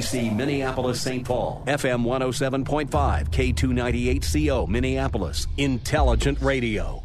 See 0.00 0.30
Minneapolis, 0.30 1.00
St. 1.00 1.24
Paul, 1.26 1.62
FM 1.66 2.04
107.5, 2.04 2.88
K298CO, 3.30 4.68
Minneapolis, 4.68 5.46
Intelligent 5.56 6.40
Radio. 6.40 7.02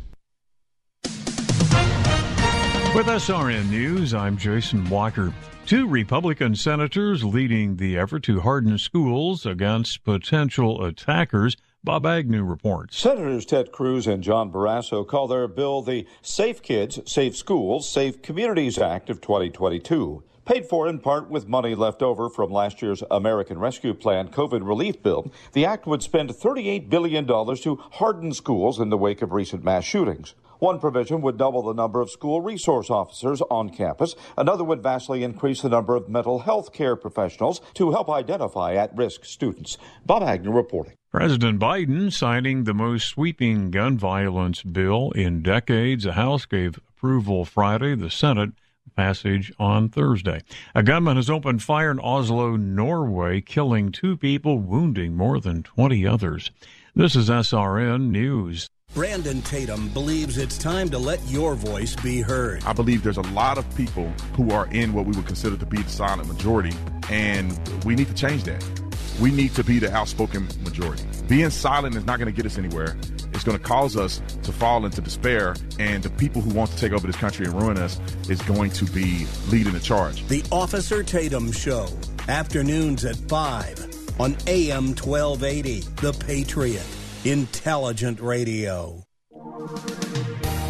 With 2.96 3.08
SRN 3.08 3.72
News, 3.72 4.14
I'm 4.14 4.38
Jason 4.38 4.88
Walker. 4.88 5.34
Two 5.66 5.88
Republican 5.88 6.56
senators 6.56 7.24
leading 7.24 7.78
the 7.78 7.98
effort 7.98 8.22
to 8.24 8.42
harden 8.42 8.78
schools 8.78 9.48
against 9.48 10.04
potential 10.04 10.86
attackers. 10.86 11.58
Bob 11.84 12.06
Agnew 12.06 12.44
reports. 12.44 12.98
Senators 12.98 13.48
Ted 13.48 13.72
Cruz 13.72 14.06
and 14.06 14.22
John 14.22 14.52
Barrasso 14.52 15.08
call 15.08 15.28
their 15.28 15.48
bill 15.48 15.82
the 15.82 16.06
Safe 16.22 16.62
Kids, 16.62 17.00
Safe 17.12 17.36
Schools, 17.36 17.90
Safe 17.90 18.22
Communities 18.22 18.78
Act 18.78 19.10
of 19.10 19.20
2022 19.22 20.24
paid 20.46 20.66
for 20.66 20.88
in 20.88 21.00
part 21.00 21.30
with 21.30 21.48
money 21.48 21.76
left 21.76 22.02
over 22.02 22.30
from 22.30 22.52
last 22.52 22.82
year's 22.82 23.04
American 23.10 23.60
Rescue 23.60 23.94
Plan 23.94 24.28
COVID 24.28 24.68
relief 24.68 25.02
bill. 25.02 25.32
The 25.54 25.66
act 25.66 25.86
would 25.88 26.04
spend 26.04 26.30
$38 26.30 26.90
billion 26.90 27.26
to 27.28 27.76
harden 27.92 28.34
schools 28.34 28.80
in 28.80 28.90
the 28.90 28.98
wake 28.98 29.22
of 29.22 29.32
recent 29.32 29.64
mass 29.64 29.84
shootings. 29.84 30.36
One 30.64 30.80
provision 30.80 31.22
would 31.24 31.38
double 31.38 31.62
the 31.64 31.74
number 31.74 32.00
of 32.00 32.10
school 32.10 32.40
resource 32.40 32.90
officers 32.90 33.42
on 33.52 33.70
campus. 33.70 34.16
Another 34.38 34.64
would 34.64 34.82
vastly 34.82 35.22
increase 35.22 35.62
the 35.62 35.68
number 35.68 35.94
of 35.94 36.08
mental 36.08 36.40
health 36.40 36.72
care 36.72 36.96
professionals 36.96 37.60
to 37.74 37.92
help 37.92 38.10
identify 38.10 38.74
at 38.74 38.96
risk 38.96 39.26
students. 39.26 39.78
Bob 40.06 40.24
Agnew 40.24 40.54
reporting. 40.54 40.94
President 41.12 41.60
Biden 41.60 42.14
signing 42.14 42.64
the 42.64 42.74
most 42.74 43.08
sweeping 43.08 43.72
gun 43.72 43.98
violence 43.98 44.64
bill 44.64 45.12
in 45.12 45.44
decades. 45.44 46.06
The 46.06 46.14
House 46.14 46.46
gave 46.46 46.78
approval 46.78 47.44
Friday. 47.44 47.96
The 47.96 48.10
Senate 48.10 48.54
passage 48.96 49.52
on 49.60 49.90
Thursday. 49.90 50.42
A 50.76 50.84
gunman 50.84 51.18
has 51.18 51.30
opened 51.30 51.64
fire 51.64 51.92
in 51.92 52.00
Oslo, 52.00 52.56
Norway, 52.56 53.42
killing 53.42 53.92
two 53.92 54.18
people, 54.18 54.60
wounding 54.60 55.16
more 55.16 55.40
than 55.40 55.64
20 55.64 56.06
others. 56.08 56.52
This 56.96 57.16
is 57.16 57.30
SRN 57.30 58.10
News. 58.10 58.70
Brandon 58.94 59.42
Tatum 59.42 59.90
believes 59.90 60.38
it's 60.38 60.58
time 60.58 60.88
to 60.92 61.00
let 61.00 61.20
your 61.28 61.56
voice 61.56 61.96
be 61.96 62.22
heard. 62.22 62.64
I 62.64 62.74
believe 62.74 63.02
there's 63.02 63.18
a 63.18 63.22
lot 63.22 63.58
of 63.58 63.76
people 63.76 64.08
who 64.36 64.52
are 64.52 64.68
in 64.68 64.94
what 64.94 65.06
we 65.06 65.16
would 65.16 65.26
consider 65.26 65.58
to 65.58 65.66
be 65.66 65.82
the 65.82 65.90
silent 65.90 66.28
majority, 66.28 66.76
and 67.10 67.60
we 67.86 67.96
need 67.96 68.08
to 68.10 68.14
change 68.14 68.44
that. 68.44 68.83
We 69.24 69.32
need 69.32 69.56
to 69.56 69.64
be 69.64 69.80
the 69.80 69.90
outspoken 69.96 70.50
majority. 70.66 71.06
Being 71.30 71.50
silent 71.50 71.96
is 71.96 72.06
not 72.06 72.20
going 72.20 72.26
to 72.26 72.36
get 72.36 72.46
us 72.46 72.58
anywhere. 72.58 72.98
It's 73.32 73.46
going 73.46 73.58
to 73.58 73.64
cause 73.64 73.96
us 73.96 74.22
to 74.44 74.52
fall 74.52 74.86
into 74.86 75.00
despair, 75.00 75.56
and 75.80 76.04
the 76.04 76.10
people 76.10 76.42
who 76.42 76.54
want 76.54 76.72
to 76.72 76.78
take 76.78 76.92
over 76.92 77.08
this 77.08 77.16
country 77.16 77.46
and 77.46 77.54
ruin 77.56 77.78
us 77.78 78.02
is 78.28 78.42
going 78.42 78.72
to 78.72 78.84
be 78.84 79.26
leading 79.48 79.72
the 79.72 79.80
charge. 79.80 80.28
The 80.28 80.44
Officer 80.52 81.04
Tatum 81.04 81.54
Show, 81.54 81.88
afternoons 82.28 83.06
at 83.06 83.16
5 83.16 84.20
on 84.20 84.36
AM 84.46 84.88
1280, 84.88 85.80
The 86.02 86.12
Patriot, 86.26 86.86
Intelligent 87.24 88.20
Radio. 88.20 89.06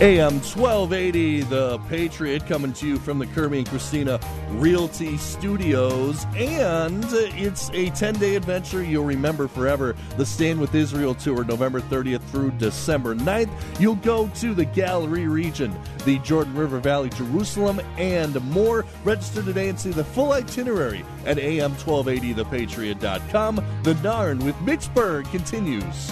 AM 0.03 0.41
1280, 0.41 1.43
The 1.43 1.79
Patriot, 1.87 2.45
coming 2.45 2.73
to 2.73 2.85
you 2.85 2.99
from 2.99 3.19
the 3.19 3.25
Kermie 3.25 3.59
and 3.59 3.69
Christina 3.69 4.19
Realty 4.49 5.15
Studios. 5.15 6.25
And 6.35 7.05
it's 7.09 7.69
a 7.69 7.89
10 7.89 8.15
day 8.15 8.35
adventure 8.35 8.83
you'll 8.83 9.05
remember 9.05 9.47
forever. 9.47 9.95
The 10.17 10.25
Stand 10.25 10.59
with 10.59 10.75
Israel 10.75 11.15
Tour, 11.15 11.45
November 11.45 11.79
30th 11.79 12.19
through 12.31 12.51
December 12.51 13.15
9th. 13.15 13.49
You'll 13.79 13.95
go 13.95 14.27
to 14.27 14.53
the 14.53 14.65
Galilee 14.65 15.27
region, 15.27 15.73
the 16.03 16.19
Jordan 16.19 16.53
River 16.53 16.79
Valley, 16.79 17.07
Jerusalem, 17.07 17.79
and 17.95 18.41
more. 18.51 18.83
Register 19.05 19.41
today 19.41 19.69
and 19.69 19.79
see 19.79 19.91
the 19.91 20.03
full 20.03 20.33
itinerary 20.33 21.05
at 21.25 21.37
am1280thepatriot.com. 21.37 23.55
The 23.83 23.93
Narn 23.93 24.43
with 24.43 24.59
Mitch 24.63 24.93
Berg 24.93 25.27
continues. 25.27 26.11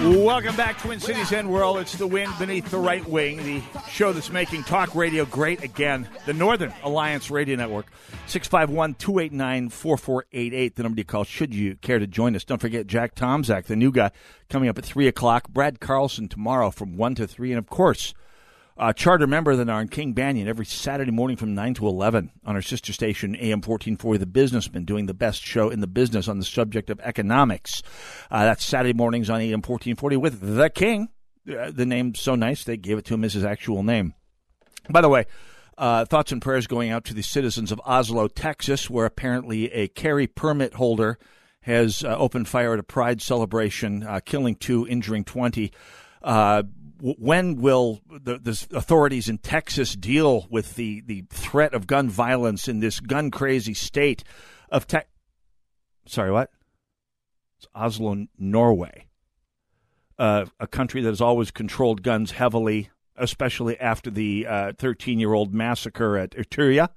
Welcome 0.00 0.54
back, 0.54 0.78
Twin 0.78 1.00
Cities 1.00 1.32
and 1.32 1.50
World. 1.50 1.78
It's 1.78 1.96
the 1.96 2.06
wind 2.06 2.32
beneath 2.38 2.70
the 2.70 2.78
right 2.78 3.04
wing, 3.06 3.38
the 3.38 3.62
show 3.90 4.12
that's 4.12 4.30
making 4.30 4.62
talk 4.62 4.94
radio 4.94 5.24
great 5.24 5.64
again. 5.64 6.08
The 6.24 6.32
Northern 6.32 6.72
Alliance 6.84 7.32
Radio 7.32 7.56
Network, 7.56 7.86
651 8.26 8.94
289 8.94 9.68
4488, 9.70 10.76
the 10.76 10.82
number 10.84 10.96
to 10.96 11.04
call 11.04 11.24
should 11.24 11.52
you 11.52 11.74
care 11.76 11.98
to 11.98 12.06
join 12.06 12.36
us. 12.36 12.44
Don't 12.44 12.60
forget 12.60 12.86
Jack 12.86 13.16
Tomczak, 13.16 13.64
the 13.64 13.74
new 13.74 13.90
guy, 13.90 14.12
coming 14.48 14.68
up 14.68 14.78
at 14.78 14.84
3 14.84 15.08
o'clock. 15.08 15.48
Brad 15.48 15.80
Carlson 15.80 16.28
tomorrow 16.28 16.70
from 16.70 16.96
1 16.96 17.16
to 17.16 17.26
3. 17.26 17.50
And 17.50 17.58
of 17.58 17.66
course, 17.66 18.14
uh, 18.78 18.92
charter 18.92 19.26
member 19.26 19.50
of 19.50 19.58
the 19.58 19.64
Narn, 19.64 19.90
King 19.90 20.14
Banaian, 20.14 20.46
every 20.46 20.64
Saturday 20.64 21.10
morning 21.10 21.36
from 21.36 21.54
9 21.54 21.74
to 21.74 21.88
11 21.88 22.30
on 22.44 22.54
our 22.54 22.62
sister 22.62 22.92
station, 22.92 23.34
AM 23.36 23.60
1440, 23.60 24.18
The 24.18 24.26
Businessman, 24.26 24.84
doing 24.84 25.06
the 25.06 25.14
best 25.14 25.42
show 25.42 25.68
in 25.68 25.80
the 25.80 25.86
business 25.86 26.28
on 26.28 26.38
the 26.38 26.44
subject 26.44 26.88
of 26.88 27.00
economics. 27.00 27.82
Uh, 28.30 28.44
that's 28.44 28.64
Saturday 28.64 28.92
mornings 28.92 29.28
on 29.28 29.40
AM 29.40 29.62
1440 29.62 30.16
with 30.16 30.56
The 30.56 30.70
King. 30.70 31.08
Uh, 31.48 31.70
the 31.70 31.86
name's 31.86 32.20
so 32.20 32.34
nice, 32.34 32.64
they 32.64 32.76
gave 32.76 32.98
it 32.98 33.04
to 33.06 33.14
him 33.14 33.24
as 33.24 33.32
his 33.32 33.44
actual 33.44 33.82
name. 33.82 34.14
By 34.88 35.00
the 35.00 35.08
way, 35.08 35.26
uh, 35.76 36.04
thoughts 36.04 36.32
and 36.32 36.40
prayers 36.40 36.66
going 36.66 36.90
out 36.90 37.04
to 37.06 37.14
the 37.14 37.22
citizens 37.22 37.72
of 37.72 37.80
Oslo, 37.84 38.28
Texas, 38.28 38.88
where 38.88 39.06
apparently 39.06 39.72
a 39.72 39.88
carry 39.88 40.26
permit 40.26 40.74
holder 40.74 41.18
has 41.62 42.04
uh, 42.04 42.16
opened 42.16 42.48
fire 42.48 42.74
at 42.74 42.78
a 42.78 42.84
pride 42.84 43.20
celebration, 43.20 44.02
uh, 44.02 44.20
killing 44.24 44.54
two, 44.54 44.86
injuring 44.86 45.24
20. 45.24 45.72
When 47.00 47.60
will 47.60 48.00
the, 48.10 48.38
the, 48.38 48.66
authorities 48.76 49.28
in 49.28 49.38
Texas 49.38 49.94
deal 49.94 50.46
with 50.50 50.74
the, 50.74 51.00
the 51.02 51.24
threat 51.30 51.74
of 51.74 51.86
gun 51.86 52.08
violence 52.08 52.66
in 52.66 52.80
this 52.80 52.98
gun 52.98 53.30
crazy 53.30 53.74
state 53.74 54.24
of 54.68 54.86
Texas? 54.86 55.12
Sorry, 56.06 56.32
what? 56.32 56.50
It's 57.58 57.68
Oslo, 57.74 58.26
Norway, 58.38 59.06
uh, 60.18 60.46
a 60.58 60.66
country 60.66 61.02
that 61.02 61.08
has 61.08 61.20
always 61.20 61.50
controlled 61.50 62.02
guns 62.02 62.32
heavily, 62.32 62.90
especially 63.16 63.78
after 63.78 64.10
the 64.10 64.46
13 64.78 65.18
uh, 65.18 65.20
year 65.20 65.34
old 65.34 65.54
massacre 65.54 66.16
at 66.16 66.30
Utøya. 66.30 66.88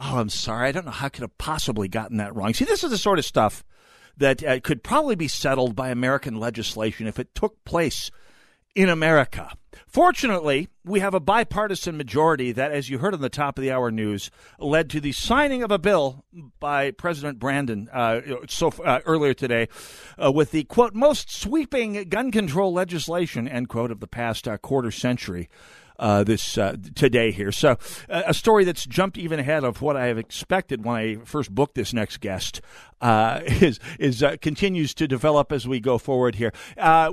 Oh, 0.00 0.18
I'm 0.18 0.30
sorry. 0.30 0.68
I 0.68 0.72
don't 0.72 0.86
know 0.86 0.90
how 0.90 1.06
I 1.06 1.10
could 1.10 1.22
have 1.22 1.38
possibly 1.38 1.88
gotten 1.88 2.16
that 2.16 2.34
wrong. 2.34 2.54
See, 2.54 2.64
this 2.64 2.82
is 2.82 2.90
the 2.90 2.98
sort 2.98 3.18
of 3.18 3.24
stuff 3.24 3.64
that 4.16 4.42
uh, 4.42 4.60
could 4.60 4.82
probably 4.82 5.14
be 5.14 5.28
settled 5.28 5.76
by 5.76 5.90
American 5.90 6.38
legislation 6.38 7.06
if 7.06 7.18
it 7.18 7.34
took 7.34 7.62
place 7.64 8.10
in 8.74 8.88
America. 8.88 9.52
Fortunately, 9.86 10.68
we 10.84 11.00
have 11.00 11.14
a 11.14 11.20
bipartisan 11.20 11.96
majority 11.96 12.52
that, 12.52 12.72
as 12.72 12.88
you 12.88 12.98
heard 12.98 13.14
on 13.14 13.20
the 13.20 13.28
top 13.28 13.58
of 13.58 13.62
the 13.62 13.70
hour 13.70 13.90
news, 13.90 14.30
led 14.58 14.88
to 14.90 15.00
the 15.00 15.12
signing 15.12 15.62
of 15.62 15.70
a 15.70 15.78
bill 15.78 16.24
by 16.60 16.90
President 16.92 17.38
Brandon 17.38 17.88
uh, 17.92 18.20
so 18.48 18.68
uh, 18.84 19.00
earlier 19.04 19.34
today, 19.34 19.68
uh, 20.22 20.32
with 20.32 20.50
the 20.50 20.64
quote 20.64 20.94
most 20.94 21.30
sweeping 21.30 22.08
gun 22.08 22.30
control 22.30 22.72
legislation 22.72 23.46
end 23.46 23.68
quote 23.68 23.90
of 23.90 24.00
the 24.00 24.06
past 24.06 24.48
uh, 24.48 24.56
quarter 24.56 24.90
century 24.90 25.48
uh, 25.98 26.24
this 26.24 26.58
uh, 26.58 26.76
today 26.94 27.30
here. 27.30 27.52
So 27.52 27.78
uh, 28.08 28.22
a 28.26 28.34
story 28.34 28.64
that's 28.64 28.86
jumped 28.86 29.18
even 29.18 29.38
ahead 29.38 29.64
of 29.64 29.82
what 29.82 29.96
I 29.96 30.06
have 30.06 30.18
expected 30.18 30.84
when 30.84 30.96
I 30.96 31.16
first 31.24 31.54
booked 31.54 31.74
this 31.74 31.92
next 31.92 32.20
guest 32.20 32.60
uh, 33.00 33.40
is 33.46 33.78
is 33.98 34.22
uh, 34.22 34.36
continues 34.40 34.94
to 34.94 35.08
develop 35.08 35.52
as 35.52 35.66
we 35.66 35.80
go 35.80 35.98
forward 35.98 36.36
here. 36.36 36.52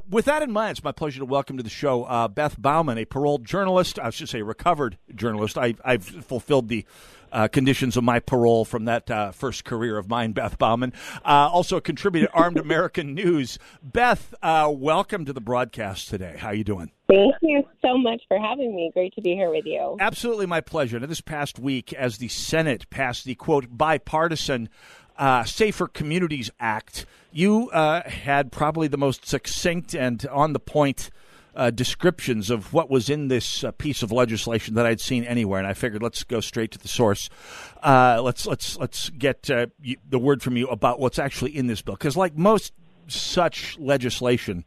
With 0.10 0.26
that 0.26 0.42
in 0.42 0.52
mind, 0.52 0.72
it's 0.72 0.84
my 0.84 0.92
pleasure 0.92 1.20
to 1.20 1.26
welcome 1.26 1.58
to 1.58 1.64
the 1.64 1.70
show 1.70 2.28
Beth 2.30 2.60
Baumann, 2.60 2.98
a 2.98 3.06
paroled 3.06 3.46
journalist. 3.46 4.00
I 4.00 4.10
should 4.10 4.30
say 4.30 4.42
recovered 4.42 4.98
journalist. 5.14 5.58
I, 5.58 5.76
I've 5.84 6.04
fulfilled 6.04 6.68
the 6.68 6.86
uh, 7.32 7.48
conditions 7.48 7.98
of 7.98 8.04
my 8.04 8.20
parole 8.20 8.66
from 8.66 8.86
that 8.86 9.10
uh, 9.10 9.32
first 9.32 9.64
career 9.64 9.98
of 9.98 10.10
mine, 10.10 10.32
Beth 10.32 10.58
Baumann. 10.58 10.94
Uh, 11.26 11.50
also 11.52 11.78
a 11.78 11.82
contributor 11.82 12.30
Armed 12.34 12.58
American 12.60 13.14
News. 13.14 13.60
Beth, 13.82 14.34
uh, 14.42 14.72
welcome 14.74 15.26
to 15.26 15.34
the 15.34 15.42
broadcast 15.42 16.10
today. 16.10 16.36
How 16.38 16.52
you 16.52 16.64
doing? 16.64 16.92
Thank 17.08 17.36
you 17.42 17.64
so 17.82 17.98
much 17.98 18.22
for 18.28 18.38
having 18.38 18.76
me. 18.76 18.92
Great 18.94 19.14
to 19.16 19.22
be 19.22 19.32
here 19.32 19.50
with 19.50 19.66
you. 19.66 19.98
Absolutely 20.00 20.46
my 20.46 20.62
pleasure. 20.62 21.00
Now, 21.00 21.08
this 21.08 21.22
past 21.22 21.58
week, 21.58 21.92
as 21.94 22.20
the 22.20 22.28
Senate 22.28 22.90
passed 22.90 23.26
the 23.26 23.36
quote 23.36 23.66
bipartisan 23.70 24.70
uh, 25.18 25.44
Safer 25.44 25.88
Communities 25.88 26.52
Act, 26.60 27.06
you 27.32 27.70
uh, 27.72 28.08
had 28.08 28.52
probably 28.52 28.88
the 28.88 28.98
most 28.98 29.28
succinct 29.28 29.94
and 29.94 30.26
on 30.28 30.54
the 30.54 30.60
point 30.60 31.10
uh, 31.56 31.70
descriptions 31.70 32.50
of 32.50 32.74
what 32.74 32.90
was 32.90 33.10
in 33.10 33.28
this 33.28 33.64
uh, 33.64 33.72
piece 33.72 34.04
of 34.04 34.12
legislation 34.12 34.76
that 34.76 34.86
I'd 34.86 35.02
seen 35.02 35.24
anywhere, 35.24 35.60
and 35.60 35.68
I 35.68 35.74
figured 35.74 36.04
let's 36.04 36.24
go 36.24 36.40
straight 36.40 36.72
to 36.72 36.78
the 36.78 36.88
source. 36.88 37.30
Uh, 37.84 38.22
let's 38.24 38.46
let's 38.46 38.78
let's 38.78 39.10
get 39.10 39.50
uh, 39.50 39.68
you, 39.82 39.98
the 40.08 40.20
word 40.20 40.42
from 40.42 40.58
you 40.58 40.68
about 40.68 41.00
what's 41.00 41.20
actually 41.20 41.56
in 41.56 41.68
this 41.68 41.82
bill, 41.82 41.96
because 41.96 42.16
like 42.16 42.38
most 42.38 42.74
such 43.08 43.78
legislation, 43.80 44.66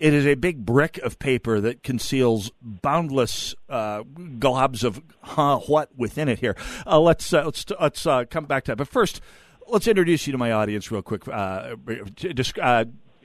it 0.00 0.14
is 0.14 0.26
a 0.26 0.34
big 0.34 0.64
brick 0.64 0.98
of 0.98 1.18
paper 1.18 1.60
that 1.60 1.82
conceals 1.82 2.50
boundless 2.62 3.54
uh, 3.68 4.02
globs 4.02 4.84
of 4.84 5.02
huh, 5.20 5.58
what 5.66 5.90
within 5.96 6.28
it. 6.28 6.38
Here, 6.38 6.56
uh, 6.86 6.98
let's 6.98 7.32
let's 7.32 7.66
let's 7.80 8.02
come 8.30 8.46
back 8.46 8.64
to 8.64 8.72
that, 8.72 8.76
but 8.76 8.88
first. 8.88 9.20
Let's 9.68 9.88
introduce 9.88 10.28
you 10.28 10.30
to 10.30 10.38
my 10.38 10.52
audience 10.52 10.92
real 10.92 11.02
quick. 11.02 11.26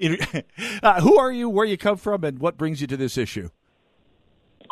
uh, 0.84 1.02
who 1.02 1.18
are 1.18 1.32
you? 1.32 1.50
Where 1.50 1.66
you 1.66 1.78
come 1.78 1.98
from? 1.98 2.24
And 2.24 2.40
what 2.40 2.58
brings 2.58 2.82
you 2.82 2.88
to 2.88 2.98
this 2.98 3.18
issue? 3.18 3.50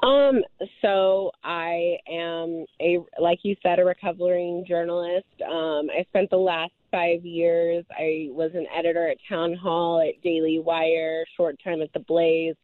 Um, 0.02 0.42
so 0.82 1.32
I 1.44 1.98
am 2.10 2.66
a, 2.80 3.00
like 3.20 3.40
you 3.44 3.56
said, 3.62 3.80
a 3.80 3.86
recovering 3.86 4.64
journalist. 4.66 5.28
Um, 5.46 5.90
I 5.90 6.06
spent 6.10 6.30
the 6.30 6.38
last 6.38 6.72
five 6.90 7.26
years. 7.26 7.86
I 7.92 8.30
was 8.32 8.52
an 8.54 8.66
editor 8.76 9.10
at 9.10 9.18
Town 9.28 9.54
Hall, 9.56 10.02
at 10.02 10.22
Daily 10.24 10.60
Wire, 10.60 11.26
short 11.36 11.58
time 11.64 11.82
at 11.82 11.92
The 11.94 12.00
Blaze, 12.00 12.56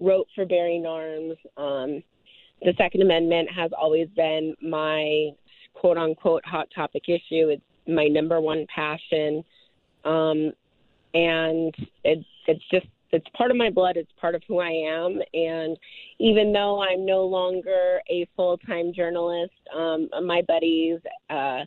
wrote 0.00 0.26
for 0.34 0.44
Bearing 0.44 0.84
Arms. 0.84 1.36
Um, 1.56 2.02
the 2.62 2.74
Second 2.76 3.02
Amendment 3.02 3.48
has 3.50 3.70
always 3.78 4.08
been 4.16 4.54
my 4.60 5.30
quote 5.74 5.98
unquote 5.98 6.44
hot 6.44 6.68
topic 6.74 7.04
issue. 7.08 7.48
It's 7.48 7.62
my 7.86 8.06
number 8.06 8.40
one 8.40 8.66
passion. 8.74 9.44
Um, 10.04 10.52
and 11.14 11.74
it's 12.04 12.26
it's 12.46 12.64
just 12.70 12.86
it's 13.12 13.26
part 13.36 13.50
of 13.50 13.56
my 13.56 13.70
blood. 13.70 13.96
It's 13.96 14.10
part 14.20 14.34
of 14.34 14.42
who 14.48 14.58
I 14.58 14.70
am. 14.70 15.20
And 15.34 15.76
even 16.18 16.52
though 16.52 16.82
I'm 16.82 17.04
no 17.04 17.26
longer 17.26 18.00
a 18.08 18.26
full 18.34 18.56
time 18.58 18.92
journalist, 18.94 19.52
um, 19.76 20.08
my 20.24 20.42
buddies 20.48 20.98
uh, 21.28 21.60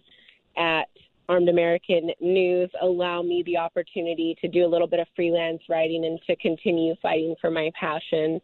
at 0.57 0.85
Armed 1.29 1.49
American 1.49 2.11
News 2.19 2.69
allow 2.81 3.21
me 3.21 3.43
the 3.45 3.57
opportunity 3.57 4.35
to 4.41 4.47
do 4.47 4.65
a 4.65 4.67
little 4.67 4.87
bit 4.87 4.99
of 4.99 5.07
freelance 5.15 5.61
writing 5.69 6.05
and 6.05 6.19
to 6.27 6.35
continue 6.37 6.95
fighting 7.01 7.35
for 7.39 7.51
my 7.51 7.71
passion 7.79 8.41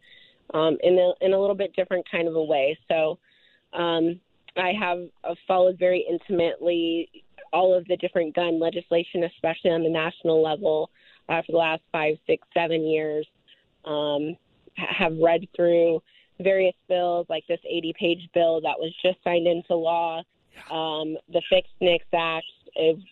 um, 0.54 0.78
in 0.82 0.98
a, 0.98 1.24
in 1.24 1.32
a 1.32 1.40
little 1.40 1.56
bit 1.56 1.74
different 1.74 2.04
kind 2.10 2.28
of 2.28 2.34
a 2.34 2.42
way. 2.42 2.78
So 2.88 3.18
um, 3.72 4.20
I 4.56 4.72
have 4.78 5.06
uh, 5.24 5.34
followed 5.46 5.78
very 5.78 6.06
intimately 6.08 7.08
all 7.52 7.74
of 7.76 7.86
the 7.86 7.96
different 7.96 8.34
gun 8.34 8.60
legislation, 8.60 9.24
especially 9.24 9.70
on 9.70 9.82
the 9.82 9.90
national 9.90 10.42
level, 10.42 10.90
uh, 11.28 11.42
for 11.42 11.52
the 11.52 11.58
last 11.58 11.82
five, 11.92 12.16
six, 12.26 12.46
seven 12.54 12.86
years. 12.86 13.26
Um, 13.84 14.36
have 14.76 15.12
read 15.18 15.46
through 15.54 16.02
various 16.40 16.74
bills 16.88 17.26
like 17.28 17.46
this 17.46 17.60
80 17.68 17.94
page 17.98 18.28
bill 18.32 18.60
that 18.62 18.78
was 18.78 18.94
just 19.02 19.22
signed 19.22 19.46
into 19.46 19.74
law, 19.74 20.22
um, 20.70 21.16
the 21.32 21.42
Fix 21.48 21.68
NICS 21.80 22.06
Act, 22.14 22.46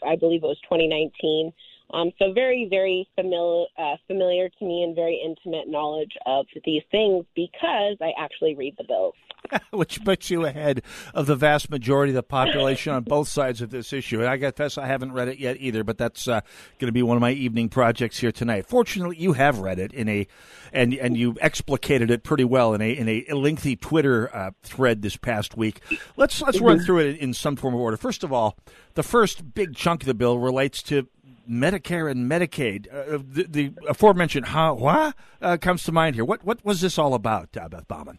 I 0.06 0.16
believe 0.16 0.42
it 0.42 0.46
was 0.46 0.60
2019. 0.62 1.52
Um, 1.92 2.12
so 2.18 2.32
very, 2.32 2.66
very 2.70 3.08
familiar, 3.14 3.66
uh, 3.78 3.96
familiar 4.06 4.48
to 4.48 4.64
me 4.64 4.84
and 4.84 4.94
very 4.94 5.20
intimate 5.24 5.68
knowledge 5.68 6.12
of 6.26 6.46
these 6.64 6.82
things 6.90 7.24
because 7.34 7.96
I 8.00 8.12
actually 8.18 8.54
read 8.54 8.74
the 8.78 8.84
bills. 8.84 9.14
which 9.70 10.04
puts 10.04 10.30
you 10.30 10.44
ahead 10.44 10.82
of 11.14 11.26
the 11.26 11.36
vast 11.36 11.70
majority 11.70 12.10
of 12.10 12.14
the 12.14 12.22
population 12.22 12.92
on 12.92 13.02
both 13.02 13.28
sides 13.28 13.60
of 13.60 13.70
this 13.70 13.92
issue. 13.92 14.20
And 14.20 14.28
I 14.28 14.36
guess 14.36 14.78
I 14.78 14.86
haven't 14.86 15.12
read 15.12 15.28
it 15.28 15.38
yet 15.38 15.56
either, 15.58 15.84
but 15.84 15.98
that's 15.98 16.28
uh, 16.28 16.40
going 16.78 16.88
to 16.88 16.92
be 16.92 17.02
one 17.02 17.16
of 17.16 17.20
my 17.20 17.32
evening 17.32 17.68
projects 17.68 18.18
here 18.18 18.32
tonight. 18.32 18.66
Fortunately, 18.66 19.16
you 19.16 19.32
have 19.32 19.58
read 19.58 19.78
it 19.78 19.92
in 19.92 20.08
a, 20.08 20.26
and 20.72 20.94
and 20.94 21.16
you 21.16 21.34
explicated 21.34 22.10
it 22.10 22.22
pretty 22.22 22.44
well 22.44 22.74
in 22.74 22.80
a 22.80 22.90
in 22.90 23.08
a 23.08 23.34
lengthy 23.34 23.76
Twitter 23.76 24.34
uh, 24.34 24.50
thread 24.62 25.02
this 25.02 25.16
past 25.16 25.56
week. 25.56 25.80
Let's 26.16 26.40
let's 26.42 26.60
run 26.60 26.80
through 26.80 27.00
it 27.00 27.18
in 27.18 27.34
some 27.34 27.56
form 27.56 27.74
of 27.74 27.80
order. 27.80 27.96
First 27.96 28.24
of 28.24 28.32
all, 28.32 28.56
the 28.94 29.02
first 29.02 29.54
big 29.54 29.74
chunk 29.74 30.02
of 30.02 30.06
the 30.06 30.14
bill 30.14 30.38
relates 30.38 30.82
to 30.84 31.08
Medicare 31.50 32.10
and 32.10 32.30
Medicaid. 32.30 32.86
Uh, 32.92 33.18
the, 33.22 33.46
the, 33.48 33.72
aforementioned 33.88 34.46
what 34.48 35.14
uh, 35.42 35.56
comes 35.60 35.82
to 35.84 35.92
mind 35.92 36.14
here. 36.14 36.24
What 36.24 36.44
what 36.44 36.64
was 36.64 36.80
this 36.80 36.98
all 36.98 37.14
about, 37.14 37.56
uh, 37.56 37.68
Beth 37.68 37.88
Baumann? 37.88 38.18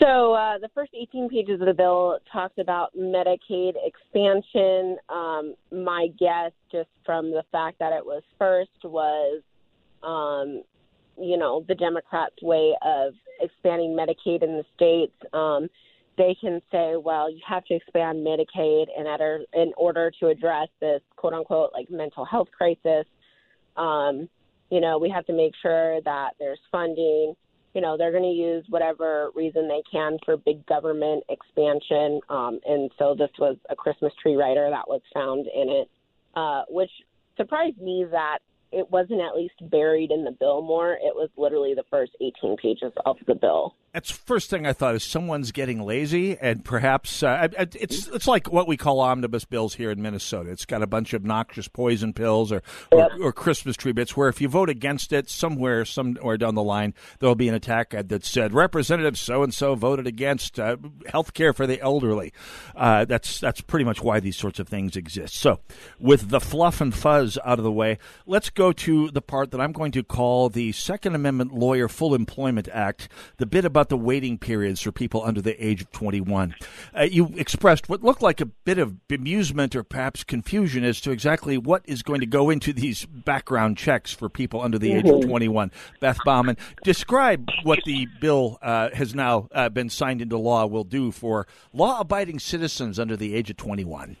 So 0.00 0.32
uh, 0.32 0.58
the 0.58 0.70
first 0.74 0.92
18 0.98 1.28
pages 1.28 1.60
of 1.60 1.66
the 1.66 1.74
bill 1.74 2.18
talks 2.32 2.54
about 2.58 2.96
Medicaid 2.96 3.74
expansion. 3.84 4.96
Um, 5.10 5.54
my 5.70 6.08
guess, 6.18 6.52
just 6.72 6.88
from 7.04 7.30
the 7.30 7.44
fact 7.52 7.78
that 7.80 7.92
it 7.92 8.04
was 8.04 8.22
first, 8.38 8.70
was, 8.82 9.42
um, 10.02 10.62
you 11.22 11.36
know, 11.36 11.66
the 11.68 11.74
Democrats' 11.74 12.36
way 12.40 12.74
of 12.80 13.12
expanding 13.40 13.90
Medicaid 13.90 14.42
in 14.42 14.56
the 14.56 14.64
states. 14.74 15.16
Um, 15.34 15.68
they 16.16 16.36
can 16.40 16.60
say, 16.70 16.94
well, 16.96 17.30
you 17.30 17.40
have 17.46 17.64
to 17.66 17.74
expand 17.74 18.26
Medicaid 18.26 18.86
in 18.96 19.06
order, 19.06 19.40
in 19.54 19.72
order 19.76 20.10
to 20.20 20.28
address 20.28 20.68
this 20.80 21.00
quote 21.16 21.32
unquote 21.32 21.70
like 21.72 21.90
mental 21.90 22.24
health 22.24 22.48
crisis. 22.56 23.06
Um, 23.76 24.28
you 24.70 24.80
know, 24.80 24.98
we 24.98 25.10
have 25.10 25.26
to 25.26 25.32
make 25.32 25.52
sure 25.62 26.00
that 26.02 26.30
there's 26.38 26.60
funding 26.70 27.34
you 27.74 27.80
know, 27.80 27.96
they're 27.96 28.10
going 28.10 28.24
to 28.24 28.28
use 28.28 28.64
whatever 28.68 29.30
reason 29.34 29.68
they 29.68 29.82
can 29.90 30.18
for 30.24 30.36
big 30.36 30.66
government 30.66 31.22
expansion. 31.28 32.20
Um, 32.28 32.58
and 32.66 32.90
so 32.98 33.14
this 33.16 33.30
was 33.38 33.56
a 33.68 33.76
Christmas 33.76 34.12
tree 34.20 34.34
rider 34.34 34.68
that 34.70 34.88
was 34.88 35.02
found 35.14 35.46
in 35.46 35.68
it, 35.68 35.90
uh, 36.34 36.64
which 36.68 36.90
surprised 37.36 37.78
me 37.78 38.06
that 38.10 38.38
it 38.72 38.90
wasn't 38.90 39.20
at 39.20 39.36
least 39.36 39.54
buried 39.70 40.10
in 40.10 40.24
the 40.24 40.32
bill 40.32 40.62
more. 40.62 40.94
It 40.94 41.14
was 41.14 41.28
literally 41.36 41.74
the 41.74 41.84
first 41.90 42.12
18 42.20 42.56
pages 42.56 42.92
of 43.04 43.16
the 43.26 43.34
bill 43.34 43.74
that's 43.92 44.10
first 44.10 44.50
thing 44.50 44.66
I 44.66 44.72
thought 44.72 44.94
is 44.94 45.02
someone's 45.02 45.50
getting 45.50 45.82
lazy, 45.82 46.38
and 46.38 46.64
perhaps 46.64 47.22
uh, 47.24 47.48
it's 47.58 48.06
it's 48.06 48.28
like 48.28 48.50
what 48.52 48.68
we 48.68 48.76
call 48.76 49.00
omnibus 49.00 49.44
bills 49.44 49.74
here 49.74 49.90
in 49.90 50.00
Minnesota. 50.00 50.50
It's 50.50 50.64
got 50.64 50.82
a 50.82 50.86
bunch 50.86 51.12
of 51.12 51.24
noxious 51.24 51.66
poison 51.66 52.12
pills 52.12 52.52
or, 52.52 52.62
or, 52.92 53.10
or 53.20 53.32
Christmas 53.32 53.76
tree 53.76 53.92
bits. 53.92 54.16
Where 54.16 54.28
if 54.28 54.40
you 54.40 54.48
vote 54.48 54.70
against 54.70 55.12
it, 55.12 55.28
somewhere 55.28 55.84
somewhere 55.84 56.36
down 56.36 56.54
the 56.54 56.62
line 56.62 56.94
there'll 57.18 57.34
be 57.34 57.48
an 57.48 57.54
attack 57.54 57.92
ad 57.92 58.08
that 58.10 58.24
said 58.24 58.54
Representative 58.54 59.18
so 59.18 59.42
and 59.42 59.52
so 59.52 59.74
voted 59.74 60.06
against 60.06 60.60
uh, 60.60 60.76
health 61.06 61.34
care 61.34 61.52
for 61.52 61.66
the 61.66 61.80
elderly. 61.80 62.32
Uh, 62.76 63.04
that's 63.04 63.40
that's 63.40 63.60
pretty 63.60 63.84
much 63.84 64.02
why 64.02 64.20
these 64.20 64.36
sorts 64.36 64.60
of 64.60 64.68
things 64.68 64.96
exist. 64.96 65.34
So, 65.34 65.60
with 65.98 66.28
the 66.28 66.40
fluff 66.40 66.80
and 66.80 66.94
fuzz 66.94 67.38
out 67.44 67.58
of 67.58 67.64
the 67.64 67.72
way, 67.72 67.98
let's 68.24 68.50
go 68.50 68.70
to 68.72 69.10
the 69.10 69.22
part 69.22 69.50
that 69.50 69.60
I'm 69.60 69.72
going 69.72 69.92
to 69.92 70.04
call 70.04 70.48
the 70.48 70.70
Second 70.72 71.16
Amendment 71.16 71.52
Lawyer 71.52 71.88
Full 71.88 72.14
Employment 72.14 72.68
Act. 72.72 73.08
The 73.38 73.46
bit 73.46 73.64
about 73.64 73.79
about 73.80 73.88
the 73.88 73.96
waiting 73.96 74.36
periods 74.36 74.82
for 74.82 74.92
people 74.92 75.24
under 75.24 75.40
the 75.40 75.56
age 75.64 75.80
of 75.80 75.90
21. 75.90 76.54
Uh, 76.94 77.04
you 77.04 77.32
expressed 77.38 77.88
what 77.88 78.02
looked 78.02 78.20
like 78.20 78.38
a 78.38 78.44
bit 78.44 78.76
of 78.76 78.94
bemusement 79.08 79.74
or 79.74 79.82
perhaps 79.82 80.22
confusion 80.22 80.84
as 80.84 81.00
to 81.00 81.10
exactly 81.10 81.56
what 81.56 81.80
is 81.86 82.02
going 82.02 82.20
to 82.20 82.26
go 82.26 82.50
into 82.50 82.74
these 82.74 83.06
background 83.06 83.78
checks 83.78 84.12
for 84.12 84.28
people 84.28 84.60
under 84.60 84.78
the 84.78 84.92
age 84.92 85.06
of 85.06 85.14
mm-hmm. 85.14 85.30
21. 85.30 85.72
Beth 85.98 86.18
Baumann, 86.26 86.58
describe 86.84 87.48
what 87.62 87.78
the 87.86 88.06
bill 88.20 88.58
uh, 88.60 88.90
has 88.92 89.14
now 89.14 89.48
uh, 89.52 89.70
been 89.70 89.88
signed 89.88 90.20
into 90.20 90.36
law 90.36 90.66
will 90.66 90.84
do 90.84 91.10
for 91.10 91.46
law 91.72 92.00
abiding 92.00 92.38
citizens 92.38 92.98
under 92.98 93.16
the 93.16 93.34
age 93.34 93.48
of 93.48 93.56
21. 93.56 94.18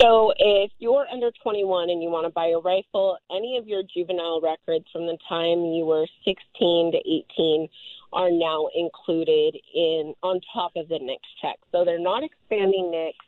So, 0.00 0.32
if 0.36 0.72
you're 0.78 1.06
under 1.12 1.30
21 1.42 1.88
and 1.88 2.02
you 2.02 2.10
want 2.10 2.26
to 2.26 2.30
buy 2.30 2.48
a 2.48 2.58
rifle, 2.58 3.16
any 3.30 3.58
of 3.58 3.68
your 3.68 3.82
juvenile 3.82 4.40
records 4.40 4.86
from 4.92 5.06
the 5.06 5.16
time 5.28 5.72
you 5.72 5.84
were 5.84 6.06
16 6.24 6.92
to 6.92 6.98
18 6.98 7.68
are 8.14 8.30
now 8.30 8.68
included 8.74 9.56
in 9.74 10.14
on 10.22 10.40
top 10.52 10.72
of 10.76 10.88
the 10.88 10.98
NICS 10.98 11.28
check. 11.42 11.56
So 11.72 11.84
they're 11.84 11.98
not 11.98 12.22
expanding 12.22 12.90
NICS. 12.90 13.18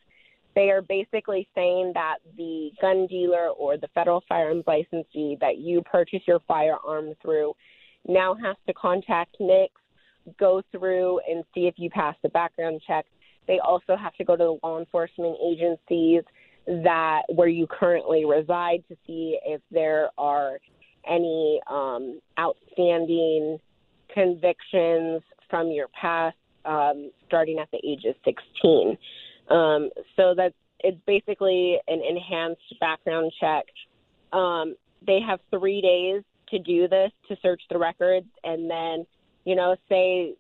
They 0.55 0.71
are 0.71 0.81
basically 0.81 1.47
saying 1.55 1.93
that 1.95 2.19
the 2.37 2.71
gun 2.81 3.07
dealer 3.09 3.49
or 3.51 3.77
the 3.77 3.89
federal 3.95 4.23
firearms 4.29 4.65
licensee 4.67 5.37
that 5.41 5.59
you 5.59 5.83
purchase 5.83 6.23
your 6.27 6.41
firearm 6.49 7.13
through 7.21 7.53
now 8.09 8.35
has 8.35 8.57
to 8.67 8.73
contact 8.73 9.37
NICS, 9.41 9.75
go 10.39 10.63
through 10.73 11.21
and 11.29 11.45
see 11.55 11.67
if 11.67 11.75
you 11.77 11.91
pass 11.91 12.15
the 12.23 12.29
background 12.31 12.81
check. 12.87 13.05
They 13.47 13.59
also 13.59 13.97
have 13.97 14.15
to 14.15 14.25
go 14.25 14.37
to 14.37 14.45
the 14.45 14.59
law 14.67 14.79
enforcement 14.79 15.37
agencies 15.45 16.23
that 16.67 17.23
where 17.29 17.49
you 17.49 17.67
currently 17.67 18.25
reside 18.25 18.83
to 18.89 18.97
see 19.07 19.39
if 19.45 19.61
there 19.71 20.09
are 20.19 20.59
any 21.09 21.61
um, 21.71 22.21
outstanding 22.39 23.59
convictions 24.17 25.23
from 25.51 25.71
your 25.71 25.89
past 25.89 26.37
um, 26.65 27.11
starting 27.27 27.59
at 27.59 27.71
the 27.71 27.79
age 27.87 28.05
of 28.05 28.15
16. 28.25 28.97
Um, 29.51 29.91
so 30.17 30.35
that's 30.37 30.55
it's 30.81 30.99
basically 31.07 31.79
an 31.89 32.03
enhanced 32.03 32.75
background 32.81 33.33
check. 33.41 33.65
Um, 34.33 34.75
they 35.07 35.21
have 35.21 35.41
three 35.51 35.81
days 35.81 36.23
to 36.51 36.59
do 36.59 36.89
this 36.89 37.11
to 37.29 37.37
search 37.43 37.63
the 37.71 37.79
records, 37.79 38.27
and 38.45 38.71
then 38.71 39.07
you 39.45 39.55
know 39.55 39.77
say 39.89 40.35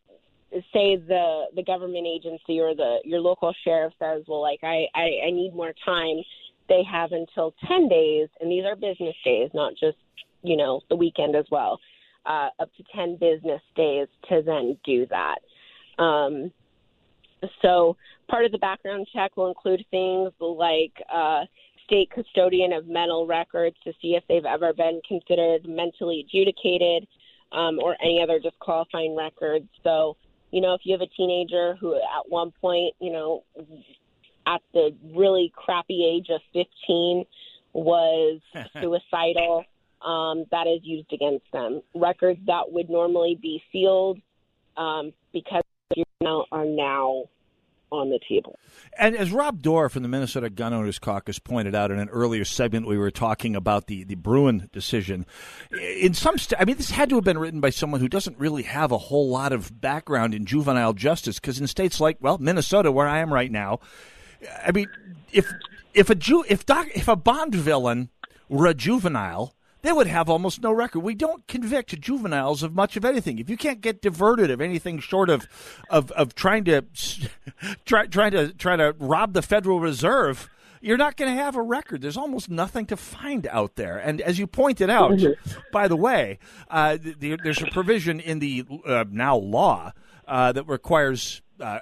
say 0.72 0.96
the 0.96 1.44
the 1.54 1.62
government 1.62 2.06
agency 2.06 2.60
or 2.60 2.74
the 2.74 2.98
your 3.04 3.20
local 3.20 3.54
sheriff 3.64 3.92
says, 3.98 4.24
well, 4.26 4.42
like 4.42 4.60
I 4.62 4.86
I, 4.94 5.26
I 5.26 5.30
need 5.30 5.54
more 5.54 5.72
time. 5.84 6.22
They 6.68 6.82
have 6.90 7.12
until 7.12 7.54
ten 7.66 7.88
days, 7.88 8.28
and 8.40 8.50
these 8.50 8.64
are 8.64 8.76
business 8.76 9.16
days, 9.24 9.50
not 9.54 9.72
just 9.78 9.98
you 10.42 10.56
know 10.56 10.80
the 10.90 10.96
weekend 10.96 11.36
as 11.36 11.46
well. 11.50 11.78
Uh, 12.26 12.48
up 12.58 12.70
to 12.76 12.82
ten 12.94 13.16
business 13.16 13.62
days 13.76 14.08
to 14.28 14.42
then 14.42 14.76
do 14.84 15.06
that. 15.06 15.38
Um, 16.02 16.50
so 17.62 17.96
part 18.28 18.44
of 18.44 18.52
the 18.52 18.58
background 18.58 19.06
check 19.12 19.36
will 19.36 19.48
include 19.48 19.84
things 19.90 20.32
like 20.40 20.92
uh, 21.12 21.44
state 21.84 22.10
custodian 22.10 22.72
of 22.72 22.86
mental 22.88 23.26
records 23.26 23.76
to 23.84 23.92
see 24.02 24.16
if 24.16 24.24
they've 24.28 24.44
ever 24.44 24.72
been 24.72 25.00
considered 25.06 25.66
mentally 25.68 26.26
adjudicated 26.26 27.06
um, 27.52 27.78
or 27.82 27.96
any 28.02 28.20
other 28.22 28.38
disqualifying 28.38 29.16
records. 29.16 29.68
So, 29.84 30.16
you 30.50 30.60
know, 30.60 30.74
if 30.74 30.80
you 30.84 30.92
have 30.92 31.00
a 31.00 31.14
teenager 31.16 31.76
who 31.76 31.94
at 31.94 32.28
one 32.28 32.52
point, 32.60 32.94
you 33.00 33.12
know, 33.12 33.44
at 34.46 34.62
the 34.72 34.94
really 35.14 35.52
crappy 35.54 36.04
age 36.04 36.28
of 36.30 36.40
15 36.52 37.24
was 37.72 38.40
suicidal, 38.80 39.64
um, 40.06 40.46
that 40.50 40.66
is 40.66 40.80
used 40.84 41.12
against 41.12 41.44
them. 41.52 41.82
Records 41.94 42.40
that 42.46 42.72
would 42.72 42.88
normally 42.88 43.38
be 43.40 43.62
sealed 43.72 44.18
um, 44.76 45.12
because 45.32 45.62
are 46.52 46.64
now 46.64 47.24
on 47.92 48.10
the 48.10 48.18
table. 48.28 48.58
And 48.98 49.16
as 49.16 49.30
Rob 49.30 49.62
Doar 49.62 49.90
from 49.90 50.02
the 50.02 50.08
Minnesota 50.08 50.50
Gun 50.50 50.72
Owners 50.72 50.98
Caucus 50.98 51.38
pointed 51.38 51.74
out 51.74 51.90
in 51.90 51.98
an 51.98 52.08
earlier 52.08 52.44
segment, 52.44 52.86
we 52.86 52.98
were 52.98 53.10
talking 53.10 53.54
about 53.54 53.86
the, 53.86 54.02
the 54.04 54.16
Bruen 54.16 54.68
decision. 54.72 55.26
In 55.70 56.14
some, 56.14 56.36
st- 56.38 56.60
I 56.60 56.64
mean, 56.64 56.76
this 56.76 56.90
had 56.90 57.10
to 57.10 57.14
have 57.16 57.24
been 57.24 57.38
written 57.38 57.60
by 57.60 57.70
someone 57.70 58.00
who 58.00 58.08
doesn't 58.08 58.38
really 58.38 58.64
have 58.64 58.90
a 58.90 58.98
whole 58.98 59.28
lot 59.28 59.52
of 59.52 59.80
background 59.80 60.34
in 60.34 60.46
juvenile 60.46 60.94
justice, 60.94 61.38
because 61.38 61.60
in 61.60 61.66
states 61.66 62.00
like, 62.00 62.16
well, 62.20 62.38
Minnesota, 62.38 62.90
where 62.90 63.06
I 63.06 63.18
am 63.18 63.32
right 63.32 63.52
now, 63.52 63.80
I 64.66 64.72
mean, 64.72 64.88
if 65.32 65.52
if 65.94 66.10
a 66.10 66.16
if 66.48 66.66
doc- 66.66 66.94
if 66.94 67.08
a 67.08 67.16
Bond 67.16 67.54
villain 67.54 68.10
were 68.48 68.66
a 68.66 68.74
juvenile, 68.74 69.54
they 69.86 69.92
would 69.92 70.08
have 70.08 70.28
almost 70.28 70.62
no 70.62 70.72
record. 70.72 71.00
We 71.00 71.14
don't 71.14 71.46
convict 71.46 72.00
juveniles 72.00 72.62
of 72.62 72.74
much 72.74 72.96
of 72.96 73.04
anything. 73.04 73.38
If 73.38 73.48
you 73.48 73.56
can't 73.56 73.80
get 73.80 74.02
diverted 74.02 74.50
of 74.50 74.60
anything 74.60 74.98
short 74.98 75.30
of 75.30 75.46
of, 75.90 76.10
of 76.12 76.34
trying 76.34 76.64
to 76.64 76.84
try, 77.84 78.06
trying 78.06 78.32
to 78.32 78.52
try 78.52 78.76
to 78.76 78.96
rob 78.98 79.32
the 79.32 79.42
Federal 79.42 79.78
Reserve, 79.78 80.50
you're 80.80 80.96
not 80.96 81.16
going 81.16 81.34
to 81.34 81.42
have 81.42 81.54
a 81.54 81.62
record. 81.62 82.00
There's 82.02 82.16
almost 82.16 82.50
nothing 82.50 82.86
to 82.86 82.96
find 82.96 83.46
out 83.46 83.76
there. 83.76 83.98
And 83.98 84.20
as 84.20 84.38
you 84.38 84.46
pointed 84.46 84.90
out, 84.90 85.12
mm-hmm. 85.12 85.60
by 85.72 85.88
the 85.88 85.96
way, 85.96 86.38
uh, 86.68 86.98
the, 87.00 87.38
there's 87.42 87.62
a 87.62 87.66
provision 87.66 88.20
in 88.20 88.40
the 88.40 88.64
uh, 88.84 89.04
now 89.10 89.36
law 89.36 89.92
uh, 90.26 90.52
that 90.52 90.64
requires 90.64 91.42
uh, 91.60 91.78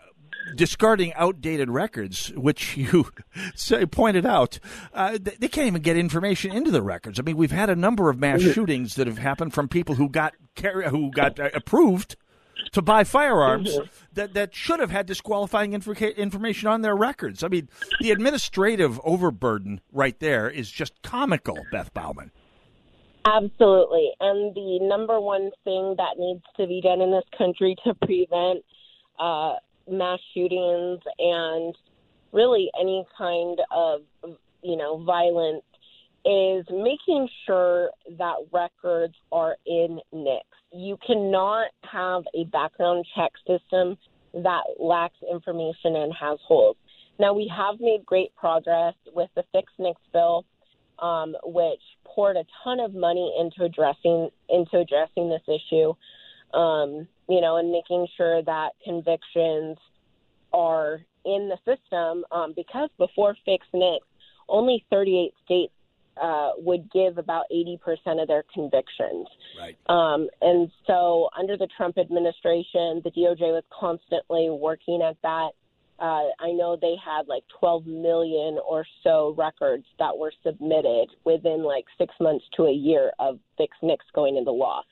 discarding 0.54 1.12
outdated 1.14 1.70
records, 1.70 2.32
which 2.34 2.76
you 2.76 3.10
say, 3.54 3.86
pointed 3.86 4.26
out, 4.26 4.58
uh, 4.92 5.18
they 5.20 5.48
can't 5.48 5.66
even 5.66 5.82
get 5.82 5.96
information 5.96 6.52
into 6.52 6.70
the 6.70 6.82
records. 6.82 7.18
I 7.18 7.22
mean, 7.22 7.36
we've 7.36 7.50
had 7.50 7.70
a 7.70 7.76
number 7.76 8.10
of 8.10 8.18
mass 8.18 8.42
shootings 8.42 8.94
that 8.96 9.06
have 9.06 9.18
happened 9.18 9.54
from 9.54 9.68
people 9.68 9.94
who 9.94 10.08
got 10.08 10.34
who 10.90 11.10
got 11.10 11.40
uh, 11.40 11.50
approved 11.54 12.16
to 12.72 12.82
buy 12.82 13.04
firearms 13.04 13.76
mm-hmm. 13.76 13.86
that, 14.14 14.34
that 14.34 14.54
should 14.54 14.80
have 14.80 14.90
had 14.90 15.06
disqualifying 15.06 15.72
inf- 15.72 16.02
information 16.02 16.68
on 16.68 16.82
their 16.82 16.96
records. 16.96 17.42
I 17.42 17.48
mean, 17.48 17.68
the 18.00 18.10
administrative 18.10 19.00
overburden 19.04 19.80
right 19.92 20.18
there 20.20 20.48
is 20.48 20.70
just 20.70 21.02
comical, 21.02 21.58
Beth 21.72 21.92
Baumann. 21.92 22.30
Absolutely. 23.24 24.12
And 24.20 24.54
the 24.54 24.80
number 24.82 25.18
one 25.20 25.50
thing 25.64 25.94
that 25.96 26.18
needs 26.18 26.44
to 26.56 26.66
be 26.66 26.80
done 26.82 27.00
in 27.00 27.10
this 27.10 27.24
country 27.36 27.74
to 27.84 27.94
prevent 27.94 28.64
uh, 29.18 29.54
mass 29.88 30.18
shootings 30.32 31.00
and 31.18 31.74
really 32.32 32.70
any 32.80 33.04
kind 33.16 33.60
of 33.70 34.02
you 34.62 34.76
know 34.76 35.02
violence 35.04 35.62
is 36.24 36.64
making 36.70 37.28
sure 37.46 37.90
that 38.18 38.34
records 38.50 39.14
are 39.30 39.56
in 39.66 40.00
NICS. 40.12 40.46
You 40.72 40.96
cannot 41.06 41.66
have 41.82 42.22
a 42.34 42.44
background 42.44 43.04
check 43.14 43.32
system 43.46 43.98
that 44.32 44.62
lacks 44.80 45.18
information 45.30 45.96
and 45.96 46.12
has 46.18 46.38
holes. 46.46 46.76
Now 47.18 47.34
we 47.34 47.50
have 47.54 47.78
made 47.78 48.06
great 48.06 48.34
progress 48.34 48.94
with 49.14 49.28
the 49.36 49.44
Fix 49.52 49.70
NICS 49.78 50.00
bill, 50.12 50.46
um, 50.98 51.36
which 51.44 51.82
poured 52.06 52.36
a 52.36 52.44
ton 52.62 52.80
of 52.80 52.94
money 52.94 53.34
into 53.38 53.64
addressing 53.64 54.30
into 54.48 54.78
addressing 54.78 55.28
this 55.28 55.42
issue 55.46 55.92
um, 56.54 57.06
you 57.28 57.40
know, 57.40 57.56
and 57.56 57.70
making 57.70 58.06
sure 58.16 58.42
that 58.42 58.70
convictions 58.84 59.78
are 60.52 61.00
in 61.24 61.48
the 61.48 61.56
system 61.64 62.24
um, 62.30 62.52
because 62.54 62.90
before 62.98 63.36
Fix 63.44 63.66
NICS, 63.72 64.06
only 64.48 64.84
38 64.90 65.32
states 65.44 65.72
uh, 66.22 66.50
would 66.58 66.90
give 66.92 67.18
about 67.18 67.44
80% 67.52 68.22
of 68.22 68.28
their 68.28 68.44
convictions. 68.52 69.26
Right. 69.58 69.76
Um, 69.88 70.28
and 70.40 70.70
so, 70.86 71.28
under 71.36 71.56
the 71.56 71.68
Trump 71.76 71.98
administration, 71.98 73.00
the 73.02 73.10
DOJ 73.10 73.40
was 73.40 73.64
constantly 73.70 74.48
working 74.50 75.02
at 75.02 75.16
that. 75.22 75.50
Uh, 75.98 76.26
I 76.40 76.50
know 76.52 76.76
they 76.80 76.96
had 77.04 77.28
like 77.28 77.44
12 77.60 77.86
million 77.86 78.58
or 78.68 78.84
so 79.02 79.34
records 79.38 79.86
that 79.98 80.16
were 80.16 80.32
submitted 80.44 81.08
within 81.24 81.62
like 81.62 81.84
six 81.98 82.12
months 82.20 82.44
to 82.56 82.64
a 82.64 82.72
year 82.72 83.12
of 83.18 83.38
Fix 83.56 83.76
NICS 83.82 84.04
going 84.12 84.36
into 84.36 84.50
law. 84.50 84.82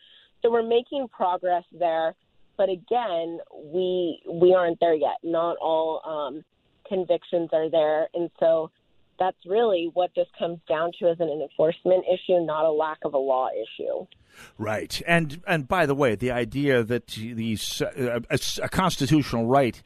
So 0.42 0.50
we're 0.50 0.66
making 0.66 1.08
progress 1.08 1.64
there, 1.72 2.14
but 2.62 2.68
again, 2.68 3.40
we 3.52 4.22
we 4.30 4.54
aren't 4.54 4.78
there 4.78 4.94
yet. 4.94 5.16
Not 5.24 5.56
all 5.60 6.00
um, 6.06 6.44
convictions 6.86 7.50
are 7.52 7.68
there, 7.68 8.06
and 8.14 8.30
so 8.38 8.70
that's 9.18 9.36
really 9.44 9.90
what 9.94 10.10
this 10.14 10.28
comes 10.38 10.60
down 10.68 10.92
to 11.00 11.08
as 11.08 11.18
an 11.18 11.28
enforcement 11.28 12.04
issue, 12.06 12.38
not 12.38 12.64
a 12.64 12.70
lack 12.70 12.98
of 13.04 13.14
a 13.14 13.18
law 13.18 13.48
issue. 13.48 14.06
Right, 14.58 15.02
and 15.08 15.42
and 15.44 15.66
by 15.66 15.86
the 15.86 15.96
way, 15.96 16.14
the 16.14 16.30
idea 16.30 16.84
that 16.84 17.08
these 17.08 17.82
uh, 17.82 18.20
a, 18.30 18.38
a 18.62 18.68
constitutional 18.68 19.46
right 19.46 19.82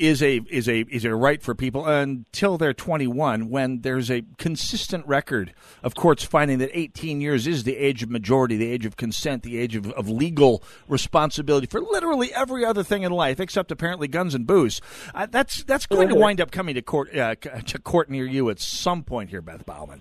is 0.00 0.22
a 0.22 0.40
is 0.48 0.66
a 0.66 0.80
is 0.88 1.04
a 1.04 1.14
right 1.14 1.42
for 1.42 1.54
people 1.54 1.86
until 1.86 2.56
they're 2.56 2.72
21 2.72 3.50
when 3.50 3.82
there's 3.82 4.10
a 4.10 4.24
consistent 4.38 5.06
record 5.06 5.52
of 5.82 5.94
courts 5.94 6.24
finding 6.24 6.58
that 6.58 6.70
18 6.72 7.20
years 7.20 7.46
is 7.46 7.64
the 7.64 7.76
age 7.76 8.02
of 8.02 8.08
majority 8.10 8.56
the 8.56 8.70
age 8.70 8.86
of 8.86 8.96
consent 8.96 9.42
the 9.42 9.58
age 9.58 9.76
of, 9.76 9.90
of 9.92 10.08
legal 10.08 10.62
responsibility 10.88 11.66
for 11.66 11.80
literally 11.80 12.32
every 12.34 12.64
other 12.64 12.82
thing 12.82 13.02
in 13.02 13.12
life 13.12 13.38
except 13.38 13.70
apparently 13.70 14.08
guns 14.08 14.34
and 14.34 14.46
booze 14.46 14.80
uh, 15.14 15.26
that's 15.30 15.62
that's 15.64 15.86
going 15.86 16.08
to 16.08 16.14
wind 16.14 16.40
up 16.40 16.50
coming 16.50 16.74
to 16.74 16.82
court 16.82 17.14
uh, 17.14 17.34
to 17.34 17.78
court 17.78 18.08
near 18.08 18.24
you 18.24 18.48
at 18.48 18.58
some 18.58 19.02
point 19.02 19.28
here 19.28 19.42
Beth 19.42 19.66
Baumann 19.66 20.00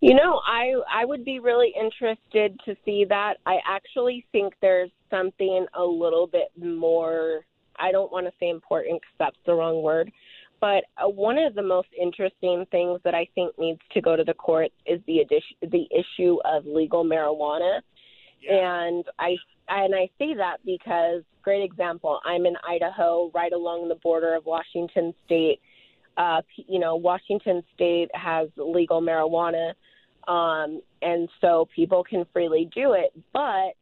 you 0.00 0.12
know, 0.12 0.38
I 0.46 0.74
I 0.92 1.06
would 1.06 1.24
be 1.24 1.38
really 1.38 1.72
interested 1.80 2.60
to 2.66 2.76
see 2.84 3.06
that. 3.08 3.38
I 3.46 3.56
actually 3.66 4.26
think 4.32 4.52
there's 4.60 4.90
something 5.08 5.64
a 5.72 5.82
little 5.82 6.26
bit 6.26 6.50
more 6.62 7.46
I 7.78 7.92
don't 7.92 8.12
want 8.12 8.26
to 8.26 8.32
say 8.40 8.50
important 8.50 9.00
because 9.00 9.14
that's 9.18 9.36
the 9.46 9.54
wrong 9.54 9.82
word. 9.82 10.10
But 10.60 10.84
uh, 10.96 11.08
one 11.08 11.38
of 11.38 11.54
the 11.54 11.62
most 11.62 11.88
interesting 12.00 12.64
things 12.70 13.00
that 13.04 13.14
I 13.14 13.28
think 13.34 13.58
needs 13.58 13.80
to 13.92 14.00
go 14.00 14.16
to 14.16 14.24
the 14.24 14.34
courts 14.34 14.74
is 14.86 15.00
the 15.06 15.18
addition, 15.18 15.56
the 15.60 15.86
issue 15.90 16.38
of 16.44 16.64
legal 16.64 17.04
marijuana. 17.04 17.80
Yeah. 18.40 18.86
And 18.86 19.04
I 19.18 19.36
and 19.68 19.94
I 19.94 20.08
say 20.18 20.34
that 20.34 20.58
because 20.64 21.22
great 21.42 21.62
example. 21.62 22.20
I'm 22.24 22.46
in 22.46 22.54
Idaho, 22.66 23.30
right 23.34 23.52
along 23.52 23.88
the 23.88 23.94
border 23.96 24.34
of 24.34 24.46
Washington 24.46 25.14
State. 25.26 25.60
Uh, 26.16 26.40
you 26.56 26.78
know, 26.78 26.96
Washington 26.96 27.62
State 27.74 28.08
has 28.14 28.48
legal 28.56 29.02
marijuana, 29.02 29.74
um, 30.28 30.80
and 31.02 31.28
so 31.40 31.68
people 31.74 32.04
can 32.04 32.24
freely 32.32 32.70
do 32.74 32.92
it. 32.92 33.12
But 33.32 33.74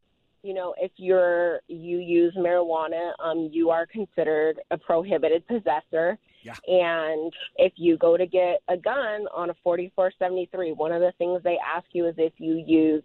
you 0.43 0.55
know, 0.55 0.75
if 0.81 0.91
you're 0.97 1.61
you 1.69 1.99
use 1.99 2.35
marijuana, 2.37 3.13
um, 3.23 3.49
you 3.53 3.71
are 3.71 3.87
considered 3.87 4.61
a 4.71 4.79
prohibited 4.79 5.47
possessor. 5.47 6.19
Yeah. 6.43 6.55
And 6.67 7.33
if 7.57 7.73
you 7.77 7.97
go 7.97 8.17
to 8.17 8.27
get 8.27 8.61
a 8.69 8.77
gun 8.77 9.27
on 9.35 9.51
a 9.51 9.55
4473, 9.63 10.73
one 10.73 10.91
of 10.91 11.01
the 11.01 11.13
things 11.19 11.41
they 11.45 11.59
ask 11.65 11.87
you 11.93 12.09
is 12.09 12.15
if 12.19 12.33
you 12.39 12.63
use 12.67 13.05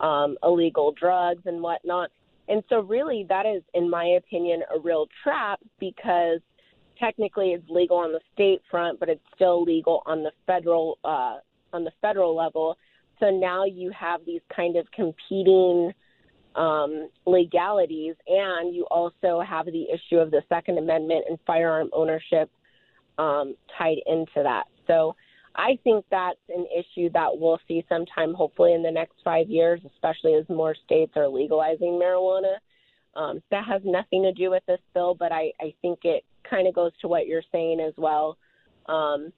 um, 0.00 0.36
illegal 0.42 0.92
drugs 0.92 1.42
and 1.46 1.62
whatnot. 1.62 2.10
And 2.48 2.62
so, 2.68 2.80
really, 2.80 3.24
that 3.28 3.46
is, 3.46 3.62
in 3.72 3.88
my 3.88 4.04
opinion, 4.18 4.62
a 4.74 4.78
real 4.78 5.06
trap 5.22 5.60
because 5.78 6.40
technically 6.98 7.52
it's 7.52 7.68
legal 7.70 7.96
on 7.98 8.12
the 8.12 8.20
state 8.34 8.60
front, 8.70 9.00
but 9.00 9.08
it's 9.08 9.24
still 9.34 9.62
legal 9.62 10.02
on 10.06 10.22
the 10.22 10.32
federal 10.46 10.98
uh, 11.04 11.36
on 11.72 11.84
the 11.84 11.92
federal 12.00 12.36
level. 12.36 12.76
So 13.20 13.30
now 13.30 13.64
you 13.64 13.92
have 13.98 14.20
these 14.26 14.40
kind 14.54 14.76
of 14.76 14.90
competing 14.90 15.92
um, 16.54 17.08
legalities, 17.26 18.14
and 18.26 18.74
you 18.74 18.84
also 18.90 19.40
have 19.40 19.66
the 19.66 19.86
issue 19.92 20.18
of 20.18 20.30
the 20.30 20.42
Second 20.48 20.78
Amendment 20.78 21.24
and 21.28 21.38
firearm 21.46 21.90
ownership 21.92 22.50
um, 23.18 23.54
tied 23.76 23.98
into 24.06 24.42
that. 24.42 24.64
So 24.86 25.16
I 25.54 25.78
think 25.84 26.04
that's 26.10 26.38
an 26.48 26.66
issue 26.76 27.10
that 27.12 27.30
we'll 27.32 27.60
see 27.66 27.84
sometime, 27.88 28.34
hopefully 28.34 28.74
in 28.74 28.82
the 28.82 28.90
next 28.90 29.14
five 29.24 29.48
years, 29.48 29.80
especially 29.94 30.34
as 30.34 30.48
more 30.48 30.74
states 30.84 31.12
are 31.16 31.28
legalizing 31.28 31.92
marijuana. 31.92 32.56
Um, 33.16 33.42
that 33.50 33.64
has 33.64 33.82
nothing 33.84 34.24
to 34.24 34.32
do 34.32 34.50
with 34.50 34.64
this 34.66 34.80
bill, 34.92 35.14
but 35.14 35.30
I, 35.30 35.52
I 35.60 35.74
think 35.80 36.00
it 36.02 36.24
kind 36.48 36.66
of 36.66 36.74
goes 36.74 36.90
to 37.00 37.08
what 37.08 37.26
you're 37.28 37.44
saying 37.52 37.80
as 37.80 37.94
well. 37.96 38.36
Um, 38.86 39.32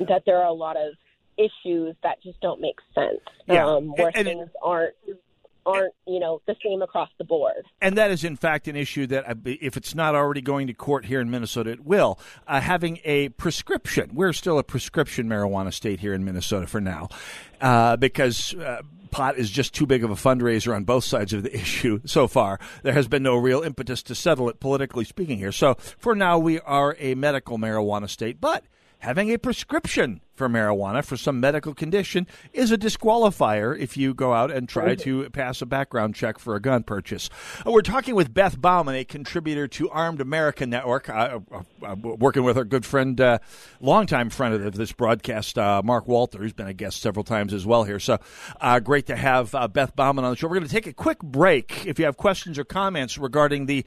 that 0.00 0.22
there 0.26 0.38
are 0.38 0.46
a 0.48 0.52
lot 0.52 0.76
of 0.76 0.94
issues 1.36 1.94
that 2.02 2.20
just 2.22 2.40
don't 2.40 2.60
make 2.60 2.78
sense. 2.94 3.20
Yeah. 3.46 3.66
Um, 3.66 3.92
where 3.96 4.08
And- 4.08 4.16
and- 4.16 4.26
things 4.26 4.50
aren't 4.62 4.94
aren't 5.66 5.94
you 6.06 6.18
know 6.18 6.40
the 6.46 6.56
same 6.64 6.82
across 6.82 7.10
the 7.18 7.24
board. 7.24 7.64
And 7.80 7.96
that 7.98 8.10
is, 8.10 8.24
in 8.24 8.36
fact, 8.36 8.68
an 8.68 8.76
issue 8.76 9.06
that, 9.08 9.28
uh, 9.28 9.34
if 9.44 9.76
it's 9.76 9.94
not 9.94 10.14
already 10.14 10.40
going 10.40 10.66
to 10.66 10.74
court 10.74 11.04
here 11.04 11.20
in 11.20 11.30
Minnesota, 11.30 11.70
it 11.70 11.84
will. 11.84 12.18
Uh, 12.46 12.60
having 12.60 12.98
a 13.04 13.30
prescription. 13.30 14.10
We're 14.14 14.32
still 14.32 14.58
a 14.58 14.64
prescription 14.64 15.28
marijuana 15.28 15.72
state 15.72 16.00
here 16.00 16.14
in 16.14 16.24
Minnesota 16.24 16.66
for 16.66 16.80
now, 16.80 17.08
uh, 17.60 17.96
because. 17.96 18.54
Uh, 18.54 18.82
Pot 19.10 19.38
is 19.38 19.50
just 19.50 19.72
too 19.72 19.86
big 19.86 20.04
of 20.04 20.10
a 20.10 20.14
fundraiser 20.14 20.76
on 20.76 20.84
both 20.84 21.02
sides 21.02 21.32
of 21.32 21.42
the 21.42 21.54
issue 21.54 22.00
so 22.04 22.28
far. 22.28 22.60
There 22.82 22.92
has 22.92 23.08
been 23.08 23.22
no 23.22 23.36
real 23.36 23.62
impetus 23.62 24.02
to 24.02 24.14
settle 24.14 24.50
it 24.50 24.60
politically 24.60 25.06
speaking 25.06 25.38
here. 25.38 25.50
So 25.50 25.76
for 25.98 26.14
now, 26.14 26.38
we 26.38 26.60
are 26.60 26.94
a 26.98 27.14
medical 27.14 27.56
marijuana 27.56 28.10
state. 28.10 28.38
But 28.38 28.64
having 28.98 29.32
a 29.32 29.38
prescription 29.38 30.20
for 30.34 30.48
marijuana 30.48 31.04
for 31.04 31.16
some 31.16 31.40
medical 31.40 31.74
condition 31.74 32.26
is 32.52 32.70
a 32.70 32.78
disqualifier 32.78 33.76
if 33.78 33.96
you 33.96 34.14
go 34.14 34.32
out 34.32 34.50
and 34.52 34.68
try 34.68 34.94
to 34.94 35.28
pass 35.30 35.60
a 35.60 35.66
background 35.66 36.14
check 36.14 36.38
for 36.38 36.54
a 36.54 36.60
gun 36.60 36.82
purchase. 36.84 37.28
Uh, 37.66 37.72
We're 37.72 37.82
talking 37.82 38.14
with 38.14 38.32
Beth 38.32 38.60
Baumann, 38.60 38.94
a 38.94 39.04
contributor 39.04 39.66
to 39.68 39.90
Armed 39.90 40.20
America 40.20 40.64
Network, 40.64 41.08
uh, 41.08 41.40
uh, 41.50 41.62
uh, 41.84 41.96
working 41.96 42.44
with 42.44 42.56
our 42.56 42.64
good 42.64 42.86
friend, 42.86 43.20
uh, 43.20 43.38
longtime 43.80 44.30
friend 44.30 44.54
of 44.54 44.74
this 44.74 44.92
broadcast, 44.92 45.58
uh, 45.58 45.82
Mark 45.84 46.06
Walter, 46.06 46.38
who's 46.38 46.52
been 46.52 46.68
a 46.68 46.74
guest 46.74 47.02
several 47.02 47.24
times 47.24 47.52
as 47.52 47.66
well 47.66 47.82
here. 47.84 47.98
So 47.98 48.18
uh, 48.60 48.78
great 48.78 49.06
to 49.06 49.16
have 49.16 49.54
uh, 49.54 49.66
Beth 49.66 49.96
Baumann 49.96 50.24
on 50.24 50.30
the 50.30 50.36
show. 50.36 50.46
We're 50.46 50.56
going 50.56 50.68
to 50.68 50.72
take 50.72 50.86
a 50.86 50.92
quick 50.92 51.18
break. 51.18 51.84
If 51.84 51.98
you 51.98 52.04
have 52.04 52.16
questions 52.16 52.58
or 52.58 52.64
comments 52.64 53.18
regarding 53.18 53.66
the 53.66 53.84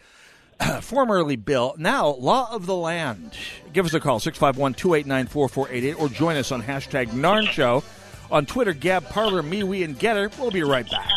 formerly 0.82 1.36
Bill, 1.36 1.76
now 1.78 2.08
Law 2.08 2.54
of 2.54 2.66
the 2.66 2.76
Land. 2.76 3.38
Give 3.74 3.86
us 3.86 3.94
a 3.94 4.00
call, 4.00 4.20
651 4.20 4.74
289 4.74 5.28
4488, 5.28 6.00
or 6.00 6.10
join 6.10 6.36
us 6.38 6.52
on 6.52 6.62
hashtag 6.62 7.08
Narn 7.10 7.48
Show 7.48 7.84
on 8.30 8.46
Twitter, 8.46 8.74
Gab, 8.74 9.06
Parler, 9.10 9.42
MeWe, 9.42 9.84
and 9.84 9.98
Gettr. 9.98 10.38
We'll 10.40 10.52
be 10.52 10.64
right 10.64 10.90
back. 10.90 11.10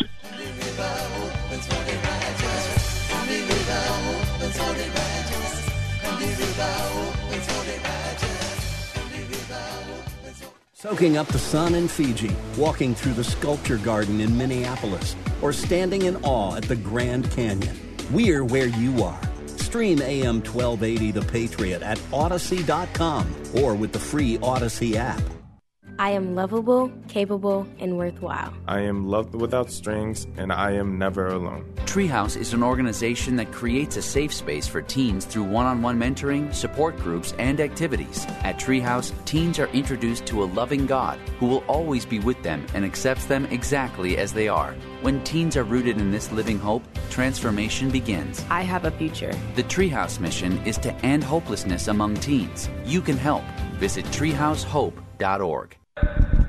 Soaking 10.73 11.17
up 11.17 11.27
the 11.29 11.39
sun 11.39 11.75
in 11.75 11.89
Fiji, 11.89 12.31
walking 12.59 12.95
through 12.95 13.15
the 13.15 13.25
sculpture 13.25 13.79
garden 13.79 14.21
in 14.21 14.37
Minneapolis, 14.37 15.17
or 15.41 15.51
standing 15.51 16.03
in 16.03 16.17
awe 16.25 16.57
at 16.57 16.65
the 16.65 16.77
Grand 16.77 17.31
Canyon. 17.31 17.75
We're 18.13 18.45
where 18.45 18.67
you 18.67 19.03
are. 19.03 19.21
Stream 19.59 20.01
AM 20.03 20.43
1280 20.43 21.11
The 21.13 21.23
Patriot 21.23 21.83
at 21.83 21.99
Audacy.com 22.13 23.35
or 23.55 23.75
with 23.75 23.93
the 23.93 23.99
free 23.99 24.39
Audacy 24.39 24.95
app. 24.95 25.23
I 25.99 26.11
am 26.11 26.35
lovable, 26.35 26.91
capable, 27.09 27.67
and 27.79 27.97
worthwhile. 27.97 28.53
I 28.67 28.81
am 28.81 29.07
loved 29.07 29.35
without 29.35 29.71
strings, 29.71 30.27
and 30.37 30.53
I 30.53 30.73
am 30.73 30.99
never 30.99 31.29
alone. 31.29 31.65
Treehouse 31.87 32.37
is 32.37 32.53
an 32.53 32.65
organization 32.65 33.37
that 33.37 33.53
creates 33.53 33.97
a 33.97 34.03
safe 34.03 34.35
space 34.35 34.67
for 34.67 34.83
teens 34.83 35.25
through 35.25 35.45
one 35.45 35.67
on 35.67 35.83
one 35.83 35.99
mentoring, 35.99 36.53
support 36.53 36.97
groups, 36.97 37.33
and 37.39 37.61
activities. 37.61 38.27
At 38.43 38.59
Treehouse, 38.59 39.13
teens 39.25 39.61
are 39.61 39.69
introduced 39.69 40.27
to 40.27 40.43
a 40.43 40.47
loving 40.47 40.87
God 40.87 41.19
who 41.39 41.47
will 41.47 41.65
always 41.69 42.05
be 42.05 42.19
with 42.19 42.43
them 42.43 42.67
and 42.75 42.85
accepts 42.85 43.27
them 43.27 43.47
exactly 43.47 44.19
as 44.19 44.33
they 44.33 44.49
are. 44.49 44.75
When 45.03 45.23
teens 45.23 45.57
are 45.57 45.65
rooted 45.65 45.99
in 45.99 46.11
this 46.11 46.33
living 46.33 46.59
hope, 46.59 46.83
transformation 47.11 47.91
begins. 47.91 48.45
I 48.51 48.63
have 48.63 48.85
a 48.85 48.91
future. 48.91 49.33
The 49.55 49.63
Treehouse 49.63 50.19
mission 50.19 50.59
is 50.67 50.79
to 50.79 50.93
end 51.05 51.23
hopelessness 51.23 51.87
among 51.87 52.17
teens. 52.17 52.69
You 52.85 53.01
can 53.01 53.17
help. 53.17 53.45
Visit 53.79 54.05
treehousehope.org. 54.07 55.77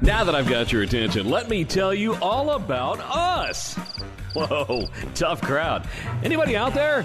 Now 0.02 0.24
that 0.24 0.34
I've 0.36 0.48
got 0.48 0.72
your 0.72 0.84
attention, 0.84 1.30
let 1.30 1.50
me 1.50 1.66
tell 1.66 1.94
you 1.94 2.16
all 2.16 2.52
about 2.52 3.00
us. 3.00 3.74
Whoa, 4.34 4.88
tough 5.14 5.42
crowd. 5.42 5.88
Anybody 6.24 6.56
out 6.56 6.74
there? 6.74 7.04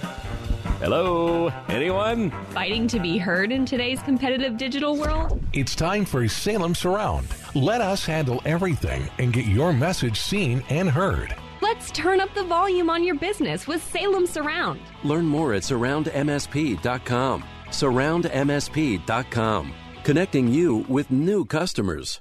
Hello? 0.80 1.52
Anyone? 1.68 2.30
Fighting 2.50 2.86
to 2.88 2.98
be 3.00 3.18
heard 3.18 3.52
in 3.52 3.64
today's 3.64 4.02
competitive 4.02 4.56
digital 4.56 4.96
world? 4.96 5.42
It's 5.52 5.74
time 5.74 6.04
for 6.04 6.26
Salem 6.28 6.74
Surround. 6.74 7.26
Let 7.54 7.80
us 7.80 8.04
handle 8.04 8.42
everything 8.44 9.08
and 9.18 9.32
get 9.32 9.46
your 9.46 9.72
message 9.72 10.20
seen 10.20 10.62
and 10.68 10.90
heard. 10.90 11.34
Let's 11.62 11.90
turn 11.92 12.20
up 12.20 12.34
the 12.34 12.44
volume 12.44 12.90
on 12.90 13.04
your 13.04 13.16
business 13.16 13.66
with 13.66 13.82
Salem 13.82 14.26
Surround. 14.26 14.80
Learn 15.04 15.26
more 15.26 15.54
at 15.54 15.62
surroundmsp.com. 15.62 17.44
Surroundmsp.com. 17.68 19.74
Connecting 20.02 20.48
you 20.48 20.76
with 20.88 21.10
new 21.10 21.44
customers. 21.44 22.20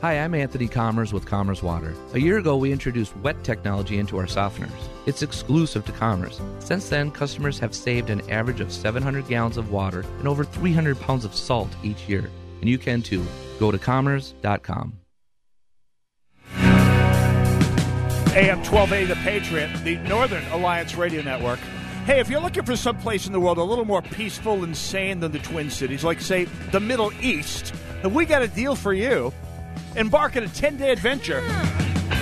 Hi, 0.00 0.20
I'm 0.20 0.32
Anthony 0.32 0.68
Commerce 0.68 1.12
with 1.12 1.26
Commerce 1.26 1.60
Water. 1.60 1.92
A 2.12 2.20
year 2.20 2.38
ago, 2.38 2.56
we 2.56 2.70
introduced 2.70 3.16
wet 3.16 3.42
technology 3.42 3.98
into 3.98 4.16
our 4.16 4.26
softeners. 4.26 4.70
It's 5.06 5.22
exclusive 5.22 5.84
to 5.86 5.92
Commerce. 5.92 6.40
Since 6.60 6.88
then, 6.88 7.10
customers 7.10 7.58
have 7.58 7.74
saved 7.74 8.08
an 8.08 8.20
average 8.30 8.60
of 8.60 8.72
700 8.72 9.26
gallons 9.26 9.56
of 9.56 9.72
water 9.72 10.04
and 10.20 10.28
over 10.28 10.44
300 10.44 11.00
pounds 11.00 11.24
of 11.24 11.34
salt 11.34 11.68
each 11.82 12.08
year. 12.08 12.30
And 12.60 12.70
you 12.70 12.78
can 12.78 13.02
too. 13.02 13.26
Go 13.58 13.72
to 13.72 13.78
commerce.com. 13.78 14.92
AM 18.36 18.62
12A 18.62 19.08
The 19.08 19.16
Patriot, 19.24 19.82
the 19.82 19.96
Northern 19.96 20.44
Alliance 20.52 20.94
Radio 20.94 21.22
Network. 21.22 21.58
Hey, 22.06 22.20
if 22.20 22.30
you're 22.30 22.40
looking 22.40 22.64
for 22.64 22.76
some 22.76 22.98
place 22.98 23.26
in 23.26 23.32
the 23.32 23.40
world 23.40 23.58
a 23.58 23.64
little 23.64 23.84
more 23.84 24.02
peaceful 24.02 24.62
and 24.62 24.76
sane 24.76 25.18
than 25.18 25.32
the 25.32 25.40
Twin 25.40 25.70
Cities, 25.70 26.04
like, 26.04 26.20
say, 26.20 26.44
the 26.70 26.78
Middle 26.78 27.12
East, 27.20 27.74
we 28.08 28.26
got 28.26 28.42
a 28.42 28.48
deal 28.48 28.76
for 28.76 28.92
you. 28.92 29.32
Embark 29.98 30.36
on 30.36 30.44
a 30.44 30.48
10 30.48 30.76
day 30.76 30.92
adventure 30.92 31.40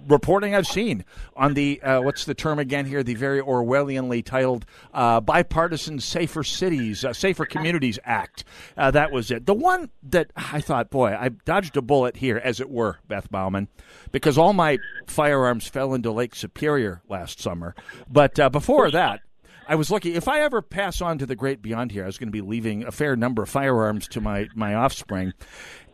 reporting 0.08 0.56
I've 0.56 0.68
seen 0.68 1.06
on 1.36 1.54
the 1.54 1.82
uh, 1.82 2.02
what's 2.02 2.26
the 2.26 2.34
term 2.34 2.60
again 2.60 2.86
here? 2.86 3.04
The 3.04 3.16
very 3.16 3.42
Orwellianly 3.42 4.24
titled 4.24 4.66
uh, 4.94 5.20
"Bipartisan 5.22 6.00
Safer 6.00 6.44
Cities, 6.44 7.06
uh, 7.06 7.14
Safer 7.14 7.46
Communities 7.46 8.00
Act." 8.04 8.44
Uh, 8.78 8.92
that 8.92 9.12
was 9.12 9.32
it. 9.32 9.46
The 9.46 9.54
one 9.54 9.90
that 10.04 10.32
I 10.36 10.62
thought, 10.62 10.90
boy, 10.90 11.16
I 11.20 11.30
dodged 11.30 11.78
a 11.78 11.82
bullet 11.82 12.18
here, 12.18 12.42
as 12.44 12.60
it 12.60 12.70
were, 12.70 13.00
Beth 13.08 13.30
Baumann, 13.30 13.68
because 14.12 14.38
all 14.38 14.54
my 14.54 14.80
firearms 15.08 15.68
fell 15.68 15.94
into 15.94 16.12
Lake 16.12 16.36
Superior 16.36 17.02
last 17.10 17.40
summer. 17.40 17.76
But 18.10 18.40
uh, 18.40 18.50
before 18.50 18.92
that. 18.92 19.22
I 19.68 19.76
was 19.76 19.92
lucky. 19.92 20.16
If 20.16 20.28
I 20.28 20.42
ever 20.42 20.62
pass 20.62 21.02
on 21.02 21.18
to 21.20 21.26
the 21.26 21.36
great 21.36 21.62
beyond 21.62 21.92
here, 21.92 22.04
I 22.04 22.08
was 22.08 22.18
going 22.18 22.28
to 22.28 22.32
be 22.32 22.42
leaving 22.42 22.84
a 22.84 22.92
fair 22.92 23.16
number 23.16 23.44
of 23.44 23.50
firearms 23.50 24.08
to 24.10 24.22
my, 24.22 24.48
my 24.56 24.76
offspring. 24.76 25.34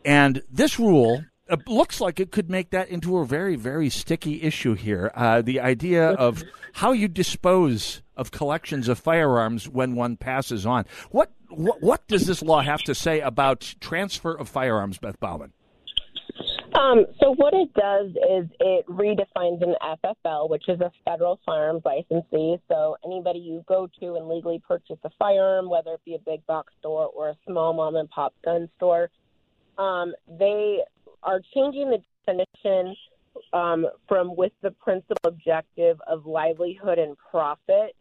And 0.06 0.42
this 0.52 0.80
rule 0.80 1.24
it 1.50 1.68
looks 1.68 2.02
like 2.02 2.20
it 2.20 2.32
could 2.32 2.50
make 2.50 2.72
that 2.72 2.90
into 2.90 3.18
a 3.18 3.26
very, 3.26 3.56
very 3.56 3.90
sticky 3.90 4.44
issue 4.44 4.74
here. 4.74 5.12
Uh, 5.16 5.42
the 5.42 5.60
idea 5.60 6.10
of 6.10 6.44
how 6.74 6.92
you 6.92 7.08
dispose 7.08 8.02
of 8.16 8.32
collections 8.32 8.88
of 8.88 9.00
firearms 9.00 9.70
when 9.70 9.96
one 9.96 10.18
passes 10.18 10.66
on. 10.66 10.86
What, 11.12 11.32
what, 11.50 11.82
what 11.82 12.08
does 12.08 12.28
this 12.28 12.42
law 12.42 12.62
have 12.62 12.82
to 12.84 12.96
say 12.96 13.22
about 13.22 13.76
transfer 13.80 14.34
of 14.34 14.50
firearms, 14.50 14.98
Beth 14.98 15.20
Baumann? 15.20 15.54
Um, 16.78 17.06
so 17.20 17.34
what 17.34 17.54
it 17.56 17.74
does 17.74 18.10
is 18.10 18.48
it 18.60 18.86
redefines 18.88 19.64
an 19.64 19.74
FFL, 19.82 20.50
which 20.50 20.70
is 20.70 20.80
a 20.80 20.92
federal 21.06 21.40
firearms 21.44 21.82
licensee. 21.84 22.58
So 22.68 22.98
anybody 23.04 23.40
you 23.40 23.64
go 23.68 23.90
to 24.00 24.16
and 24.16 24.28
legally 24.30 24.62
purchase 24.66 24.98
a 25.04 25.10
firearm, 25.18 25.70
whether 25.70 25.94
it 25.94 26.02
be 26.06 26.16
a 26.16 26.20
big 26.20 26.46
box 26.46 26.74
store 26.80 27.08
or 27.16 27.30
a 27.30 27.38
small 27.48 27.74
mom 27.74 27.96
and 27.96 28.10
pop 28.10 28.34
gun 28.46 28.70
store, 28.78 29.10
um, 29.80 30.14
they 30.38 30.80
are 31.24 31.42
changing 31.56 31.90
the 31.90 31.98
definition 32.26 32.96
um, 33.54 33.88
from 34.08 34.36
with 34.36 34.52
the 34.62 34.72
principal 34.72 35.18
objective 35.26 35.98
of 36.08 36.28
livelihood 36.28 37.00
and 37.00 37.16
profit. 37.32 37.96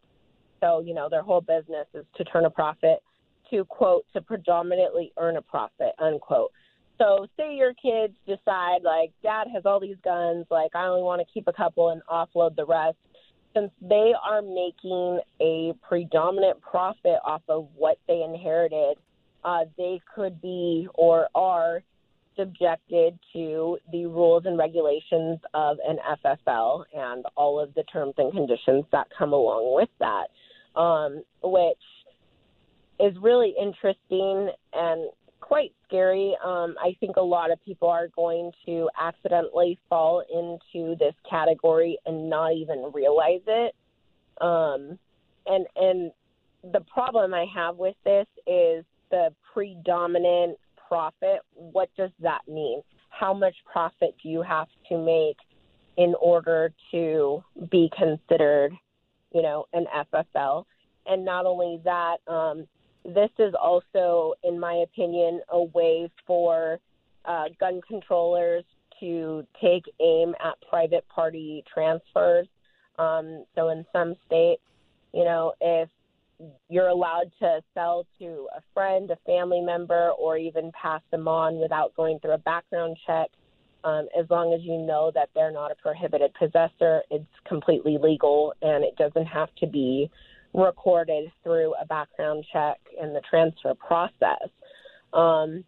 So, 0.61 0.81
you 0.81 0.93
know, 0.93 1.09
their 1.09 1.23
whole 1.23 1.41
business 1.41 1.87
is 1.95 2.05
to 2.15 2.23
turn 2.25 2.45
a 2.45 2.49
profit 2.49 2.99
to 3.49 3.65
quote, 3.65 4.05
to 4.13 4.21
predominantly 4.21 5.13
earn 5.17 5.37
a 5.37 5.41
profit, 5.41 5.93
unquote. 5.99 6.51
So, 6.97 7.27
say 7.37 7.55
your 7.55 7.73
kids 7.73 8.13
decide, 8.25 8.79
like, 8.83 9.11
dad 9.21 9.47
has 9.53 9.65
all 9.65 9.79
these 9.79 9.97
guns, 10.03 10.45
like, 10.49 10.71
I 10.75 10.85
only 10.85 11.03
want 11.03 11.21
to 11.21 11.31
keep 11.31 11.47
a 11.47 11.53
couple 11.53 11.89
and 11.89 12.01
offload 12.11 12.55
the 12.55 12.65
rest. 12.65 12.97
Since 13.53 13.71
they 13.81 14.13
are 14.23 14.41
making 14.41 15.19
a 15.39 15.73
predominant 15.87 16.61
profit 16.61 17.19
off 17.23 17.41
of 17.49 17.67
what 17.75 17.97
they 18.07 18.23
inherited, 18.23 18.97
uh, 19.43 19.65
they 19.77 20.01
could 20.13 20.41
be 20.41 20.87
or 20.95 21.27
are 21.35 21.81
subjected 22.35 23.17
to 23.33 23.77
the 23.91 24.05
rules 24.05 24.43
and 24.45 24.57
regulations 24.57 25.39
of 25.53 25.77
an 25.87 25.97
FFL 26.23 26.85
and 26.95 27.25
all 27.35 27.59
of 27.59 27.73
the 27.73 27.83
terms 27.83 28.13
and 28.17 28.31
conditions 28.31 28.85
that 28.91 29.07
come 29.17 29.33
along 29.33 29.73
with 29.75 29.89
that, 29.99 30.79
um, 30.79 31.23
which 31.43 31.77
is 32.99 33.15
really 33.21 33.53
interesting 33.59 34.51
and 34.73 35.09
quite 35.39 35.73
scary. 35.87 36.35
Um, 36.43 36.75
I 36.81 36.95
think 36.99 37.17
a 37.17 37.21
lot 37.21 37.51
of 37.51 37.63
people 37.63 37.87
are 37.89 38.07
going 38.09 38.51
to 38.65 38.89
accidentally 38.99 39.79
fall 39.89 40.23
into 40.33 40.95
this 40.97 41.13
category 41.29 41.97
and 42.05 42.29
not 42.29 42.53
even 42.53 42.91
realize 42.93 43.41
it. 43.47 43.75
Um, 44.41 44.99
and 45.45 45.65
and 45.75 46.11
the 46.73 46.81
problem 46.81 47.33
I 47.33 47.45
have 47.53 47.77
with 47.77 47.95
this 48.03 48.27
is 48.45 48.83
the 49.09 49.33
predominant 49.53 50.57
profit, 50.87 51.39
what 51.53 51.89
does 51.97 52.11
that 52.21 52.41
mean? 52.47 52.81
How 53.09 53.33
much 53.33 53.55
profit 53.71 54.15
do 54.21 54.29
you 54.29 54.41
have 54.41 54.67
to 54.89 54.97
make 54.97 55.37
in 55.97 56.13
order 56.21 56.71
to 56.91 57.43
be 57.71 57.89
considered, 57.97 58.73
you 59.33 59.41
know, 59.41 59.65
an 59.73 59.85
FFL? 60.13 60.65
And 61.05 61.23
not 61.23 61.45
only 61.45 61.79
that, 61.85 62.17
um, 62.27 62.67
this 63.05 63.29
is 63.39 63.53
also, 63.61 64.33
in 64.43 64.59
my 64.59 64.83
opinion, 64.83 65.41
a 65.49 65.63
way 65.63 66.09
for 66.25 66.79
uh, 67.25 67.45
gun 67.59 67.81
controllers 67.87 68.63
to 68.99 69.45
take 69.61 69.83
aim 70.01 70.33
at 70.43 70.55
private 70.69 71.07
party 71.07 71.63
transfers. 71.71 72.47
Um, 72.97 73.45
so 73.55 73.69
in 73.69 73.85
some 73.93 74.15
states, 74.25 74.61
you 75.13 75.23
know, 75.23 75.53
if 75.61 75.89
you're 76.69 76.87
allowed 76.87 77.31
to 77.39 77.61
sell 77.73 78.05
to 78.19 78.47
a 78.55 78.61
friend, 78.73 79.09
a 79.09 79.17
family 79.25 79.61
member, 79.61 80.09
or 80.11 80.37
even 80.37 80.71
pass 80.79 81.01
them 81.11 81.27
on 81.27 81.59
without 81.59 81.95
going 81.95 82.19
through 82.19 82.33
a 82.33 82.37
background 82.39 82.97
check. 83.05 83.29
Um, 83.83 84.07
as 84.19 84.29
long 84.29 84.53
as 84.53 84.61
you 84.63 84.77
know 84.77 85.11
that 85.13 85.29
they're 85.33 85.51
not 85.51 85.71
a 85.71 85.75
prohibited 85.75 86.33
possessor, 86.33 87.03
it's 87.09 87.25
completely 87.47 87.97
legal 88.01 88.53
and 88.61 88.83
it 88.83 88.95
doesn't 88.97 89.27
have 89.27 89.53
to 89.59 89.67
be 89.67 90.09
recorded 90.53 91.31
through 91.43 91.73
a 91.81 91.85
background 91.85 92.45
check 92.51 92.77
in 93.01 93.13
the 93.13 93.21
transfer 93.29 93.73
process. 93.75 94.49
Um, 95.13 95.63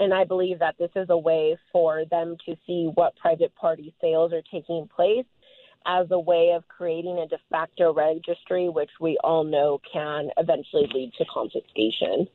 and 0.00 0.14
I 0.14 0.24
believe 0.24 0.60
that 0.60 0.76
this 0.78 0.90
is 0.94 1.06
a 1.10 1.18
way 1.18 1.56
for 1.72 2.04
them 2.10 2.36
to 2.46 2.54
see 2.66 2.90
what 2.94 3.16
private 3.16 3.54
party 3.54 3.92
sales 4.00 4.32
are 4.32 4.42
taking 4.52 4.88
place 4.94 5.26
as 5.86 6.06
a 6.10 6.18
way 6.18 6.52
of 6.54 6.66
creating 6.68 7.18
a 7.18 7.26
de 7.26 7.38
facto 7.50 7.92
registry, 7.92 8.68
which 8.68 8.90
we 9.00 9.18
all 9.24 9.44
know 9.44 9.80
can 9.90 10.28
eventually 10.36 10.88
lead 10.94 11.12
to 11.18 11.24
confiscation. 11.32 12.28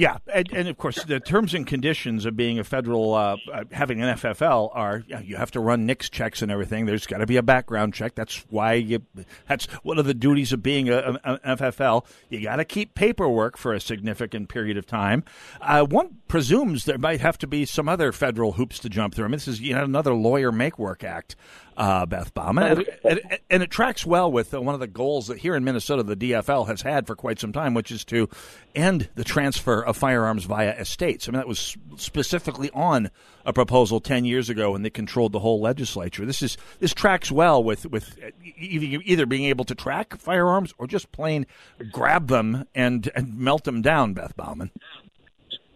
Yeah, 0.00 0.16
and, 0.32 0.50
and, 0.54 0.66
of 0.66 0.78
course, 0.78 1.04
the 1.04 1.20
terms 1.20 1.52
and 1.52 1.66
conditions 1.66 2.24
of 2.24 2.34
being 2.34 2.58
a 2.58 2.64
federal, 2.64 3.12
uh, 3.12 3.36
uh 3.52 3.64
having 3.70 4.00
an 4.00 4.16
FFL 4.16 4.70
are 4.72 5.04
you, 5.06 5.14
know, 5.14 5.20
you 5.20 5.36
have 5.36 5.50
to 5.50 5.60
run 5.60 5.84
NICS 5.84 6.08
checks 6.08 6.40
and 6.40 6.50
everything. 6.50 6.86
There's 6.86 7.06
got 7.06 7.18
to 7.18 7.26
be 7.26 7.36
a 7.36 7.42
background 7.42 7.92
check. 7.92 8.14
That's 8.14 8.36
why 8.48 8.72
you. 8.72 9.02
That's 9.46 9.66
one 9.82 9.98
of 9.98 10.06
the 10.06 10.14
duties 10.14 10.54
of 10.54 10.62
being 10.62 10.88
a, 10.88 11.18
a, 11.22 11.38
FFL. 11.54 12.06
You 12.30 12.42
got 12.42 12.56
to 12.56 12.64
keep 12.64 12.94
paperwork 12.94 13.58
for 13.58 13.74
a 13.74 13.80
significant 13.80 14.48
period 14.48 14.78
of 14.78 14.86
time. 14.86 15.22
Uh, 15.60 15.84
one 15.84 16.16
presumes 16.28 16.86
there 16.86 16.96
might 16.96 17.20
have 17.20 17.36
to 17.36 17.46
be 17.46 17.66
some 17.66 17.86
other 17.86 18.10
federal 18.10 18.52
hoops 18.52 18.78
to 18.78 18.88
jump 18.88 19.14
through. 19.14 19.26
I 19.26 19.28
mean, 19.28 19.32
this 19.32 19.48
is 19.48 19.60
you 19.60 19.74
know 19.74 19.84
another 19.84 20.14
lawyer 20.14 20.50
make 20.50 20.78
work 20.78 21.04
act 21.04 21.36
uh, 21.80 22.04
Beth 22.04 22.34
Baumann. 22.34 22.78
And, 22.78 22.88
and, 23.04 23.38
and, 23.48 23.62
it 23.62 23.70
tracks 23.70 24.04
well 24.04 24.30
with 24.30 24.52
uh, 24.52 24.60
one 24.60 24.74
of 24.74 24.80
the 24.80 24.86
goals 24.86 25.28
that 25.28 25.38
here 25.38 25.56
in 25.56 25.64
Minnesota 25.64 26.02
the 26.02 26.14
DFL 26.14 26.66
has 26.66 26.82
had 26.82 27.06
for 27.06 27.16
quite 27.16 27.40
some 27.40 27.52
time, 27.52 27.72
which 27.72 27.90
is 27.90 28.04
to 28.06 28.28
end 28.74 29.08
the 29.14 29.24
transfer 29.24 29.80
of 29.90 29.96
firearms 29.96 30.44
via 30.44 30.70
estates. 30.72 31.28
I 31.28 31.32
mean, 31.32 31.38
that 31.38 31.48
was 31.48 31.76
specifically 31.96 32.70
on 32.72 33.10
a 33.44 33.52
proposal 33.52 34.00
10 34.00 34.24
years 34.24 34.48
ago 34.48 34.74
and 34.74 34.84
they 34.84 34.90
controlled 34.90 35.32
the 35.32 35.40
whole 35.40 35.60
legislature. 35.60 36.24
This 36.24 36.42
is 36.42 36.56
this 36.78 36.94
tracks 36.94 37.30
well 37.30 37.62
with, 37.62 37.86
with 37.86 38.18
either 38.56 39.26
being 39.26 39.44
able 39.44 39.64
to 39.66 39.74
track 39.74 40.16
firearms 40.18 40.72
or 40.78 40.86
just 40.86 41.12
plain 41.12 41.46
grab 41.90 42.28
them 42.28 42.66
and, 42.74 43.10
and 43.14 43.36
melt 43.36 43.64
them 43.64 43.82
down, 43.82 44.14
Beth 44.14 44.36
Baumann. 44.36 44.70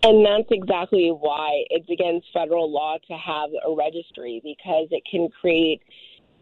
And 0.02 0.24
that's 0.24 0.50
exactly 0.50 1.08
why 1.08 1.64
it's 1.70 1.88
against 1.88 2.26
federal 2.32 2.70
law 2.70 2.98
to 3.08 3.14
have 3.14 3.50
a 3.66 3.74
registry 3.74 4.40
because 4.44 4.88
it 4.90 5.02
can 5.10 5.30
create 5.40 5.80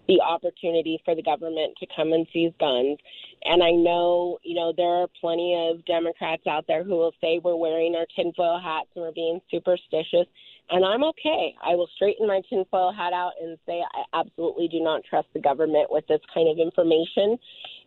the 0.08 0.20
opportunity 0.20 1.00
for 1.04 1.14
the 1.14 1.22
government 1.22 1.74
to 1.78 1.86
come 1.94 2.12
and 2.12 2.26
seize 2.32 2.52
guns. 2.58 2.98
And 3.44 3.62
I 3.62 3.70
know, 3.70 4.38
you 4.42 4.54
know, 4.54 4.72
there 4.76 5.02
are 5.02 5.06
plenty 5.20 5.70
of 5.70 5.84
Democrats 5.84 6.46
out 6.46 6.66
there 6.66 6.84
who 6.84 6.96
will 6.96 7.14
say 7.20 7.40
we're 7.42 7.56
wearing 7.56 7.94
our 7.94 8.06
tinfoil 8.14 8.60
hats 8.62 8.88
and 8.94 9.04
we're 9.04 9.12
being 9.12 9.40
superstitious. 9.50 10.26
And 10.70 10.84
I'm 10.84 11.04
okay. 11.04 11.54
I 11.62 11.74
will 11.74 11.88
straighten 11.96 12.26
my 12.26 12.40
tinfoil 12.48 12.92
hat 12.92 13.12
out 13.12 13.32
and 13.40 13.58
say 13.66 13.82
I 13.94 14.18
absolutely 14.18 14.68
do 14.68 14.80
not 14.80 15.02
trust 15.08 15.28
the 15.34 15.40
government 15.40 15.88
with 15.90 16.06
this 16.06 16.20
kind 16.32 16.48
of 16.48 16.58
information. 16.58 17.38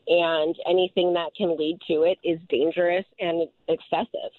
And 0.07 0.55
anything 0.69 1.13
that 1.13 1.31
can 1.35 1.57
lead 1.57 1.79
to 1.87 2.03
it 2.03 2.19
is 2.23 2.39
dangerous 2.47 3.05
and 3.19 3.47
excessive. 3.67 4.31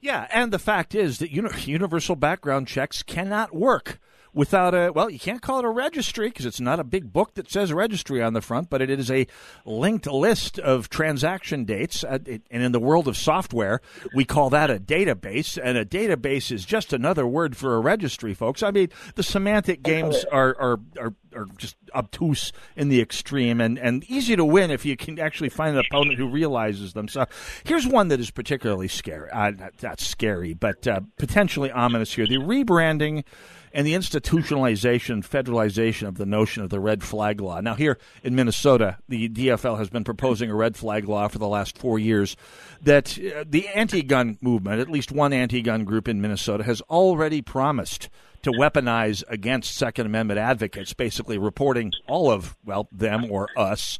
Yeah, 0.00 0.28
and 0.32 0.52
the 0.52 0.60
fact 0.60 0.94
is 0.94 1.18
that 1.18 1.32
universal 1.32 2.14
background 2.14 2.68
checks 2.68 3.02
cannot 3.02 3.54
work 3.54 3.98
without 4.32 4.74
a 4.74 4.92
well, 4.92 5.10
you 5.10 5.18
can't 5.18 5.42
call 5.42 5.58
it 5.58 5.64
a 5.64 5.70
registry 5.70 6.28
because 6.28 6.46
it's 6.46 6.60
not 6.60 6.80
a 6.80 6.84
big 6.84 7.12
book 7.12 7.34
that 7.34 7.50
says 7.50 7.72
registry 7.72 8.22
on 8.22 8.32
the 8.32 8.40
front, 8.40 8.70
but 8.70 8.82
it 8.82 8.90
is 8.90 9.10
a 9.10 9.26
linked 9.64 10.06
list 10.06 10.58
of 10.58 10.88
transaction 10.88 11.64
dates. 11.64 12.04
Uh, 12.04 12.18
and 12.50 12.62
in 12.62 12.72
the 12.72 12.80
world 12.80 13.08
of 13.08 13.16
software, 13.16 13.80
we 14.14 14.24
call 14.24 14.50
that 14.50 14.70
a 14.70 14.78
database, 14.78 15.58
and 15.62 15.76
a 15.76 15.84
database 15.84 16.50
is 16.50 16.64
just 16.64 16.92
another 16.92 17.26
word 17.26 17.56
for 17.56 17.76
a 17.76 17.80
registry, 17.80 18.34
folks. 18.34 18.62
I 18.62 18.70
mean, 18.70 18.88
the 19.14 19.22
semantic 19.22 19.82
games 19.82 20.24
are 20.30 20.56
are 20.58 20.80
are, 20.98 21.14
are 21.34 21.46
just 21.56 21.76
obtuse 21.94 22.52
in 22.76 22.88
the 22.88 23.00
extreme 23.00 23.60
and, 23.60 23.78
and 23.78 24.04
easy 24.04 24.36
to 24.36 24.44
win 24.44 24.70
if 24.70 24.84
you 24.84 24.96
can 24.96 25.18
actually 25.18 25.48
find 25.48 25.76
an 25.76 25.84
opponent 25.86 26.18
who 26.18 26.28
realizes 26.28 26.92
them. 26.92 27.08
So 27.08 27.26
here's 27.64 27.86
one 27.86 28.08
that 28.08 28.20
is 28.20 28.30
particularly 28.30 28.88
scary. 28.88 29.30
Uh, 29.30 29.50
not, 29.50 29.82
not 29.82 30.00
scary, 30.00 30.54
but 30.54 30.86
uh, 30.86 31.00
potentially 31.18 31.70
ominous 31.70 32.14
here. 32.14 32.26
The 32.26 32.36
rebranding 32.36 33.24
and 33.72 33.86
the 33.86 33.94
institutionalization, 33.94 35.26
federalization 35.26 36.08
of 36.08 36.16
the 36.16 36.26
notion 36.26 36.62
of 36.62 36.70
the 36.70 36.80
red 36.80 37.02
flag 37.02 37.40
law. 37.40 37.60
Now, 37.60 37.74
here 37.74 37.98
in 38.22 38.34
Minnesota, 38.34 38.98
the 39.08 39.28
DFL 39.28 39.78
has 39.78 39.90
been 39.90 40.04
proposing 40.04 40.50
a 40.50 40.54
red 40.54 40.76
flag 40.76 41.08
law 41.08 41.28
for 41.28 41.38
the 41.38 41.48
last 41.48 41.78
four 41.78 41.98
years 41.98 42.36
that 42.82 43.18
uh, 43.18 43.44
the 43.48 43.68
anti 43.68 44.02
gun 44.02 44.38
movement, 44.40 44.80
at 44.80 44.90
least 44.90 45.12
one 45.12 45.32
anti 45.32 45.62
gun 45.62 45.84
group 45.84 46.08
in 46.08 46.20
Minnesota, 46.20 46.64
has 46.64 46.80
already 46.82 47.42
promised 47.42 48.08
to 48.42 48.52
weaponize 48.52 49.24
against 49.28 49.76
Second 49.76 50.06
Amendment 50.06 50.38
advocates, 50.38 50.92
basically 50.94 51.38
reporting 51.38 51.92
all 52.06 52.30
of, 52.30 52.56
well, 52.64 52.88
them 52.92 53.30
or 53.30 53.48
us 53.56 53.98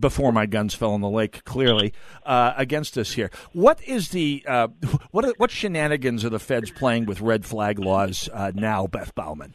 before 0.00 0.32
my 0.32 0.46
guns 0.46 0.74
fell 0.74 0.94
in 0.94 1.00
the 1.00 1.10
lake, 1.10 1.44
clearly, 1.44 1.92
uh, 2.24 2.54
against 2.56 2.96
us 2.98 3.12
here. 3.12 3.30
What 3.52 3.82
is 3.82 4.10
the 4.10 4.44
uh, 4.46 4.68
what 5.10 5.38
what 5.38 5.50
shenanigans 5.50 6.24
are 6.24 6.30
the 6.30 6.38
feds 6.38 6.70
playing 6.70 7.06
with 7.06 7.20
red 7.20 7.44
flag 7.44 7.78
laws 7.78 8.28
uh, 8.32 8.52
now, 8.54 8.86
Beth 8.86 9.14
Baumann? 9.14 9.54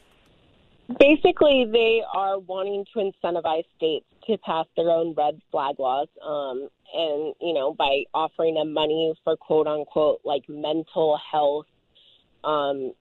Basically, 1.00 1.68
they 1.72 2.02
are 2.12 2.40
wanting 2.40 2.86
to 2.94 3.00
incentivize 3.00 3.66
states 3.78 4.06
to 4.26 4.38
pass 4.40 4.66
their 4.76 4.90
own 4.90 5.14
red 5.16 5.40
flag 5.52 5.76
laws, 5.80 6.08
um, 6.26 6.68
and 6.94 7.36
you 7.42 7.54
know 7.54 7.74
by 7.74 8.04
offering 8.14 8.56
them 8.56 8.74
money 8.74 9.14
for 9.24 9.38
quote 9.38 9.68
unquote 9.68 10.22
like 10.24 10.44
mental 10.50 11.20
health 11.32 11.68
um, 12.44 12.94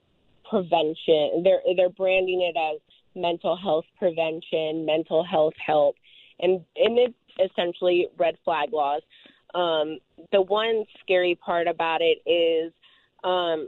prevention. 0.49 1.43
They're 1.45 1.61
they're 1.77 1.91
branding 1.91 2.43
it 2.43 2.59
as 2.59 2.81
mental 3.15 3.57
health 3.57 3.85
prevention, 3.99 4.87
mental 4.87 5.25
health 5.25 5.55
help, 5.65 5.97
and 6.41 6.65
and 6.77 6.99
it's 6.99 7.15
essentially 7.39 8.09
red 8.19 8.37
flag 8.45 8.73
laws. 8.73 9.03
Um, 9.55 9.99
the 10.33 10.43
one 10.43 10.85
scary 11.01 11.35
part 11.35 11.67
about 11.67 12.01
it 12.03 12.19
is, 12.29 12.73
um, 13.25 13.67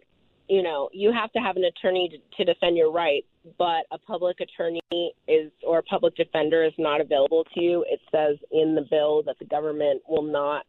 you 0.48 0.62
know, 0.62 0.90
you 0.92 1.12
have 1.12 1.33
to 1.33 1.38
have 1.38 1.56
an 1.56 1.64
attorney 1.64 2.11
to, 2.11 2.44
to 2.44 2.52
defend 2.52 2.76
your 2.76 2.90
rights, 2.90 3.26
but 3.59 3.87
a 3.90 3.98
public 3.98 4.38
attorney 4.40 4.80
is 5.28 5.50
or 5.66 5.78
a 5.78 5.83
public 5.83 6.16
defender 6.16 6.64
is 6.64 6.72
not 6.76 7.00
available 7.00 7.44
to 7.54 7.62
you. 7.62 7.85
It 7.88 8.00
says 8.12 8.37
in 8.50 8.74
the 8.74 8.87
bill 8.90 9.22
that 9.24 9.38
the 9.38 9.46
government 9.46 10.02
will 10.09 10.22
not 10.22 10.66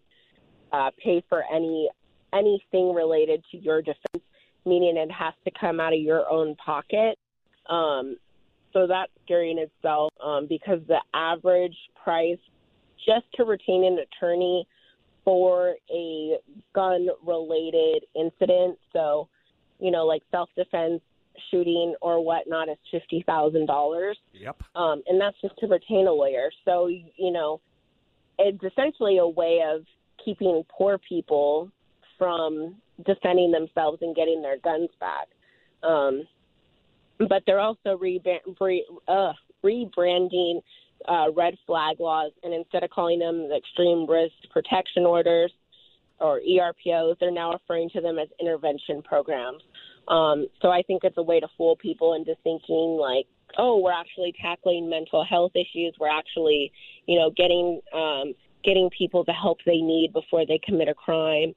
uh, 0.72 0.92
pay 1.04 1.24
for 1.28 1.44
any 1.54 1.90
anything 2.34 2.94
related 2.94 3.44
to 3.52 3.58
your 3.58 3.82
defense, 3.82 4.24
meaning 4.66 4.96
it 4.96 5.12
has 5.12 5.34
to 5.44 5.52
come 5.60 5.80
out 5.80 5.94
of 5.94 6.00
your 6.00 6.30
own 6.30 6.56
pocket. 6.56 7.18
Um, 7.70 8.16
so 8.74 8.88
that's 8.88 9.12
scary 9.26 9.52
in 9.52 9.58
itself 9.58 10.14
um, 10.24 10.48
because 10.48 10.80
the 10.88 11.02
average 11.14 11.76
price 12.02 12.40
just 13.06 13.26
to 13.36 13.44
retain 13.44 13.86
an 13.86 14.00
attorney 14.00 14.68
for 15.24 15.76
a 15.94 16.38
gun 16.74 17.08
related 17.26 18.04
incident. 18.16 18.78
So, 18.94 19.28
you 19.80 19.92
know, 19.92 20.06
like 20.06 20.24
self 20.32 20.50
defense, 20.56 21.02
shooting, 21.50 21.96
or 22.02 22.24
whatnot 22.24 22.70
is 22.70 22.78
fifty 22.92 23.24
thousand 23.26 23.68
dollars. 23.68 24.18
Yep. 24.34 24.62
Um, 24.76 25.04
and 25.08 25.20
that's 25.20 25.40
just 25.42 25.58
to 25.60 25.68
retain 25.68 26.08
a 26.08 26.12
lawyer. 26.12 26.50
So, 26.66 26.88
you 26.88 27.32
know, 27.32 27.62
it's 28.40 28.64
essentially 28.64 29.18
a 29.20 29.28
way 29.28 29.60
of 29.68 29.86
keeping 30.24 30.64
poor 30.70 30.98
people 30.98 31.72
from 32.18 32.76
defending 33.06 33.52
themselves 33.52 34.00
and 34.02 34.16
getting 34.16 34.42
their 34.42 34.58
guns 34.60 34.90
back. 35.00 35.28
Um, 35.84 36.24
but 37.18 37.44
they're 37.46 37.60
also 37.60 37.98
re- 38.00 38.22
re- 38.60 38.88
uh, 39.08 39.34
rebranding 39.64 40.62
uh, 41.08 41.32
red 41.36 41.56
flag 41.66 42.00
laws, 42.00 42.32
and 42.44 42.54
instead 42.54 42.84
of 42.84 42.90
calling 42.90 43.20
them 43.20 43.50
the 43.50 43.56
extreme 43.56 44.10
risk 44.10 44.34
protection 44.52 45.06
orders 45.06 45.52
or 46.20 46.40
ERPOs, 46.40 47.18
they're 47.20 47.32
now 47.32 47.54
referring 47.54 47.90
to 47.90 48.02
them 48.02 48.20
as 48.20 48.28
intervention 48.40 49.02
programs. 49.02 49.64
Um, 50.08 50.48
so 50.62 50.70
I 50.70 50.82
think 50.84 51.04
it's 51.04 51.18
a 51.18 51.24
way 51.24 51.40
to 51.40 51.48
fool 51.58 51.76
people 51.76 52.14
into 52.14 52.36
thinking 52.44 52.98
like, 53.00 53.28
oh, 53.58 53.80
we're 53.80 53.94
actually 53.94 54.34
tackling 54.42 54.90
mental 54.90 55.24
health 55.24 55.52
issues. 55.56 55.96
We're 56.00 56.10
actually, 56.10 56.72
you 57.06 57.20
know, 57.20 57.32
getting 57.32 57.82
um, 57.94 58.34
getting 58.64 58.90
people 58.96 59.24
the 59.24 59.34
help 59.34 59.60
they 59.66 59.78
need 59.78 60.12
before 60.14 60.46
they 60.46 60.60
commit 60.64 60.88
a 60.88 60.94
crime. 60.94 61.54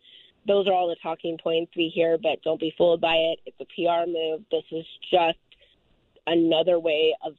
Those 0.46 0.66
are 0.66 0.72
all 0.72 0.88
the 0.88 0.96
talking 1.02 1.38
points 1.42 1.72
we 1.76 1.90
hear, 1.94 2.18
but 2.18 2.42
don't 2.42 2.60
be 2.60 2.74
fooled 2.76 3.00
by 3.00 3.14
it. 3.14 3.38
It's 3.46 3.60
a 3.60 3.64
PR 3.64 4.08
move. 4.08 4.42
This 4.50 4.64
is 4.72 4.84
just 5.10 5.38
another 6.26 6.78
way 6.78 7.14
of 7.24 7.34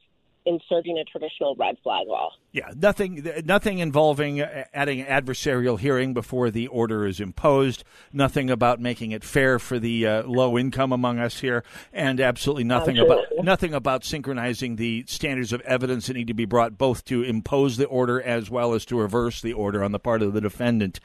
inserting 0.45 0.97
a 0.97 1.03
traditional 1.03 1.55
red 1.55 1.77
flag 1.84 2.08
law. 2.08 2.29
Yeah, 2.51 2.71
nothing, 2.75 3.27
nothing 3.45 3.79
involving 3.79 4.41
adding 4.41 5.03
adversarial 5.05 5.79
hearing 5.79 6.13
before 6.13 6.51
the 6.51 6.67
order 6.67 7.05
is 7.05 7.19
imposed. 7.19 7.84
Nothing 8.13 8.49
about 8.49 8.79
making 8.79 9.12
it 9.12 9.23
fair 9.23 9.60
for 9.60 9.79
the 9.79 10.08
uh, 10.08 10.23
low 10.23 10.58
income 10.58 10.91
among 10.91 11.19
us 11.19 11.39
here, 11.39 11.63
and 11.91 12.21
absolutely 12.21 12.63
nothing 12.63 12.97
about 12.97 13.23
nothing 13.41 13.73
about 13.73 14.03
synchronizing 14.03 14.75
the 14.75 15.03
standards 15.08 15.51
of 15.51 15.62
evidence 15.62 16.08
that 16.08 16.13
need 16.13 16.27
to 16.27 16.34
be 16.34 16.45
brought 16.45 16.77
both 16.77 17.03
to 17.05 17.23
impose 17.23 17.77
the 17.77 17.86
order 17.86 18.21
as 18.21 18.49
well 18.49 18.73
as 18.73 18.86
to 18.86 18.99
reverse 18.99 19.41
the 19.41 19.53
order 19.53 19.84
on 19.84 19.91
the 19.91 19.99
part 19.99 20.21
of 20.21 20.34
the 20.34 20.41
defendant. 20.41 20.99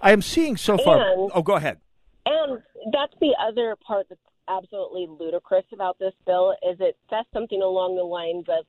I 0.00 0.12
am 0.12 0.22
seeing 0.22 0.56
so 0.56 0.78
far. 0.78 1.00
And, 1.00 1.30
oh, 1.34 1.42
go 1.42 1.54
ahead. 1.56 1.78
And 2.24 2.62
that's 2.92 3.14
the 3.20 3.34
other 3.40 3.76
part 3.86 4.06
that's 4.08 4.20
absolutely 4.48 5.06
ludicrous 5.08 5.64
about 5.72 5.98
this 5.98 6.14
bill 6.26 6.52
is 6.68 6.76
it 6.80 6.96
says 7.10 7.24
something 7.32 7.62
along 7.62 7.96
the 7.96 8.02
lines 8.02 8.44
of 8.48 8.64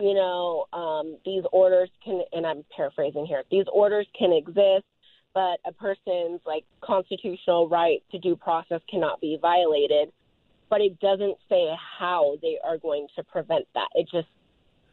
you 0.00 0.14
know, 0.14 0.66
um, 0.72 1.18
these 1.24 1.42
orders 1.52 1.90
can, 2.04 2.22
and 2.32 2.46
I'm 2.46 2.64
paraphrasing 2.74 3.26
here, 3.26 3.44
these 3.50 3.66
orders 3.72 4.06
can 4.18 4.32
exist, 4.32 4.86
but 5.34 5.60
a 5.66 5.72
person's 5.78 6.40
like 6.46 6.64
constitutional 6.80 7.68
right 7.68 8.02
to 8.10 8.18
due 8.18 8.36
process 8.36 8.80
cannot 8.90 9.20
be 9.20 9.38
violated. 9.40 10.10
But 10.68 10.80
it 10.80 10.98
doesn't 11.00 11.36
say 11.48 11.68
how 11.98 12.36
they 12.42 12.56
are 12.64 12.78
going 12.78 13.08
to 13.16 13.24
prevent 13.24 13.66
that. 13.74 13.88
It 13.94 14.08
just 14.10 14.28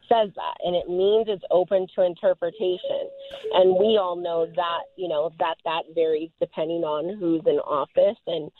says 0.08 0.30
that, 0.34 0.56
and 0.64 0.74
it 0.74 0.88
means 0.88 1.26
it's 1.28 1.44
open 1.50 1.86
to 1.94 2.04
interpretation. 2.04 3.08
And 3.52 3.76
we 3.78 3.96
all 3.96 4.16
know 4.16 4.46
that, 4.56 4.80
you 4.96 5.08
know, 5.08 5.30
that 5.38 5.56
that 5.64 5.82
varies 5.94 6.30
depending 6.40 6.82
on 6.82 7.16
who's 7.18 7.42
in 7.46 7.58
office 7.60 8.18
and 8.26 8.50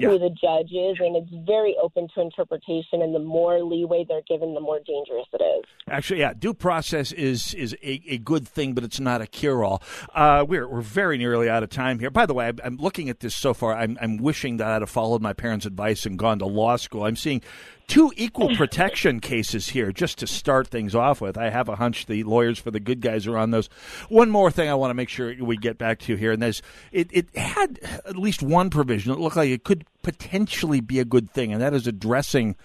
yeah. 0.00 0.08
who 0.08 0.18
the 0.18 0.30
judge 0.30 0.72
is, 0.72 0.96
and 1.00 1.16
it's 1.16 1.46
very 1.46 1.76
open 1.82 2.08
to 2.14 2.20
interpretation. 2.20 3.02
And 3.02 3.14
the 3.14 3.20
more 3.20 3.62
leeway 3.62 4.04
they're 4.08 4.22
given, 4.28 4.54
the 4.54 4.60
more 4.60 4.80
dangerous 4.86 5.26
it 5.32 5.42
is. 5.42 5.64
Actually, 5.88 6.20
yeah, 6.20 6.32
due 6.32 6.54
process 6.54 7.12
is 7.12 7.54
is 7.54 7.74
a, 7.82 8.02
a 8.08 8.18
good 8.18 8.46
thing, 8.46 8.74
but 8.74 8.84
it's 8.84 9.00
not 9.00 9.20
a 9.20 9.26
cure 9.26 9.64
all. 9.64 9.82
Uh, 10.14 10.44
we're 10.46 10.68
we're 10.68 10.80
very 10.80 11.18
nearly 11.18 11.48
out 11.48 11.62
of 11.62 11.70
time 11.70 11.98
here. 11.98 12.10
By 12.10 12.26
the 12.26 12.34
way, 12.34 12.48
I'm, 12.48 12.58
I'm 12.62 12.76
looking 12.76 13.08
at 13.08 13.20
this 13.20 13.34
so 13.34 13.54
far. 13.54 13.74
I'm 13.74 13.98
I'm 14.00 14.18
wishing 14.18 14.58
that 14.58 14.68
I'd 14.68 14.82
have 14.82 14.90
followed 14.90 15.22
my 15.22 15.32
parents' 15.32 15.66
advice 15.66 16.06
and 16.06 16.18
gone 16.18 16.38
to 16.40 16.46
law 16.46 16.76
school. 16.76 17.04
I'm 17.04 17.16
seeing 17.16 17.42
two 17.90 18.12
equal 18.16 18.54
protection 18.56 19.20
cases 19.20 19.68
here 19.68 19.92
just 19.92 20.18
to 20.18 20.26
start 20.26 20.68
things 20.68 20.94
off 20.94 21.20
with. 21.20 21.36
I 21.36 21.50
have 21.50 21.68
a 21.68 21.76
hunch 21.76 22.06
the 22.06 22.22
lawyers 22.22 22.58
for 22.58 22.70
the 22.70 22.80
good 22.80 23.00
guys 23.00 23.26
are 23.26 23.36
on 23.36 23.50
those. 23.50 23.68
One 24.08 24.30
more 24.30 24.50
thing 24.50 24.68
I 24.70 24.74
want 24.74 24.90
to 24.90 24.94
make 24.94 25.08
sure 25.08 25.34
we 25.40 25.56
get 25.56 25.76
back 25.76 25.98
to 26.00 26.16
here, 26.16 26.32
and 26.32 26.40
there's 26.40 26.62
it, 26.92 27.08
it 27.12 27.36
had 27.36 27.80
at 28.06 28.16
least 28.16 28.42
one 28.42 28.70
provision. 28.70 29.12
It 29.12 29.18
looked 29.18 29.36
like 29.36 29.50
it 29.50 29.64
could 29.64 29.84
potentially 30.02 30.80
be 30.80 30.98
a 30.98 31.04
good 31.04 31.30
thing, 31.30 31.52
and 31.52 31.60
that 31.60 31.74
is 31.74 31.86
addressing 31.86 32.56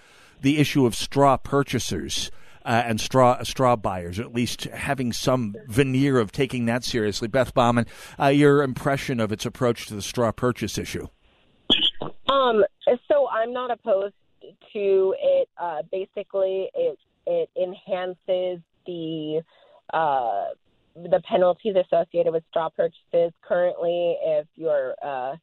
the 0.42 0.58
issue 0.58 0.86
of 0.86 0.96
straw 0.96 1.38
purchasers. 1.38 2.32
Uh, 2.68 2.82
and 2.84 3.00
straw 3.00 3.44
straw 3.44 3.76
buyers, 3.76 4.18
or 4.18 4.24
at 4.24 4.34
least 4.34 4.64
having 4.64 5.14
some 5.14 5.56
veneer 5.68 6.18
of 6.18 6.32
taking 6.32 6.66
that 6.66 6.84
seriously. 6.84 7.28
Beth 7.28 7.54
Baumann, 7.54 7.86
uh, 8.20 8.26
your 8.26 8.64
impression 8.64 9.20
of 9.20 9.32
its 9.32 9.46
approach 9.46 9.86
to 9.86 9.94
the 9.94 10.02
straw 10.02 10.32
purchase 10.32 10.76
issue? 10.80 11.08
Um, 12.28 12.66
so 13.08 13.28
I'm 13.32 13.54
not 13.54 13.70
opposed 13.70 14.16
to 14.74 15.16
it. 15.22 15.48
Uh, 15.58 15.84
basically, 15.92 16.70
it 16.74 16.98
it 17.28 17.50
enhances 17.56 18.62
the 18.86 19.42
uh, 19.94 20.46
the 20.96 21.22
penalties 21.30 21.76
associated 21.76 22.32
with 22.32 22.44
straw 22.50 22.70
purchases. 22.70 23.32
Currently, 23.42 24.18
if 24.24 24.48
you're 24.56 24.96
uh, 25.04 25.36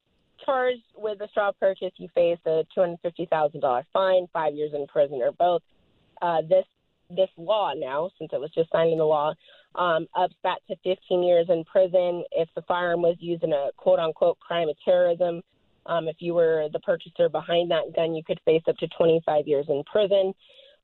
charged 0.44 0.82
with 0.96 1.20
a 1.20 1.28
straw 1.28 1.52
purchase, 1.58 1.92
you 1.96 2.08
face 2.14 2.38
a 2.46 2.64
two 2.74 2.80
hundred 2.80 2.98
fifty 3.02 3.26
thousand 3.26 3.60
dollar 3.60 3.84
fine, 3.92 4.26
five 4.32 4.54
years 4.54 4.72
in 4.74 4.86
prison, 4.86 5.20
or 5.22 5.32
both. 5.32 5.62
Uh, 6.20 6.40
this 6.48 6.64
this 7.10 7.28
law 7.36 7.72
now, 7.76 8.10
since 8.18 8.30
it 8.32 8.40
was 8.40 8.50
just 8.54 8.70
signed 8.70 8.92
into 8.92 9.04
law, 9.04 9.34
um, 9.74 10.06
ups 10.14 10.34
that 10.42 10.58
to 10.68 10.76
15 10.84 11.22
years 11.22 11.46
in 11.48 11.64
prison 11.64 12.24
if 12.32 12.48
the 12.54 12.62
firearm 12.62 13.02
was 13.02 13.16
used 13.18 13.42
in 13.42 13.52
a 13.52 13.70
quote 13.76 13.98
unquote 13.98 14.38
crime 14.38 14.68
of 14.68 14.76
terrorism. 14.84 15.42
Um, 15.86 16.08
if 16.08 16.16
you 16.20 16.34
were 16.34 16.68
the 16.72 16.78
purchaser 16.80 17.28
behind 17.28 17.70
that 17.70 17.94
gun, 17.94 18.14
you 18.14 18.22
could 18.22 18.38
face 18.44 18.62
up 18.68 18.76
to 18.78 18.88
25 18.88 19.48
years 19.48 19.66
in 19.68 19.82
prison. 19.90 20.32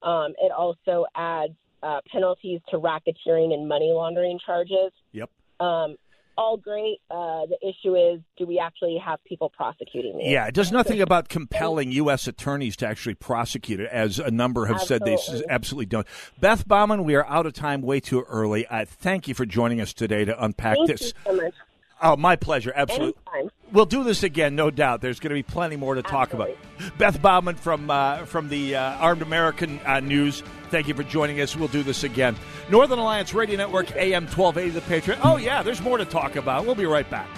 Um, 0.02 0.34
it 0.38 0.50
also 0.50 1.06
adds 1.14 1.54
uh, 1.82 2.00
penalties 2.10 2.60
to 2.70 2.78
racketeering 2.78 3.52
and 3.52 3.68
money 3.68 3.92
laundering 3.94 4.38
charges. 4.44 4.90
Yep. 5.12 5.30
Um, 5.60 5.96
all 6.38 6.56
great. 6.56 7.00
Uh, 7.10 7.46
the 7.46 7.58
issue 7.62 7.96
is, 7.96 8.20
do 8.38 8.46
we 8.46 8.58
actually 8.58 8.96
have 9.04 9.22
people 9.24 9.50
prosecuting 9.50 10.16
these? 10.18 10.28
Yeah, 10.28 10.46
it 10.46 10.54
does 10.54 10.70
nothing 10.70 11.02
about 11.02 11.28
compelling 11.28 11.90
U.S. 11.92 12.28
attorneys 12.28 12.76
to 12.76 12.86
actually 12.86 13.14
prosecute 13.14 13.80
it, 13.80 13.90
as 13.90 14.20
a 14.20 14.30
number 14.30 14.66
have 14.66 14.80
said 14.80 15.04
they 15.04 15.14
Absolutely. 15.14 15.50
absolutely 15.50 15.86
don't. 15.86 16.06
Beth 16.40 16.66
Baumann, 16.66 17.04
we 17.04 17.16
are 17.16 17.26
out 17.26 17.44
of 17.44 17.52
time 17.54 17.82
way 17.82 17.98
too 17.98 18.22
early. 18.28 18.66
I 18.70 18.84
thank 18.84 19.26
you 19.26 19.34
for 19.34 19.44
joining 19.44 19.80
us 19.80 19.92
today 19.92 20.24
to 20.24 20.42
unpack 20.42 20.76
Thank 20.76 20.88
this. 20.88 21.02
you 21.02 21.12
so 21.26 21.36
much. 21.36 21.54
Oh, 22.00 22.16
my 22.16 22.36
pleasure. 22.36 22.72
Absolutely. 22.74 23.14
Anytime. 23.34 23.50
We'll 23.70 23.86
do 23.86 24.02
this 24.02 24.22
again, 24.22 24.56
no 24.56 24.70
doubt. 24.70 25.00
There's 25.02 25.20
going 25.20 25.30
to 25.30 25.34
be 25.34 25.42
plenty 25.42 25.76
more 25.76 25.94
to 25.94 26.02
talk 26.02 26.32
about. 26.32 26.50
Beth 26.96 27.20
Baumann 27.20 27.56
from 27.56 27.90
uh, 27.90 28.24
from 28.24 28.48
the 28.48 28.76
uh, 28.76 28.94
Armed 28.94 29.20
American 29.20 29.78
uh, 29.84 30.00
News. 30.00 30.42
Thank 30.70 30.88
you 30.88 30.94
for 30.94 31.02
joining 31.02 31.40
us. 31.40 31.56
We'll 31.56 31.68
do 31.68 31.82
this 31.82 32.04
again. 32.04 32.36
Northern 32.70 32.98
Alliance 32.98 33.34
Radio 33.34 33.56
Network, 33.56 33.90
AM 33.96 34.24
1280, 34.24 34.70
The 34.70 34.80
Patriot. 34.82 35.18
Oh, 35.22 35.36
yeah, 35.36 35.62
there's 35.62 35.82
more 35.82 35.98
to 35.98 36.04
talk 36.04 36.36
about. 36.36 36.64
We'll 36.64 36.74
be 36.74 36.86
right 36.86 37.08
back. 37.10 37.28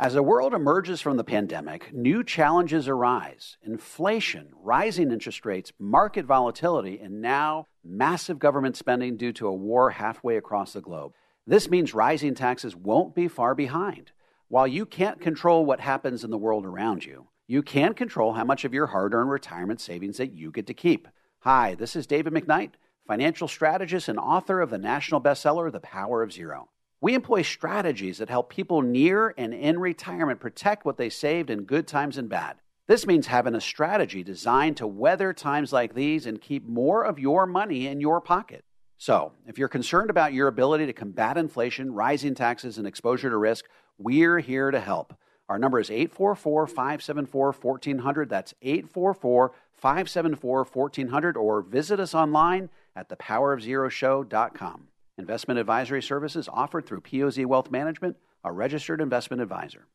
As 0.00 0.14
the 0.14 0.22
world 0.22 0.54
emerges 0.54 1.00
from 1.00 1.16
the 1.16 1.24
pandemic, 1.24 1.92
new 1.92 2.22
challenges 2.22 2.86
arise 2.86 3.56
inflation, 3.64 4.52
rising 4.62 5.10
interest 5.10 5.44
rates, 5.44 5.72
market 5.76 6.24
volatility, 6.24 7.00
and 7.00 7.20
now 7.20 7.66
massive 7.82 8.38
government 8.38 8.76
spending 8.76 9.16
due 9.16 9.32
to 9.32 9.48
a 9.48 9.52
war 9.52 9.90
halfway 9.90 10.36
across 10.36 10.72
the 10.72 10.80
globe. 10.80 11.14
This 11.48 11.68
means 11.68 11.94
rising 11.94 12.36
taxes 12.36 12.76
won't 12.76 13.16
be 13.16 13.26
far 13.26 13.56
behind. 13.56 14.12
While 14.46 14.68
you 14.68 14.86
can't 14.86 15.20
control 15.20 15.66
what 15.66 15.80
happens 15.80 16.22
in 16.22 16.30
the 16.30 16.38
world 16.38 16.64
around 16.64 17.04
you, 17.04 17.26
you 17.48 17.64
can 17.64 17.92
control 17.92 18.34
how 18.34 18.44
much 18.44 18.64
of 18.64 18.72
your 18.72 18.86
hard 18.86 19.14
earned 19.14 19.30
retirement 19.30 19.80
savings 19.80 20.18
that 20.18 20.32
you 20.32 20.52
get 20.52 20.68
to 20.68 20.74
keep. 20.74 21.08
Hi, 21.40 21.74
this 21.74 21.96
is 21.96 22.06
David 22.06 22.32
McKnight, 22.32 22.74
financial 23.04 23.48
strategist 23.48 24.08
and 24.08 24.20
author 24.20 24.60
of 24.60 24.70
the 24.70 24.78
national 24.78 25.20
bestseller, 25.20 25.72
The 25.72 25.80
Power 25.80 26.22
of 26.22 26.32
Zero. 26.32 26.68
We 27.00 27.14
employ 27.14 27.42
strategies 27.42 28.18
that 28.18 28.28
help 28.28 28.50
people 28.50 28.82
near 28.82 29.32
and 29.38 29.54
in 29.54 29.78
retirement 29.78 30.40
protect 30.40 30.84
what 30.84 30.96
they 30.96 31.08
saved 31.08 31.48
in 31.48 31.62
good 31.62 31.86
times 31.86 32.18
and 32.18 32.28
bad. 32.28 32.56
This 32.88 33.06
means 33.06 33.28
having 33.28 33.54
a 33.54 33.60
strategy 33.60 34.24
designed 34.24 34.78
to 34.78 34.86
weather 34.86 35.32
times 35.32 35.72
like 35.72 35.94
these 35.94 36.26
and 36.26 36.40
keep 36.40 36.66
more 36.66 37.04
of 37.04 37.20
your 37.20 37.46
money 37.46 37.86
in 37.86 38.00
your 38.00 38.20
pocket. 38.20 38.64
So, 38.96 39.32
if 39.46 39.58
you're 39.58 39.68
concerned 39.68 40.10
about 40.10 40.32
your 40.32 40.48
ability 40.48 40.86
to 40.86 40.92
combat 40.92 41.38
inflation, 41.38 41.94
rising 41.94 42.34
taxes, 42.34 42.78
and 42.78 42.86
exposure 42.86 43.30
to 43.30 43.36
risk, 43.36 43.66
we're 43.96 44.40
here 44.40 44.72
to 44.72 44.80
help. 44.80 45.14
Our 45.48 45.58
number 45.58 45.78
is 45.78 45.90
844 45.90 46.66
574 46.66 47.52
1400. 47.52 48.28
That's 48.28 48.54
844 48.60 49.52
574 49.72 50.64
1400, 50.64 51.36
or 51.36 51.62
visit 51.62 52.00
us 52.00 52.12
online 52.12 52.70
at 52.96 53.08
thepowerofzeroshow.com. 53.08 54.88
Investment 55.18 55.58
advisory 55.58 56.00
services 56.00 56.48
offered 56.50 56.86
through 56.86 57.00
POZ 57.00 57.44
Wealth 57.44 57.72
Management, 57.72 58.16
a 58.44 58.52
registered 58.52 59.00
investment 59.00 59.42
advisor. 59.42 59.88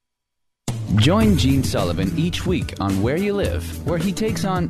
Join 0.98 1.38
Gene 1.38 1.64
Sullivan 1.64 2.12
each 2.18 2.46
week 2.46 2.74
on 2.82 3.02
Where 3.02 3.16
You 3.16 3.34
Live, 3.34 3.88
where 3.88 3.98
he 3.98 4.12
takes 4.12 4.44
on. 4.44 4.70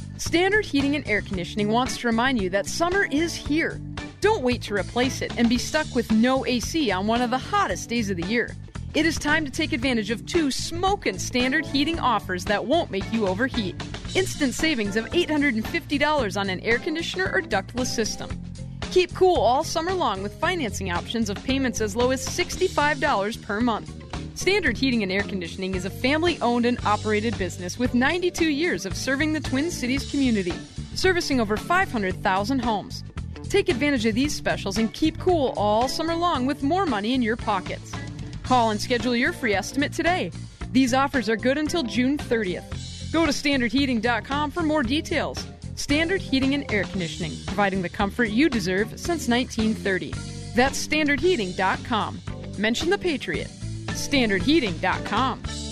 Standard 0.21 0.65
Heating 0.65 0.95
and 0.95 1.05
Air 1.07 1.21
Conditioning 1.21 1.69
wants 1.69 1.97
to 1.97 2.07
remind 2.07 2.39
you 2.39 2.51
that 2.51 2.67
summer 2.67 3.07
is 3.11 3.33
here. 3.33 3.81
Don't 4.21 4.43
wait 4.43 4.61
to 4.61 4.75
replace 4.75 5.23
it 5.23 5.35
and 5.35 5.49
be 5.49 5.57
stuck 5.57 5.95
with 5.95 6.11
no 6.11 6.45
AC 6.45 6.91
on 6.91 7.07
one 7.07 7.23
of 7.23 7.31
the 7.31 7.39
hottest 7.39 7.89
days 7.89 8.11
of 8.11 8.17
the 8.17 8.27
year. 8.27 8.55
It 8.93 9.07
is 9.07 9.17
time 9.17 9.45
to 9.45 9.51
take 9.51 9.73
advantage 9.73 10.11
of 10.11 10.27
two 10.27 10.51
smokin' 10.51 11.17
standard 11.17 11.65
heating 11.65 11.99
offers 11.99 12.45
that 12.45 12.63
won't 12.63 12.91
make 12.91 13.11
you 13.11 13.27
overheat. 13.27 13.75
Instant 14.13 14.53
savings 14.53 14.95
of 14.95 15.05
$850 15.05 16.39
on 16.39 16.49
an 16.51 16.59
air 16.59 16.77
conditioner 16.77 17.31
or 17.33 17.41
ductless 17.41 17.91
system. 17.91 18.29
Keep 18.91 19.15
cool 19.15 19.37
all 19.37 19.63
summer 19.63 19.91
long 19.91 20.21
with 20.21 20.39
financing 20.39 20.91
options 20.91 21.31
of 21.31 21.43
payments 21.43 21.81
as 21.81 21.95
low 21.95 22.11
as 22.11 22.23
$65 22.27 23.41
per 23.41 23.59
month. 23.59 24.00
Standard 24.35 24.77
Heating 24.77 25.03
and 25.03 25.11
Air 25.11 25.23
Conditioning 25.23 25.75
is 25.75 25.85
a 25.85 25.89
family 25.89 26.39
owned 26.41 26.65
and 26.65 26.79
operated 26.85 27.37
business 27.37 27.77
with 27.77 27.93
92 27.93 28.45
years 28.45 28.85
of 28.85 28.95
serving 28.95 29.33
the 29.33 29.39
Twin 29.39 29.69
Cities 29.69 30.09
community, 30.09 30.53
servicing 30.95 31.39
over 31.39 31.57
500,000 31.57 32.59
homes. 32.59 33.03
Take 33.49 33.69
advantage 33.69 34.05
of 34.05 34.15
these 34.15 34.33
specials 34.33 34.77
and 34.77 34.93
keep 34.93 35.19
cool 35.19 35.53
all 35.57 35.87
summer 35.87 36.15
long 36.15 36.45
with 36.45 36.63
more 36.63 36.85
money 36.85 37.13
in 37.13 37.21
your 37.21 37.35
pockets. 37.35 37.91
Call 38.43 38.71
and 38.71 38.81
schedule 38.81 39.15
your 39.15 39.33
free 39.33 39.53
estimate 39.53 39.93
today. 39.93 40.31
These 40.71 40.93
offers 40.93 41.27
are 41.29 41.35
good 41.35 41.57
until 41.57 41.83
June 41.83 42.17
30th. 42.17 43.11
Go 43.11 43.25
to 43.25 43.31
standardheating.com 43.31 44.51
for 44.51 44.63
more 44.63 44.83
details. 44.83 45.45
Standard 45.75 46.21
Heating 46.21 46.53
and 46.53 46.71
Air 46.71 46.83
Conditioning, 46.85 47.33
providing 47.45 47.81
the 47.81 47.89
comfort 47.89 48.29
you 48.29 48.49
deserve 48.49 48.89
since 48.91 49.27
1930. 49.27 50.13
That's 50.55 50.87
standardheating.com. 50.87 52.21
Mention 52.57 52.89
the 52.89 52.97
Patriot. 52.97 53.49
Standardheating.com. 53.93 55.70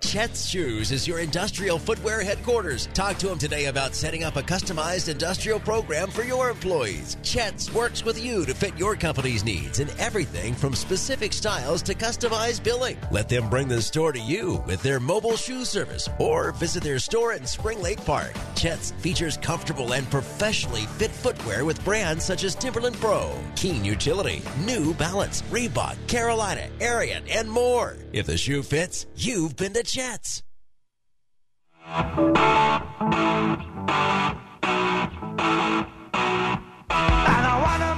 Chet's 0.00 0.48
Shoes 0.48 0.92
is 0.92 1.08
your 1.08 1.18
industrial 1.18 1.76
footwear 1.76 2.22
headquarters. 2.22 2.88
Talk 2.94 3.18
to 3.18 3.30
him 3.30 3.36
today 3.36 3.64
about 3.64 3.96
setting 3.96 4.22
up 4.22 4.36
a 4.36 4.42
customized 4.42 5.08
industrial 5.08 5.58
program 5.58 6.08
for 6.08 6.22
your 6.22 6.50
employees. 6.50 7.16
Chet's 7.24 7.74
works 7.74 8.04
with 8.04 8.24
you 8.24 8.46
to 8.46 8.54
fit 8.54 8.78
your 8.78 8.94
company's 8.94 9.44
needs 9.44 9.80
in 9.80 9.90
everything 9.98 10.54
from 10.54 10.76
specific 10.76 11.32
styles 11.32 11.82
to 11.82 11.94
customized 11.94 12.62
billing. 12.62 12.96
Let 13.10 13.28
them 13.28 13.50
bring 13.50 13.66
the 13.66 13.82
store 13.82 14.12
to 14.12 14.20
you 14.20 14.62
with 14.68 14.80
their 14.84 15.00
mobile 15.00 15.36
shoe 15.36 15.64
service 15.64 16.08
or 16.20 16.52
visit 16.52 16.84
their 16.84 17.00
store 17.00 17.32
in 17.32 17.44
Spring 17.44 17.82
Lake 17.82 18.02
Park. 18.04 18.34
Chet's 18.54 18.92
features 18.92 19.36
comfortable 19.36 19.94
and 19.94 20.08
professionally 20.12 20.86
fit 20.96 21.10
footwear 21.10 21.64
with 21.64 21.84
brands 21.84 22.24
such 22.24 22.44
as 22.44 22.54
Timberland 22.54 22.96
Pro, 22.96 23.36
Keen 23.56 23.84
Utility, 23.84 24.42
New 24.64 24.94
Balance, 24.94 25.42
Reebok, 25.50 25.96
Carolina, 26.06 26.68
Ariat, 26.78 27.22
and 27.28 27.50
more. 27.50 27.96
If 28.12 28.26
the 28.26 28.38
shoe 28.38 28.62
fits, 28.62 29.06
you've 29.16 29.56
been 29.56 29.72
to 29.74 29.87
Chet's. 29.88 30.42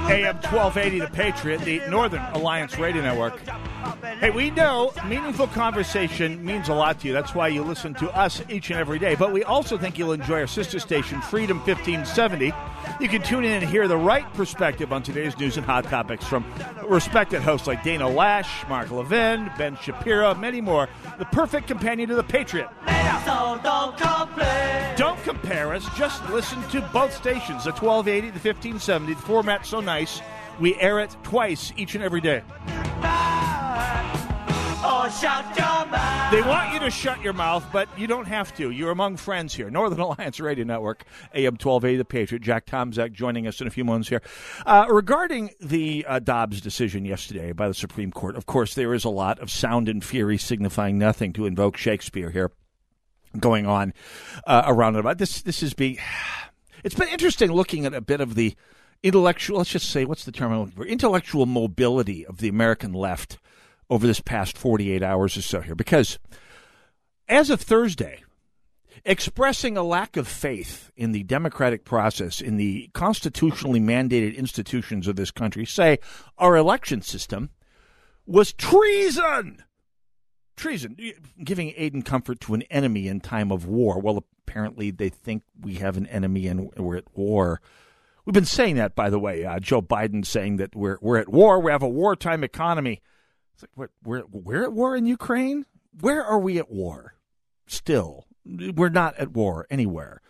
AM 0.09 0.35
1280, 0.35 0.99
The 0.99 1.07
Patriot, 1.07 1.57
the 1.59 1.81
Northern 1.89 2.21
Alliance 2.33 2.77
Radio 2.77 3.01
Network. 3.01 3.41
Hey, 4.19 4.29
we 4.29 4.51
know 4.51 4.93
meaningful 5.07 5.47
conversation 5.47 6.43
means 6.45 6.69
a 6.69 6.73
lot 6.73 6.99
to 6.99 7.07
you. 7.07 7.13
That's 7.13 7.33
why 7.33 7.47
you 7.47 7.63
listen 7.63 7.95
to 7.95 8.09
us 8.11 8.41
each 8.49 8.69
and 8.69 8.79
every 8.79 8.99
day. 8.99 9.15
But 9.15 9.31
we 9.31 9.43
also 9.43 9.77
think 9.77 9.97
you'll 9.97 10.11
enjoy 10.11 10.41
our 10.41 10.47
sister 10.47 10.79
station, 10.79 11.21
Freedom 11.21 11.57
1570. 11.57 12.53
You 12.99 13.09
can 13.09 13.23
tune 13.23 13.43
in 13.43 13.63
and 13.63 13.63
hear 13.63 13.87
the 13.87 13.97
right 13.97 14.31
perspective 14.33 14.93
on 14.93 15.01
today's 15.01 15.37
news 15.39 15.57
and 15.57 15.65
hot 15.65 15.85
topics 15.85 16.23
from 16.25 16.45
respected 16.87 17.41
hosts 17.41 17.65
like 17.65 17.83
Dana 17.83 18.07
Lash, 18.07 18.67
Mark 18.69 18.91
Levin, 18.91 19.49
Ben 19.57 19.75
Shapiro, 19.77 20.35
many 20.35 20.61
more. 20.61 20.87
The 21.17 21.25
perfect 21.25 21.67
companion 21.67 22.09
to 22.09 22.15
The 22.15 22.23
Patriot. 22.23 22.69
Don't 24.97 25.23
compare 25.23 25.73
us. 25.73 25.87
Just 25.97 26.27
listen 26.29 26.61
to 26.69 26.81
both 26.93 27.15
stations, 27.15 27.63
the 27.63 27.71
1280, 27.71 28.27
the 28.27 28.33
1570. 28.33 29.13
The 29.15 29.21
format's 29.21 29.69
so 29.69 29.79
nice. 29.79 30.21
We 30.59 30.75
air 30.75 30.99
it 30.99 31.15
twice 31.23 31.73
each 31.75 31.95
and 31.95 32.03
every 32.03 32.21
day. 32.21 32.43
They 36.31 36.41
want 36.41 36.73
you 36.73 36.79
to 36.79 36.89
shut 36.89 37.21
your 37.21 37.33
mouth, 37.33 37.65
but 37.73 37.89
you 37.99 38.07
don't 38.07 38.25
have 38.25 38.55
to. 38.55 38.71
You're 38.71 38.91
among 38.91 39.17
friends 39.17 39.53
here. 39.53 39.69
Northern 39.69 39.99
Alliance 40.01 40.39
Radio 40.39 40.63
Network, 40.63 41.03
AM 41.33 41.57
12A, 41.57 41.97
The 41.97 42.05
Patriot. 42.05 42.41
Jack 42.41 42.65
Tomczak 42.65 43.11
joining 43.11 43.47
us 43.47 43.59
in 43.59 43.67
a 43.67 43.69
few 43.69 43.83
moments 43.83 44.07
here. 44.07 44.21
Uh, 44.65 44.85
regarding 44.89 45.49
the 45.59 46.05
uh, 46.07 46.19
Dobbs 46.19 46.61
decision 46.61 47.03
yesterday 47.03 47.51
by 47.51 47.67
the 47.67 47.73
Supreme 47.73 48.11
Court, 48.11 48.37
of 48.37 48.45
course, 48.45 48.75
there 48.75 48.93
is 48.93 49.03
a 49.03 49.09
lot 49.09 49.39
of 49.39 49.51
sound 49.51 49.89
and 49.89 50.01
fury 50.01 50.37
signifying 50.37 50.97
nothing 50.97 51.33
to 51.33 51.45
invoke 51.45 51.75
Shakespeare 51.75 52.29
here 52.29 52.51
going 53.37 53.65
on 53.65 53.93
uh, 54.47 54.63
around 54.65 54.95
about 54.95 55.17
this. 55.17 55.41
This 55.41 55.61
is 55.61 55.73
being. 55.73 55.97
It's 56.83 56.95
been 56.95 57.09
interesting 57.09 57.51
looking 57.51 57.85
at 57.85 57.93
a 57.93 58.01
bit 58.01 58.21
of 58.21 58.33
the 58.33 58.55
intellectual, 59.03 59.59
let's 59.59 59.69
just 59.69 59.91
say, 59.91 60.03
what's 60.03 60.25
the 60.25 60.31
term? 60.31 60.71
Intellectual 60.87 61.45
mobility 61.45 62.25
of 62.25 62.37
the 62.39 62.47
American 62.47 62.91
left 62.91 63.37
over 63.91 64.07
this 64.07 64.21
past 64.21 64.57
48 64.57 65.03
hours 65.03 65.35
or 65.35 65.41
so 65.41 65.59
here. 65.59 65.75
Because 65.75 66.17
as 67.27 67.49
of 67.49 67.59
Thursday, 67.59 68.23
expressing 69.03 69.75
a 69.75 69.83
lack 69.83 70.15
of 70.15 70.29
faith 70.29 70.91
in 70.95 71.11
the 71.11 71.23
democratic 71.23 71.83
process, 71.83 72.39
in 72.39 72.55
the 72.55 72.89
constitutionally 72.93 73.81
mandated 73.81 74.37
institutions 74.37 75.09
of 75.09 75.17
this 75.17 75.29
country, 75.29 75.65
say 75.65 75.99
our 76.37 76.55
election 76.55 77.01
system, 77.01 77.49
was 78.25 78.53
treason. 78.53 79.61
Treason. 80.55 80.95
Giving 81.43 81.73
aid 81.75 81.93
and 81.93 82.05
comfort 82.05 82.39
to 82.41 82.53
an 82.53 82.61
enemy 82.63 83.09
in 83.09 83.19
time 83.19 83.51
of 83.51 83.67
war. 83.67 83.99
Well, 83.99 84.23
apparently 84.47 84.91
they 84.91 85.09
think 85.09 85.43
we 85.59 85.75
have 85.75 85.97
an 85.97 86.07
enemy 86.07 86.47
and 86.47 86.71
we're 86.77 86.97
at 86.97 87.17
war. 87.17 87.59
We've 88.25 88.33
been 88.33 88.45
saying 88.45 88.77
that, 88.77 88.95
by 88.95 89.09
the 89.09 89.19
way. 89.19 89.43
Uh, 89.43 89.59
Joe 89.59 89.81
Biden 89.81 90.25
saying 90.25 90.57
that 90.57 90.75
we're 90.75 90.97
we're 91.01 91.17
at 91.17 91.27
war. 91.27 91.59
We 91.59 91.71
have 91.71 91.83
a 91.83 91.89
wartime 91.89 92.43
economy. 92.43 93.01
It's 93.61 93.77
like 93.77 93.77
what, 93.77 93.89
we're 94.03 94.25
we're 94.31 94.63
at 94.63 94.73
war 94.73 94.95
in 94.95 95.05
Ukraine. 95.05 95.65
Where 95.99 96.23
are 96.23 96.39
we 96.39 96.57
at 96.57 96.71
war? 96.71 97.15
Still, 97.67 98.25
we're 98.45 98.89
not 98.89 99.15
at 99.17 99.31
war 99.31 99.67
anywhere. 99.69 100.21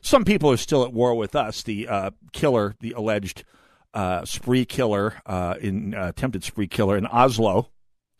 Some 0.00 0.24
people 0.24 0.50
are 0.50 0.56
still 0.56 0.84
at 0.84 0.92
war 0.92 1.14
with 1.14 1.34
us. 1.34 1.62
The 1.62 1.88
uh, 1.88 2.10
killer, 2.32 2.76
the 2.80 2.92
alleged 2.92 3.44
uh, 3.92 4.24
spree 4.24 4.64
killer, 4.64 5.14
uh, 5.26 5.54
in 5.60 5.94
uh, 5.94 6.08
attempted 6.08 6.44
spree 6.44 6.68
killer 6.68 6.96
in 6.96 7.06
Oslo, 7.06 7.70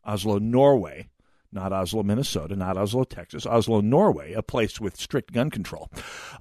Oslo, 0.04 0.38
Norway, 0.38 1.08
not 1.52 1.72
Oslo, 1.72 2.02
Minnesota, 2.02 2.56
not 2.56 2.76
Oslo, 2.76 3.04
Texas, 3.04 3.46
Oslo, 3.46 3.80
Norway, 3.80 4.32
a 4.32 4.42
place 4.42 4.80
with 4.80 4.96
strict 4.96 5.32
gun 5.32 5.50
control, 5.50 5.90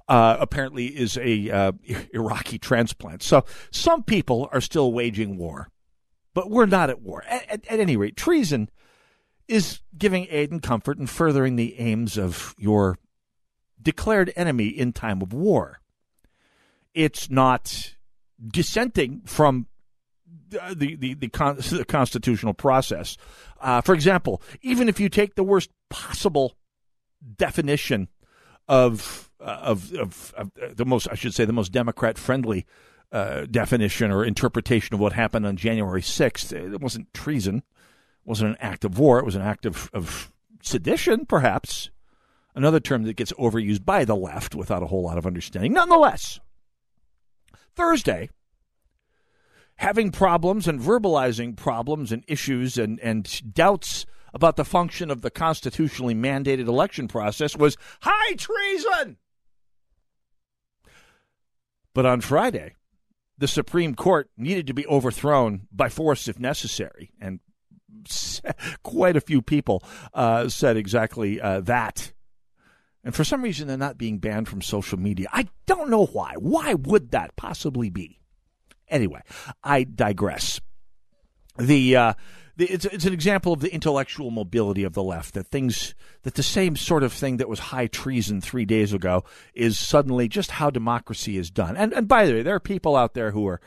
uh, 0.08 0.36
apparently 0.38 0.86
is 0.86 1.16
a 1.16 1.50
uh, 1.50 1.72
Iraqi 2.12 2.58
transplant. 2.58 3.22
So 3.22 3.44
some 3.70 4.02
people 4.02 4.48
are 4.52 4.60
still 4.60 4.92
waging 4.92 5.38
war, 5.38 5.70
but 6.38 6.50
we're 6.50 6.66
not 6.66 6.88
at 6.88 7.02
war. 7.02 7.24
At, 7.26 7.50
at, 7.50 7.66
at 7.66 7.80
any 7.80 7.96
rate, 7.96 8.16
treason 8.16 8.70
is 9.48 9.80
giving 9.96 10.28
aid 10.30 10.52
and 10.52 10.62
comfort 10.62 10.96
and 10.96 11.10
furthering 11.10 11.56
the 11.56 11.80
aims 11.80 12.16
of 12.16 12.54
your 12.56 12.96
declared 13.82 14.32
enemy 14.36 14.68
in 14.68 14.92
time 14.92 15.20
of 15.20 15.32
war. 15.32 15.80
It's 16.94 17.28
not 17.28 17.96
dissenting 18.40 19.22
from 19.24 19.66
the 20.48 20.94
the 20.96 21.14
the, 21.14 21.28
con- 21.28 21.56
the 21.72 21.84
constitutional 21.84 22.54
process. 22.54 23.16
Uh, 23.60 23.80
for 23.80 23.92
example, 23.92 24.40
even 24.62 24.88
if 24.88 25.00
you 25.00 25.08
take 25.08 25.34
the 25.34 25.42
worst 25.42 25.70
possible 25.90 26.54
definition 27.36 28.06
of 28.68 29.28
uh, 29.40 29.58
of, 29.60 29.92
of, 29.94 30.34
of 30.36 30.52
the 30.76 30.86
most, 30.86 31.08
I 31.10 31.16
should 31.16 31.34
say, 31.34 31.44
the 31.44 31.52
most 31.52 31.72
Democrat 31.72 32.16
friendly 32.16 32.64
uh, 33.12 33.46
definition 33.50 34.10
or 34.10 34.24
interpretation 34.24 34.94
of 34.94 35.00
what 35.00 35.12
happened 35.12 35.46
on 35.46 35.56
January 35.56 36.02
sixth, 36.02 36.52
it 36.52 36.80
wasn't 36.80 37.12
treason, 37.14 37.58
it 37.58 38.28
wasn't 38.28 38.50
an 38.50 38.56
act 38.60 38.84
of 38.84 38.98
war, 38.98 39.18
it 39.18 39.24
was 39.24 39.36
an 39.36 39.42
act 39.42 39.66
of, 39.66 39.90
of 39.92 40.32
sedition, 40.62 41.26
perhaps. 41.26 41.90
Another 42.54 42.80
term 42.80 43.04
that 43.04 43.16
gets 43.16 43.32
overused 43.34 43.84
by 43.84 44.04
the 44.04 44.16
left 44.16 44.54
without 44.54 44.82
a 44.82 44.86
whole 44.86 45.04
lot 45.04 45.16
of 45.16 45.26
understanding. 45.26 45.72
Nonetheless, 45.72 46.40
Thursday, 47.76 48.30
having 49.76 50.10
problems 50.10 50.66
and 50.66 50.80
verbalizing 50.80 51.56
problems 51.56 52.10
and 52.10 52.24
issues 52.26 52.76
and, 52.76 52.98
and 52.98 53.54
doubts 53.54 54.06
about 54.34 54.56
the 54.56 54.64
function 54.64 55.08
of 55.10 55.22
the 55.22 55.30
constitutionally 55.30 56.14
mandated 56.14 56.66
election 56.66 57.06
process 57.06 57.56
was 57.56 57.76
high 58.00 58.34
treason. 58.34 59.18
But 61.94 62.06
on 62.06 62.20
Friday, 62.20 62.74
the 63.38 63.48
Supreme 63.48 63.94
Court 63.94 64.30
needed 64.36 64.66
to 64.66 64.74
be 64.74 64.86
overthrown 64.86 65.68
by 65.72 65.88
force 65.88 66.28
if 66.28 66.38
necessary. 66.38 67.12
And 67.20 67.40
quite 68.82 69.16
a 69.16 69.20
few 69.20 69.42
people 69.42 69.82
uh, 70.12 70.48
said 70.48 70.76
exactly 70.76 71.40
uh, 71.40 71.60
that 71.62 72.12
and 73.04 73.14
for 73.14 73.24
some 73.24 73.42
reason, 73.42 73.68
they're 73.68 73.78
not 73.78 73.96
being 73.96 74.18
banned 74.18 74.48
from 74.48 74.60
social 74.60 74.98
media. 74.98 75.28
I 75.32 75.48
don't 75.66 75.88
know 75.88 76.04
why. 76.04 76.34
Why 76.36 76.74
would 76.74 77.12
that 77.12 77.36
possibly 77.36 77.90
be? 77.90 78.20
Anyway, 78.88 79.22
I 79.62 79.84
digress. 79.84 80.60
The, 81.58 81.96
uh, 81.96 82.12
it's, 82.58 82.84
it's 82.84 83.04
an 83.04 83.12
example 83.12 83.52
of 83.52 83.60
the 83.60 83.72
intellectual 83.72 84.30
mobility 84.30 84.84
of 84.84 84.92
the 84.92 85.02
left 85.02 85.34
that 85.34 85.46
things 85.46 85.94
that 86.22 86.34
the 86.34 86.42
same 86.42 86.76
sort 86.76 87.02
of 87.02 87.12
thing 87.12 87.36
that 87.38 87.48
was 87.48 87.58
high 87.58 87.86
treason 87.86 88.40
three 88.40 88.64
days 88.64 88.92
ago 88.92 89.24
is 89.54 89.78
suddenly 89.78 90.28
just 90.28 90.50
how 90.50 90.70
democracy 90.70 91.36
is 91.36 91.50
done. 91.50 91.76
And 91.76 91.92
and 91.92 92.08
by 92.08 92.26
the 92.26 92.34
way, 92.34 92.42
there 92.42 92.54
are 92.54 92.60
people 92.60 92.96
out 92.96 93.14
there 93.14 93.30
who 93.30 93.46
are 93.46 93.60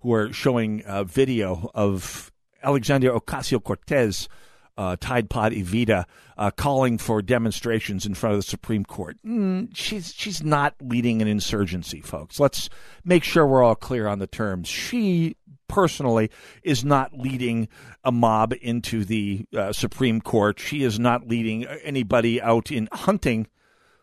who 0.00 0.12
are 0.12 0.32
showing 0.32 0.82
a 0.86 1.04
video 1.04 1.70
of 1.74 2.30
Alexandria 2.62 3.12
Ocasio 3.12 3.62
Cortez 3.62 4.28
uh, 4.76 4.96
Tide 5.00 5.30
Pod 5.30 5.52
Evita 5.52 6.04
uh, 6.36 6.50
calling 6.50 6.98
for 6.98 7.22
demonstrations 7.22 8.06
in 8.06 8.14
front 8.14 8.34
of 8.34 8.38
the 8.38 8.42
Supreme 8.42 8.84
Court. 8.84 9.16
Mm, 9.24 9.68
she's 9.74 10.12
she's 10.14 10.42
not 10.42 10.74
leading 10.82 11.22
an 11.22 11.28
insurgency, 11.28 12.00
folks. 12.00 12.40
Let's 12.40 12.68
make 13.04 13.24
sure 13.24 13.46
we're 13.46 13.62
all 13.62 13.76
clear 13.76 14.06
on 14.06 14.18
the 14.18 14.26
terms. 14.26 14.68
She 14.68 15.36
personally 15.68 16.30
is 16.62 16.84
not 16.84 17.18
leading 17.18 17.68
a 18.02 18.12
mob 18.12 18.54
into 18.60 19.04
the 19.04 19.46
uh, 19.56 19.72
Supreme 19.72 20.20
Court. 20.20 20.58
She 20.58 20.82
is 20.82 20.98
not 20.98 21.28
leading 21.28 21.64
anybody 21.64 22.40
out 22.40 22.70
in 22.70 22.88
hunting 22.92 23.46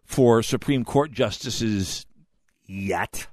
for 0.03 0.43
Supreme 0.43 0.83
Court 0.83 1.11
justices 1.11 2.05
yet. 2.65 3.27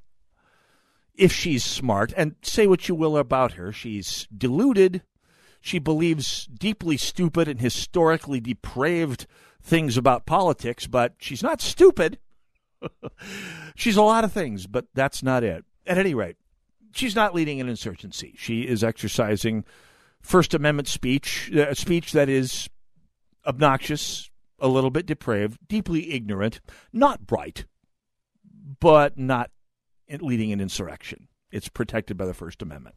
If 1.14 1.32
she's 1.32 1.64
smart, 1.64 2.12
and 2.16 2.36
say 2.42 2.66
what 2.66 2.88
you 2.88 2.94
will 2.94 3.16
about 3.16 3.52
her, 3.52 3.72
she's 3.72 4.28
deluded 4.36 5.02
she 5.60 5.78
believes 5.78 6.46
deeply 6.46 6.96
stupid 6.96 7.48
and 7.48 7.60
historically 7.60 8.40
depraved 8.40 9.26
things 9.62 9.96
about 9.96 10.26
politics, 10.26 10.86
but 10.86 11.14
she's 11.18 11.42
not 11.42 11.60
stupid. 11.60 12.18
she's 13.74 13.96
a 13.96 14.02
lot 14.02 14.24
of 14.24 14.32
things, 14.32 14.66
but 14.66 14.86
that's 14.94 15.22
not 15.22 15.44
it. 15.44 15.64
At 15.86 15.98
any 15.98 16.14
rate, 16.14 16.36
she's 16.92 17.14
not 17.14 17.34
leading 17.34 17.60
an 17.60 17.68
insurgency. 17.68 18.34
She 18.36 18.62
is 18.62 18.84
exercising 18.84 19.64
First 20.20 20.54
Amendment 20.54 20.88
speech, 20.88 21.50
a 21.54 21.70
uh, 21.70 21.74
speech 21.74 22.12
that 22.12 22.28
is 22.28 22.68
obnoxious, 23.46 24.30
a 24.58 24.68
little 24.68 24.90
bit 24.90 25.06
depraved, 25.06 25.58
deeply 25.66 26.12
ignorant, 26.12 26.60
not 26.92 27.26
bright, 27.26 27.66
but 28.80 29.16
not 29.16 29.50
leading 30.20 30.52
an 30.52 30.60
insurrection. 30.60 31.28
It's 31.50 31.68
protected 31.68 32.16
by 32.16 32.26
the 32.26 32.34
First 32.34 32.62
Amendment. 32.62 32.96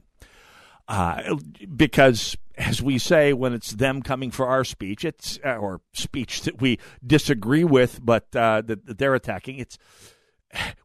Uh, 0.88 1.36
because, 1.74 2.36
as 2.58 2.82
we 2.82 2.98
say, 2.98 3.34
when 3.34 3.54
it's 3.54 3.72
them 3.72 4.02
coming 4.02 4.32
for 4.32 4.48
our 4.48 4.64
speech, 4.64 5.06
it's 5.06 5.40
uh, 5.46 5.56
or 5.56 5.80
speech 5.94 6.42
that 6.42 6.60
we 6.60 6.80
disagree 7.06 7.64
with, 7.64 8.04
but 8.04 8.36
uh, 8.36 8.62
that, 8.62 8.86
that 8.86 8.98
they're 8.98 9.16
attacking. 9.16 9.58
It's 9.58 9.78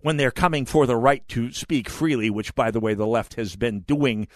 when 0.06 0.18
they're 0.18 0.30
coming 0.30 0.64
for 0.64 0.86
the 0.86 0.96
right 0.96 1.26
to 1.26 1.50
speak 1.50 1.90
freely, 1.90 2.30
which, 2.30 2.54
by 2.54 2.70
the 2.70 2.78
way, 2.78 2.94
the 2.94 3.04
left 3.04 3.34
has 3.34 3.56
been 3.56 3.80
doing 3.80 4.28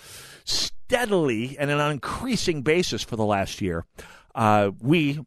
steadily 0.44 1.56
and 1.60 1.70
on 1.70 1.78
an 1.78 1.92
increasing 1.92 2.62
basis 2.62 3.04
for 3.04 3.14
the 3.14 3.24
last 3.24 3.60
year. 3.60 3.86
Uh, 4.34 4.72
we, 4.80 5.20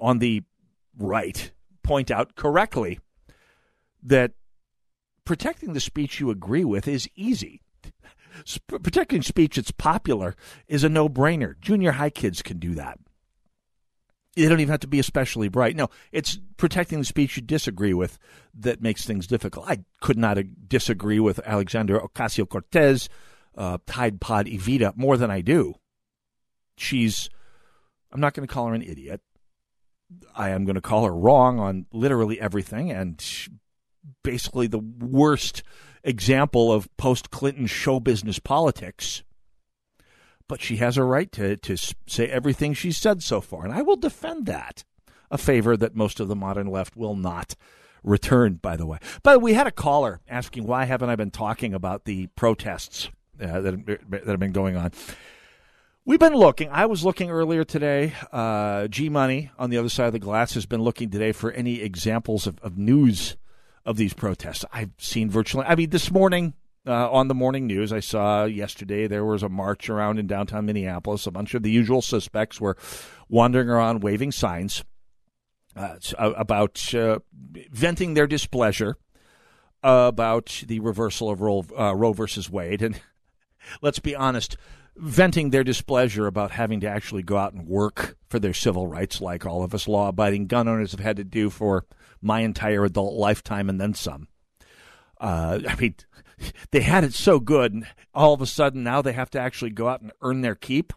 on 0.00 0.18
the 0.18 0.42
right, 0.98 1.52
point 1.84 2.10
out 2.10 2.34
correctly 2.34 2.98
that 4.02 4.32
protecting 5.24 5.72
the 5.72 5.78
speech 5.78 6.18
you 6.18 6.30
agree 6.30 6.64
with 6.64 6.88
is 6.88 7.08
easy 7.14 7.62
protecting 8.66 9.22
speech 9.22 9.56
that's 9.56 9.70
popular 9.70 10.34
is 10.68 10.84
a 10.84 10.88
no 10.88 11.08
brainer. 11.08 11.58
Junior 11.60 11.92
high 11.92 12.10
kids 12.10 12.42
can 12.42 12.58
do 12.58 12.74
that. 12.74 12.98
They 14.36 14.48
don't 14.48 14.60
even 14.60 14.70
have 14.70 14.80
to 14.80 14.86
be 14.86 14.98
especially 14.98 15.48
bright. 15.48 15.76
No, 15.76 15.88
it's 16.12 16.38
protecting 16.58 16.98
the 16.98 17.06
speech 17.06 17.36
you 17.36 17.42
disagree 17.42 17.94
with 17.94 18.18
that 18.54 18.82
makes 18.82 19.06
things 19.06 19.26
difficult. 19.26 19.66
I 19.68 19.84
could 20.02 20.18
not 20.18 20.38
disagree 20.68 21.18
with 21.18 21.40
Alexandra 21.46 22.06
Ocasio 22.06 22.46
Cortez, 22.46 23.08
uh, 23.56 23.78
Tide 23.86 24.20
Pod 24.20 24.46
Evita 24.46 24.94
more 24.94 25.16
than 25.16 25.30
I 25.30 25.40
do. 25.40 25.74
She's, 26.76 27.30
I'm 28.12 28.20
not 28.20 28.34
going 28.34 28.46
to 28.46 28.52
call 28.52 28.66
her 28.66 28.74
an 28.74 28.82
idiot. 28.82 29.22
I 30.34 30.50
am 30.50 30.66
going 30.66 30.74
to 30.74 30.82
call 30.82 31.04
her 31.04 31.14
wrong 31.14 31.58
on 31.58 31.86
literally 31.90 32.38
everything 32.38 32.92
and 32.92 33.22
basically 34.22 34.66
the 34.66 34.78
worst 34.78 35.62
example 36.04 36.70
of 36.70 36.94
post 36.98 37.30
Clinton 37.30 37.66
show 37.66 38.00
business 38.00 38.38
politics. 38.38 39.22
But 40.48 40.60
she 40.60 40.76
has 40.76 40.96
a 40.96 41.02
right 41.02 41.30
to, 41.32 41.56
to 41.56 41.76
say 42.06 42.28
everything 42.28 42.72
she's 42.72 42.96
said 42.96 43.22
so 43.22 43.40
far, 43.40 43.64
and 43.64 43.74
I 43.74 43.82
will 43.82 43.96
defend 43.96 44.46
that. 44.46 44.84
A 45.28 45.38
favor 45.38 45.76
that 45.76 45.96
most 45.96 46.20
of 46.20 46.28
the 46.28 46.36
modern 46.36 46.68
left 46.68 46.96
will 46.96 47.16
not 47.16 47.56
return, 48.04 48.60
by 48.62 48.76
the 48.76 48.86
way. 48.86 48.98
But 49.24 49.42
we 49.42 49.54
had 49.54 49.66
a 49.66 49.72
caller 49.72 50.20
asking, 50.28 50.68
why 50.68 50.84
haven't 50.84 51.10
I 51.10 51.16
been 51.16 51.32
talking 51.32 51.74
about 51.74 52.04
the 52.04 52.28
protests 52.28 53.10
uh, 53.42 53.60
that, 53.60 54.04
that 54.10 54.26
have 54.28 54.38
been 54.38 54.52
going 54.52 54.76
on? 54.76 54.92
We've 56.04 56.20
been 56.20 56.34
looking. 56.36 56.68
I 56.70 56.86
was 56.86 57.04
looking 57.04 57.30
earlier 57.30 57.64
today. 57.64 58.12
Uh, 58.30 58.86
G 58.86 59.08
Money 59.08 59.50
on 59.58 59.70
the 59.70 59.78
other 59.78 59.88
side 59.88 60.06
of 60.06 60.12
the 60.12 60.20
glass 60.20 60.54
has 60.54 60.64
been 60.64 60.80
looking 60.80 61.10
today 61.10 61.32
for 61.32 61.50
any 61.50 61.80
examples 61.80 62.46
of, 62.46 62.60
of 62.60 62.78
news 62.78 63.36
of 63.84 63.96
these 63.96 64.14
protests. 64.14 64.64
I've 64.72 64.92
seen 64.98 65.28
virtually, 65.28 65.66
I 65.66 65.74
mean, 65.74 65.90
this 65.90 66.12
morning, 66.12 66.54
uh, 66.86 67.10
on 67.10 67.28
the 67.28 67.34
morning 67.34 67.66
news. 67.66 67.92
I 67.92 68.00
saw 68.00 68.44
yesterday 68.44 69.06
there 69.06 69.24
was 69.24 69.42
a 69.42 69.48
march 69.48 69.90
around 69.90 70.18
in 70.18 70.26
downtown 70.26 70.66
Minneapolis. 70.66 71.26
A 71.26 71.30
bunch 71.30 71.54
of 71.54 71.62
the 71.62 71.70
usual 71.70 72.02
suspects 72.02 72.60
were 72.60 72.76
wandering 73.28 73.68
around 73.68 74.02
waving 74.02 74.32
signs 74.32 74.84
uh, 75.74 75.96
about 76.18 76.94
uh, 76.94 77.18
venting 77.70 78.14
their 78.14 78.26
displeasure 78.26 78.96
about 79.82 80.62
the 80.66 80.80
reversal 80.80 81.30
of 81.30 81.40
Roe, 81.40 81.64
uh, 81.78 81.94
Roe 81.94 82.12
versus 82.12 82.50
Wade. 82.50 82.82
And 82.82 83.00
let's 83.82 83.98
be 83.98 84.16
honest, 84.16 84.56
venting 84.96 85.50
their 85.50 85.64
displeasure 85.64 86.26
about 86.26 86.52
having 86.52 86.80
to 86.80 86.88
actually 86.88 87.22
go 87.22 87.36
out 87.36 87.52
and 87.52 87.66
work 87.66 88.16
for 88.28 88.38
their 88.38 88.54
civil 88.54 88.86
rights, 88.86 89.20
like 89.20 89.44
all 89.44 89.62
of 89.62 89.74
us 89.74 89.86
law 89.86 90.08
abiding 90.08 90.46
gun 90.46 90.68
owners 90.68 90.92
have 90.92 91.00
had 91.00 91.16
to 91.16 91.24
do 91.24 91.50
for 91.50 91.84
my 92.22 92.40
entire 92.40 92.84
adult 92.84 93.14
lifetime 93.14 93.68
and 93.68 93.80
then 93.80 93.94
some. 93.94 94.28
Uh, 95.20 95.60
I 95.68 95.76
mean, 95.76 95.94
they 96.70 96.80
had 96.80 97.04
it 97.04 97.14
so 97.14 97.40
good, 97.40 97.72
and 97.72 97.86
all 98.14 98.34
of 98.34 98.40
a 98.40 98.46
sudden 98.46 98.82
now 98.82 99.02
they 99.02 99.12
have 99.12 99.30
to 99.30 99.40
actually 99.40 99.70
go 99.70 99.88
out 99.88 100.00
and 100.00 100.12
earn 100.22 100.40
their 100.40 100.54
keep, 100.54 100.92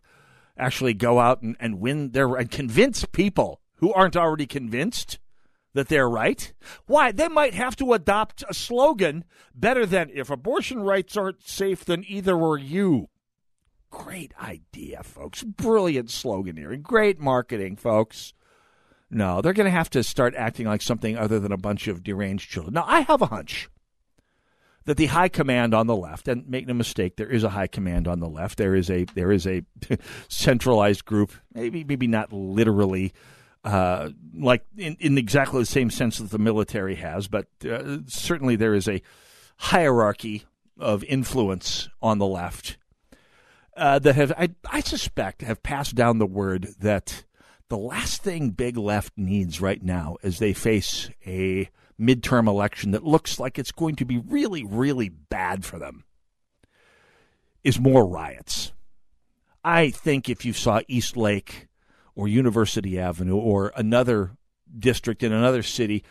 actually 0.58 0.94
go 0.94 1.20
out 1.20 1.42
and, 1.42 1.56
and 1.60 1.80
win 1.80 2.12
their 2.12 2.36
and 2.36 2.52
convince 2.52 3.06
people 3.06 3.62
who 3.76 3.94
aren't 3.94 4.18
already 4.18 4.46
convinced 4.46 5.20
that 5.74 5.88
they're 5.88 6.10
right. 6.10 6.54
Why? 6.86 7.12
They 7.12 7.28
might 7.28 7.54
have 7.54 7.76
to 7.78 7.94
adopt 7.94 8.44
a 8.50 8.54
slogan 8.54 9.24
better 9.54 9.86
than 9.86 10.10
if 10.14 10.30
abortion 10.30 10.82
rights 10.82 11.16
aren't 11.16 11.48
safe, 11.48 11.86
then 11.86 12.04
either 12.08 12.36
are 12.36 12.58
you. 12.58 13.10
Great 13.92 14.34
idea, 14.42 15.02
folks. 15.04 15.44
Brilliant 15.44 16.10
sloganeering. 16.10 16.82
Great 16.82 17.20
marketing, 17.20 17.76
folks. 17.76 18.34
No, 19.10 19.42
they're 19.42 19.54
going 19.54 19.66
to 19.66 19.72
have 19.72 19.90
to 19.92 20.04
start 20.04 20.36
acting 20.36 20.68
like 20.68 20.84
something 20.84 21.18
other 21.18 21.40
than 21.40 21.52
a 21.52 21.58
bunch 21.58 21.88
of 21.88 22.04
deranged 22.04 22.50
children. 22.50 22.76
Now, 22.76 22.86
I 22.86 23.02
have 23.02 23.22
a 23.22 23.28
hunch 23.28 23.70
that 24.90 24.98
the 24.98 25.06
high 25.06 25.30
command 25.30 25.76
on 25.76 25.86
the 25.86 25.96
left, 25.96 26.28
and 26.28 26.50
make 26.50 26.68
no 26.68 26.74
mistake, 26.74 27.16
there 27.16 27.30
is 27.30 27.44
a 27.44 27.50
high 27.50 27.68
command 27.68 28.08
on 28.08 28.20
the 28.20 28.28
left. 28.28 28.58
There 28.58 28.74
is 28.74 28.90
a 28.90 29.06
there 29.14 29.32
is 29.32 29.46
a 29.46 29.64
centralized 30.28 31.06
group, 31.06 31.32
maybe 31.54 31.84
maybe 31.84 32.08
not 32.08 32.34
literally 32.34 33.14
uh, 33.64 34.10
like 34.34 34.66
in, 34.76 34.98
in 35.00 35.18
exactly 35.20 35.62
the 35.62 35.68
same 35.68 35.92
sense 35.92 36.18
that 36.18 36.32
the 36.32 36.40
military 36.40 36.96
has, 36.96 37.28
but 37.28 37.46
uh, 37.70 38.00
certainly 38.08 38.56
there 38.56 38.74
is 38.74 38.88
a 38.88 39.02
hierarchy 39.58 40.46
of 40.80 41.04
influence 41.04 41.88
on 42.02 42.18
the 42.18 42.26
left 42.26 42.78
uh, 43.78 44.00
that 44.00 44.16
have, 44.16 44.32
I, 44.38 44.50
I 44.70 44.80
suspect, 44.80 45.44
have 45.44 45.62
passed 45.62 45.94
down 45.94 46.18
the 46.18 46.26
word 46.26 46.70
that 46.80 47.26
the 47.68 47.78
last 47.78 48.24
thing 48.24 48.50
big 48.50 48.76
left 48.76 49.14
needs 49.18 49.62
right 49.62 49.84
now 49.84 50.18
as 50.24 50.40
they 50.40 50.54
face 50.54 51.10
a 51.28 51.70
midterm 52.00 52.48
election 52.48 52.92
that 52.92 53.04
looks 53.04 53.40
like 53.40 53.60
it's 53.60 53.72
going 53.72 53.96
to 53.96 54.06
be 54.06 54.18
really, 54.18 54.64
really 54.64 55.10
bad 55.10 55.66
for 55.66 55.78
them 55.78 56.06
is 57.64 57.80
more 57.80 58.08
riots. 58.08 58.72
I 59.64 59.90
think 59.90 60.30
if 60.30 60.46
you 60.46 60.54
saw 60.54 60.82
East 60.88 61.18
Lake 61.18 61.68
or 62.16 62.28
University 62.28 63.00
Avenue 63.00 63.36
or 63.36 63.74
another 63.76 64.32
district 64.78 65.24
in 65.24 65.34
another 65.34 65.64
city, 65.64 66.04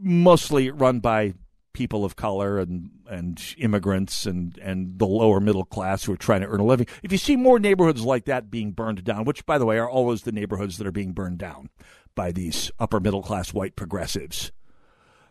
mostly 0.00 0.70
run 0.70 1.00
by 1.00 1.34
people 1.72 2.04
of 2.04 2.16
color 2.16 2.58
and, 2.58 2.90
and 3.08 3.54
immigrants 3.58 4.26
and, 4.26 4.56
and 4.58 4.98
the 4.98 5.06
lower 5.06 5.40
middle 5.40 5.64
class 5.64 6.04
who 6.04 6.12
are 6.12 6.16
trying 6.16 6.40
to 6.40 6.46
earn 6.46 6.60
a 6.60 6.64
living. 6.64 6.86
If 7.02 7.12
you 7.12 7.18
see 7.18 7.36
more 7.36 7.58
neighborhoods 7.58 8.02
like 8.02 8.24
that 8.24 8.50
being 8.50 8.72
burned 8.72 9.04
down, 9.04 9.24
which, 9.24 9.44
by 9.44 9.58
the 9.58 9.66
way, 9.66 9.78
are 9.78 9.90
always 9.90 10.22
the 10.22 10.32
neighborhoods 10.32 10.78
that 10.78 10.86
are 10.86 10.92
being 10.92 11.12
burned 11.12 11.38
down 11.38 11.70
by 12.14 12.32
these 12.32 12.70
upper 12.78 13.00
middle 13.00 13.22
class 13.22 13.52
white 13.52 13.76
progressives, 13.76 14.52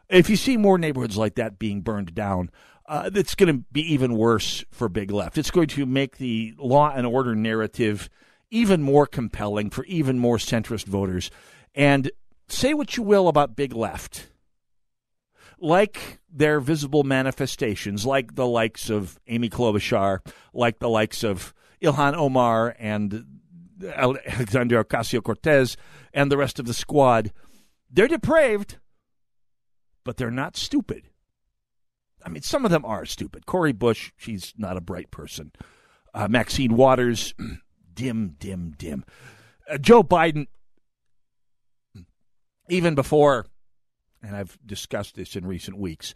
if 0.10 0.30
you 0.30 0.36
see 0.36 0.58
more 0.58 0.78
neighborhoods 0.78 1.18
like 1.18 1.36
that 1.36 1.60
being 1.60 1.82
burned 1.82 2.14
down, 2.14 2.50
uh, 2.88 3.10
it's 3.14 3.36
going 3.36 3.56
to 3.56 3.64
be 3.72 3.82
even 3.94 4.16
worse 4.16 4.64
for 4.72 4.90
Big 4.90 5.12
Left. 5.12 5.38
It's 5.38 5.52
going 5.52 5.68
to 5.70 5.86
make 5.86 6.18
the 6.18 6.54
law 6.58 6.92
and 6.94 7.08
order 7.08 7.34
narrative 7.36 8.10
even 8.52 8.82
more 8.82 9.08
compelling 9.08 9.70
for 9.70 9.86
even 9.86 10.20
more 10.20 10.38
centrist 10.38 10.86
voters. 10.86 11.32
And 11.74 12.12
say 12.48 12.74
what 12.74 12.98
you 12.98 13.04
will 13.04 13.28
about 13.28 13.56
Big 13.56 13.74
Left. 13.74 14.30
Like 15.60 16.20
their 16.30 16.60
visible 16.60 17.04
manifestations, 17.04 18.06
like 18.06 18.36
the 18.36 18.46
likes 18.46 18.90
of 18.90 19.18
Amy 19.28 19.50
Klobuchar, 19.50 20.20
like 20.54 20.80
the 20.80 20.90
likes 20.90 21.24
of 21.24 21.54
Ilhan 21.82 22.16
Omar 22.16 22.76
and 22.78 23.26
Alexandria 23.96 24.84
Ocasio 24.84 25.24
Cortez 25.24 25.78
and 26.14 26.32
the 26.32 26.38
rest 26.38 26.60
of 26.60 26.66
the 26.66 26.74
squad, 26.74 27.32
they're 27.90 28.08
depraved, 28.08 28.78
but 30.04 30.18
they're 30.18 30.32
not 30.32 30.58
stupid. 30.58 31.04
I 32.26 32.30
mean, 32.30 32.42
some 32.42 32.66
of 32.66 32.72
them 32.72 32.86
are 32.86 33.06
stupid. 33.06 33.46
Cori 33.46 33.74
Bush, 33.74 34.12
she's 34.18 34.54
not 34.58 34.78
a 34.78 34.82
bright 34.82 35.12
person. 35.12 35.52
Uh, 36.14 36.28
Maxine 36.28 36.76
Waters, 36.76 37.34
dim, 37.94 38.36
dim, 38.40 38.74
dim. 38.78 39.04
Uh, 39.70 39.78
Joe 39.78 40.04
Biden, 40.04 40.48
even 42.70 42.96
before, 42.96 43.46
and 44.22 44.36
I've 44.36 44.58
discussed 44.66 45.16
this 45.16 45.36
in 45.36 45.46
recent 45.46 45.78
weeks, 45.78 46.14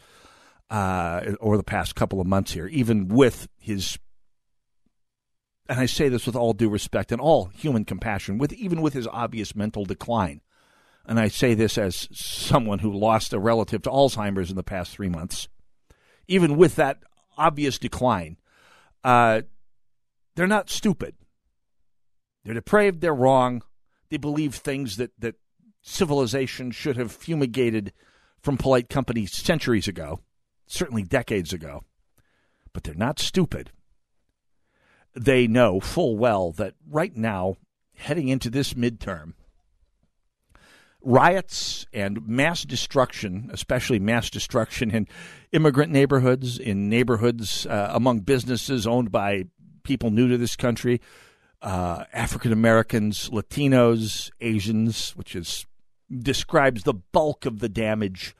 uh, 0.69 1.33
or 1.39 1.57
the 1.57 1.63
past 1.63 1.95
couple 1.95 2.21
of 2.21 2.27
months 2.27 2.53
here, 2.53 2.67
even 2.67 3.07
with 3.07 3.47
his, 3.57 3.97
and 5.67 5.79
I 5.79 5.85
say 5.85 6.09
this 6.09 6.25
with 6.25 6.35
all 6.35 6.53
due 6.53 6.69
respect 6.69 7.11
and 7.11 7.19
all 7.19 7.45
human 7.45 7.85
compassion, 7.85 8.37
with 8.37 8.53
even 8.53 8.81
with 8.81 8.93
his 8.93 9.07
obvious 9.07 9.55
mental 9.55 9.83
decline, 9.85 10.41
and 11.07 11.19
I 11.19 11.29
say 11.29 11.53
this 11.53 11.77
as 11.77 12.09
someone 12.11 12.79
who 12.79 12.91
lost 12.91 13.33
a 13.33 13.39
relative 13.39 13.81
to 13.83 13.89
Alzheimer's 13.89 14.49
in 14.49 14.57
the 14.57 14.63
past 14.63 14.91
three 14.91 15.07
months, 15.07 15.47
even 16.27 16.57
with 16.57 16.75
that 16.75 16.99
obvious 17.37 17.79
decline, 17.79 18.37
uh, 19.05 19.43
they're 20.35 20.47
not 20.47 20.69
stupid. 20.69 21.15
They're 22.43 22.53
depraved, 22.53 22.99
they're 22.99 23.15
wrong. 23.15 23.63
They 24.09 24.17
believe 24.17 24.55
things 24.55 24.97
that, 24.97 25.11
that 25.19 25.35
civilization 25.81 26.71
should 26.71 26.97
have 26.97 27.11
fumigated 27.11 27.93
from 28.41 28.57
polite 28.57 28.89
company 28.89 29.25
centuries 29.25 29.87
ago, 29.87 30.19
certainly 30.65 31.03
decades 31.03 31.53
ago. 31.53 31.83
But 32.73 32.83
they're 32.83 32.93
not 32.93 33.19
stupid. 33.19 33.71
They 35.15 35.47
know 35.47 35.79
full 35.79 36.17
well 36.17 36.51
that 36.53 36.75
right 36.87 37.15
now, 37.15 37.55
heading 37.95 38.27
into 38.27 38.49
this 38.49 38.73
midterm, 38.73 39.33
riots 41.01 41.85
and 41.93 42.27
mass 42.27 42.63
destruction, 42.63 43.49
especially 43.53 43.99
mass 43.99 44.29
destruction 44.29 44.91
in 44.91 45.07
immigrant 45.51 45.91
neighborhoods, 45.91 46.59
in 46.59 46.89
neighborhoods 46.89 47.65
uh, 47.65 47.91
among 47.93 48.19
businesses 48.19 48.85
owned 48.85 49.11
by 49.11 49.45
people 49.83 50.11
new 50.11 50.27
to 50.27 50.37
this 50.37 50.55
country, 50.55 51.01
uh, 51.61 52.03
African 52.13 52.51
Americans, 52.51 53.29
Latinos, 53.29 54.29
Asians, 54.41 55.11
which 55.15 55.35
is 55.35 55.65
describes 56.09 56.83
the 56.83 56.93
bulk 56.93 57.45
of 57.45 57.59
the 57.59 57.69
damage 57.69 58.35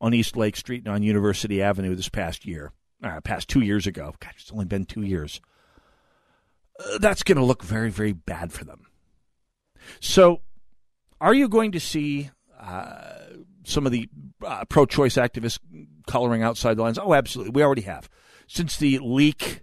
on 0.00 0.14
East 0.14 0.36
Lake 0.36 0.56
Street 0.56 0.84
and 0.84 0.94
on 0.94 1.02
University 1.02 1.62
Avenue 1.62 1.94
this 1.94 2.08
past 2.08 2.46
year, 2.46 2.72
uh, 3.02 3.20
past 3.20 3.48
two 3.48 3.60
years 3.60 3.86
ago. 3.86 4.14
God, 4.20 4.32
it's 4.36 4.52
only 4.52 4.66
been 4.66 4.84
two 4.84 5.02
years. 5.02 5.40
Uh, 6.78 6.98
that's 6.98 7.22
going 7.22 7.38
to 7.38 7.44
look 7.44 7.62
very, 7.62 7.90
very 7.90 8.12
bad 8.12 8.52
for 8.52 8.64
them. 8.64 8.86
So, 10.00 10.42
are 11.20 11.34
you 11.34 11.48
going 11.48 11.72
to 11.72 11.80
see 11.80 12.30
uh, 12.58 13.18
some 13.64 13.86
of 13.86 13.92
the 13.92 14.08
uh, 14.44 14.64
pro 14.66 14.86
choice 14.86 15.16
activists 15.16 15.58
coloring 16.06 16.42
outside 16.42 16.76
the 16.76 16.82
lines? 16.82 16.98
Oh, 16.98 17.14
absolutely. 17.14 17.52
We 17.52 17.62
already 17.62 17.82
have. 17.82 18.08
Since 18.46 18.76
the 18.76 18.98
leak 18.98 19.62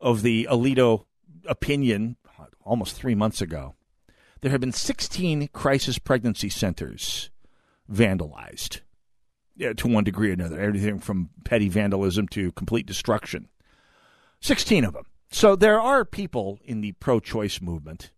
of 0.00 0.22
the 0.22 0.46
Alito 0.50 1.06
opinion 1.46 2.16
almost 2.64 2.94
three 2.96 3.14
months 3.14 3.40
ago, 3.40 3.74
there 4.40 4.50
have 4.50 4.60
been 4.60 4.72
16 4.72 5.48
crisis 5.52 5.98
pregnancy 5.98 6.48
centers 6.48 7.30
vandalized 7.90 8.80
yeah, 9.56 9.72
to 9.74 9.88
one 9.88 10.04
degree 10.04 10.30
or 10.30 10.32
another, 10.32 10.60
everything 10.60 10.98
from 10.98 11.30
petty 11.44 11.68
vandalism 11.68 12.28
to 12.28 12.52
complete 12.52 12.86
destruction. 12.86 13.48
16 14.40 14.84
of 14.84 14.94
them. 14.94 15.06
So 15.30 15.56
there 15.56 15.80
are 15.80 16.04
people 16.04 16.58
in 16.64 16.80
the 16.80 16.92
pro 16.92 17.20
choice 17.20 17.60
movement. 17.60 18.10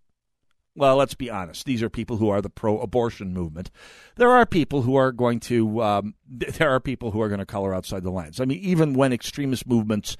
Well, 0.77 0.97
let's 0.97 1.14
be 1.14 1.31
honest. 1.31 1.66
These 1.66 1.83
are 1.83 1.91
people 1.91 2.16
who 2.16 2.29
are 2.29 2.43
the 2.43 2.51
pro 2.51 2.79
abortion 2.81 3.33
movement. 3.33 3.70
There 4.16 4.31
are 4.31 4.45
people 4.45 4.83
who 4.83 4.97
are 4.97 5.12
going 5.12 5.41
to, 5.41 5.83
um, 5.83 6.14
there 6.29 6.70
are 6.70 6.81
people 6.81 7.12
who 7.12 7.20
are 7.20 7.29
going 7.29 7.39
to 7.39 7.47
color 7.47 7.75
outside 7.75 8.03
the 8.03 8.11
lines. 8.11 8.41
I 8.41 8.45
mean, 8.45 8.59
even 8.59 8.95
when 8.95 9.12
extremist 9.12 9.66
movements 9.66 10.16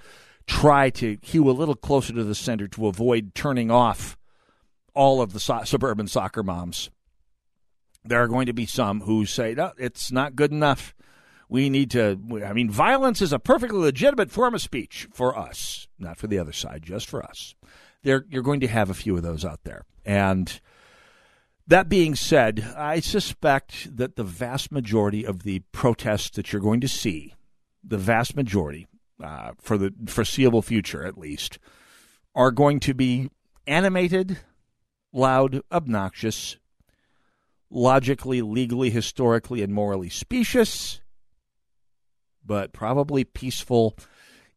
try 0.46 0.90
to 0.90 1.16
hew 1.22 1.48
a 1.48 1.52
little 1.52 1.74
closer 1.74 2.12
to 2.12 2.24
the 2.24 2.34
center 2.34 2.68
to 2.68 2.86
avoid 2.86 3.34
turning 3.34 3.70
off 3.70 4.16
all 4.94 5.20
of 5.20 5.32
the 5.32 5.40
so- 5.40 5.64
suburban 5.64 6.07
soccer 6.07 6.42
moms. 6.42 6.90
There 8.05 8.22
are 8.22 8.28
going 8.28 8.46
to 8.46 8.52
be 8.52 8.66
some 8.66 9.00
who 9.00 9.24
say, 9.24 9.55
no, 9.55 9.72
it's 9.78 10.12
not 10.12 10.36
good 10.36 10.52
enough. 10.52 10.94
We 11.48 11.70
need 11.70 11.90
to, 11.92 12.20
I 12.44 12.52
mean, 12.52 12.70
violence 12.70 13.22
is 13.22 13.32
a 13.32 13.38
perfectly 13.38 13.78
legitimate 13.78 14.30
form 14.30 14.55
of 14.55 14.61
speech 14.62 15.09
for 15.12 15.36
us, 15.36 15.88
not 15.98 16.18
for 16.18 16.26
the 16.26 16.38
other 16.38 16.52
side, 16.52 16.82
just 16.82 17.09
for 17.09 17.22
us. 17.22 17.55
There, 18.02 18.26
you're 18.28 18.42
going 18.42 18.61
to 18.61 18.68
have 18.68 18.90
a 18.90 18.94
few 18.94 19.16
of 19.16 19.22
those 19.22 19.44
out 19.44 19.64
there. 19.64 19.84
And 20.05 20.61
that 21.66 21.88
being 21.88 22.14
said, 22.14 22.74
I 22.76 23.00
suspect 23.00 23.96
that 23.96 24.16
the 24.16 24.24
vast 24.24 24.70
majority 24.70 25.24
of 25.24 25.42
the 25.42 25.61
protests 25.72 26.30
that 26.30 26.52
you're 26.52 26.61
going 26.62 26.80
to 26.80 26.88
see, 26.88 27.34
the 27.82 27.98
vast 27.98 28.36
majority, 28.36 28.86
uh, 29.22 29.52
for 29.61 29.78
the 29.78 29.94
foreseeable 30.07 30.62
future, 30.62 31.07
at 31.07 31.16
least, 31.16 31.59
are 32.34 32.50
going 32.50 32.80
to 32.80 32.94
be 32.94 33.30
animated, 33.66 34.38
loud, 35.12 35.62
obnoxious, 35.72 36.59
logically, 37.70 38.42
legally, 38.42 38.90
historically, 38.90 39.62
and 39.62 39.72
morally 39.72 40.11
specious, 40.11 41.00
but 42.44 42.72
probably 42.72 43.24
peaceful 43.24 43.96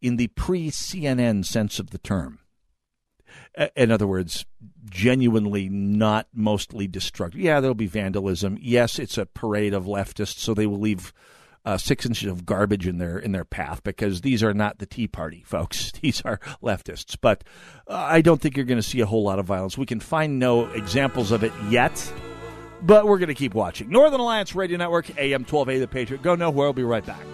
in 0.01 0.17
the 0.17 0.27
pre 0.27 0.69
CNN 0.69 1.45
sense 1.45 1.79
of 1.79 1.91
the 1.91 1.97
term. 1.97 2.39
In 3.75 3.91
other 3.91 4.07
words, 4.07 4.45
genuinely 4.89 5.69
not 5.69 6.27
mostly 6.33 6.87
destructive. 6.87 7.39
Yeah, 7.39 7.59
there'll 7.59 7.75
be 7.75 7.87
vandalism. 7.87 8.57
Yes, 8.61 8.99
it's 8.99 9.17
a 9.17 9.25
parade 9.25 9.73
of 9.73 9.85
leftists, 9.85 10.39
so 10.39 10.53
they 10.53 10.67
will 10.67 10.79
leave 10.79 11.13
uh, 11.65 11.77
six 11.77 12.05
inches 12.05 12.31
of 12.31 12.45
garbage 12.45 12.87
in 12.87 12.97
their 12.97 13.17
in 13.19 13.33
their 13.33 13.43
path 13.43 13.83
because 13.83 14.21
these 14.21 14.41
are 14.41 14.53
not 14.53 14.79
the 14.79 14.85
Tea 14.85 15.07
Party 15.07 15.43
folks. 15.45 15.91
These 16.01 16.21
are 16.21 16.39
leftists. 16.63 17.17
But 17.19 17.43
uh, 17.87 17.95
I 17.95 18.21
don't 18.21 18.39
think 18.39 18.55
you're 18.55 18.65
going 18.65 18.77
to 18.79 18.83
see 18.83 19.01
a 19.01 19.05
whole 19.05 19.23
lot 19.23 19.37
of 19.37 19.45
violence. 19.45 19.77
We 19.77 19.85
can 19.85 19.99
find 19.99 20.39
no 20.39 20.67
examples 20.67 21.31
of 21.31 21.43
it 21.43 21.51
yet, 21.69 22.13
but 22.81 23.05
we're 23.05 23.17
going 23.17 23.27
to 23.27 23.35
keep 23.35 23.53
watching. 23.53 23.89
Northern 23.89 24.21
Alliance 24.21 24.55
Radio 24.55 24.77
Network, 24.77 25.17
AM 25.19 25.43
12A, 25.43 25.79
The 25.79 25.87
Patriot. 25.87 26.21
Go 26.21 26.35
nowhere. 26.35 26.67
We'll 26.67 26.73
be 26.73 26.83
right 26.83 27.05
back. 27.05 27.25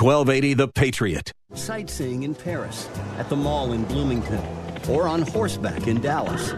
1280 0.00 0.54
The 0.54 0.68
Patriot. 0.68 1.32
Sightseeing 1.54 2.22
in 2.22 2.34
Paris, 2.34 2.88
at 3.18 3.28
the 3.28 3.36
mall 3.36 3.72
in 3.72 3.84
Bloomington, 3.84 4.40
or 4.88 5.08
on 5.08 5.22
horseback 5.22 5.88
in 5.88 6.00
Dallas. 6.00 6.54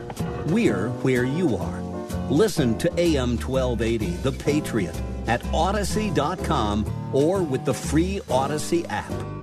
We're 0.47 0.91
where 1.03 1.25
you 1.25 1.57
are. 1.57 1.81
Listen 2.29 2.77
to 2.79 2.93
AM 3.01 3.39
1280 3.39 4.07
The 4.23 4.33
Patriot 4.33 5.01
at 5.27 5.43
Audacy.com 5.45 6.85
or 7.15 7.43
with 7.43 7.65
the 7.65 7.75
free 7.75 8.21
Audacy 8.29 8.85
app. 8.91 9.40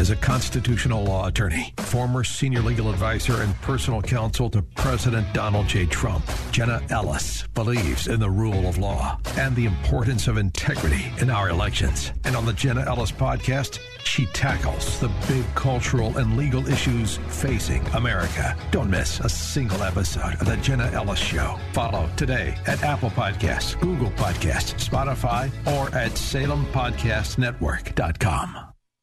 As 0.00 0.08
a 0.08 0.16
constitutional 0.16 1.04
law 1.04 1.26
attorney, 1.26 1.74
former 1.76 2.24
senior 2.24 2.62
legal 2.62 2.88
advisor, 2.88 3.42
and 3.42 3.54
personal 3.60 4.00
counsel 4.00 4.48
to 4.48 4.62
President 4.62 5.30
Donald 5.34 5.68
J. 5.68 5.84
Trump, 5.84 6.24
Jenna 6.52 6.80
Ellis 6.88 7.46
believes 7.52 8.08
in 8.08 8.18
the 8.18 8.30
rule 8.30 8.66
of 8.66 8.78
law 8.78 9.18
and 9.36 9.54
the 9.54 9.66
importance 9.66 10.26
of 10.26 10.38
integrity 10.38 11.12
in 11.18 11.28
our 11.28 11.50
elections. 11.50 12.12
And 12.24 12.34
on 12.34 12.46
the 12.46 12.54
Jenna 12.54 12.80
Ellis 12.86 13.12
podcast, 13.12 13.78
she 14.02 14.24
tackles 14.32 14.98
the 15.00 15.10
big 15.28 15.44
cultural 15.54 16.16
and 16.16 16.34
legal 16.34 16.66
issues 16.66 17.18
facing 17.28 17.86
America. 17.88 18.56
Don't 18.70 18.88
miss 18.88 19.20
a 19.20 19.28
single 19.28 19.82
episode 19.82 20.32
of 20.40 20.46
the 20.46 20.56
Jenna 20.56 20.90
Ellis 20.94 21.18
Show. 21.18 21.58
Follow 21.74 22.08
today 22.16 22.56
at 22.66 22.82
Apple 22.82 23.10
Podcasts, 23.10 23.78
Google 23.78 24.12
Podcasts, 24.12 24.82
Spotify, 24.82 25.50
or 25.66 25.94
at 25.94 26.12
SalemPodcastNetwork.com. 26.12 28.69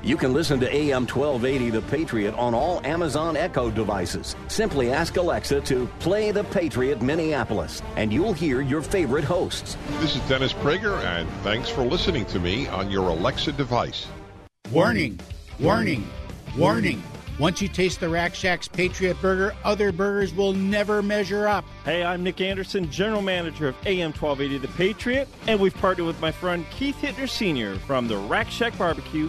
You 0.00 0.16
can 0.16 0.32
listen 0.32 0.60
to 0.60 0.72
AM 0.72 1.08
1280 1.08 1.70
The 1.70 1.82
Patriot 1.82 2.32
on 2.34 2.54
all 2.54 2.80
Amazon 2.86 3.36
Echo 3.36 3.68
devices. 3.68 4.36
Simply 4.46 4.92
ask 4.92 5.16
Alexa 5.16 5.60
to 5.62 5.86
play 5.98 6.30
The 6.30 6.44
Patriot 6.44 7.02
Minneapolis, 7.02 7.82
and 7.96 8.12
you'll 8.12 8.32
hear 8.32 8.60
your 8.60 8.80
favorite 8.80 9.24
hosts. 9.24 9.76
This 9.98 10.14
is 10.14 10.22
Dennis 10.28 10.52
Prager, 10.52 11.02
and 11.02 11.28
thanks 11.42 11.68
for 11.68 11.82
listening 11.82 12.26
to 12.26 12.38
me 12.38 12.68
on 12.68 12.92
your 12.92 13.08
Alexa 13.08 13.52
device. 13.52 14.06
Warning, 14.70 15.18
warning, 15.58 16.08
warning. 16.56 17.02
Once 17.40 17.60
you 17.60 17.68
taste 17.68 17.98
the 17.98 18.08
Rack 18.08 18.36
Shack's 18.36 18.68
Patriot 18.68 19.16
Burger, 19.20 19.54
other 19.64 19.90
burgers 19.90 20.32
will 20.32 20.52
never 20.52 21.02
measure 21.02 21.48
up. 21.48 21.64
Hey, 21.84 22.04
I'm 22.04 22.22
Nick 22.22 22.40
Anderson, 22.40 22.88
General 22.90 23.22
Manager 23.22 23.68
of 23.68 23.76
AM 23.84 24.12
1280 24.12 24.58
The 24.58 24.72
Patriot, 24.74 25.28
and 25.48 25.58
we've 25.58 25.74
partnered 25.74 26.06
with 26.06 26.20
my 26.20 26.30
friend 26.30 26.64
Keith 26.70 26.96
Hittner 27.00 27.28
Sr. 27.28 27.76
from 27.80 28.06
the 28.06 28.16
Rack 28.16 28.48
Shack 28.48 28.76
Barbecue 28.78 29.28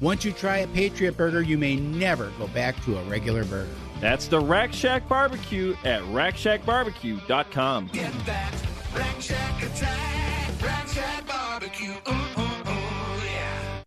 Once 0.00 0.24
you 0.24 0.32
try 0.32 0.58
a 0.58 0.66
Patriot 0.68 1.16
Burger, 1.16 1.40
you 1.40 1.56
may 1.56 1.76
never 1.76 2.30
go 2.38 2.46
back 2.48 2.82
to 2.84 2.98
a 2.98 3.02
regular 3.04 3.44
burger. 3.44 3.70
That's 4.00 4.28
the 4.28 4.38
Rack 4.38 4.74
Shack 4.74 5.08
Barbecue 5.08 5.74
at 5.84 6.02
RackShackBarbecue.com. 6.02 7.90
Get 7.92 8.12
that 8.26 8.62
Rack 8.94 9.20
Shack 9.20 9.62
attack. 9.62 10.62
Rack 10.62 10.88
Shack 10.88 11.26
Barbecue. 11.26 11.92
Ooh, 11.92 12.12
ooh, 12.12 12.42
ooh, 12.42 13.20
yeah. 13.24 13.82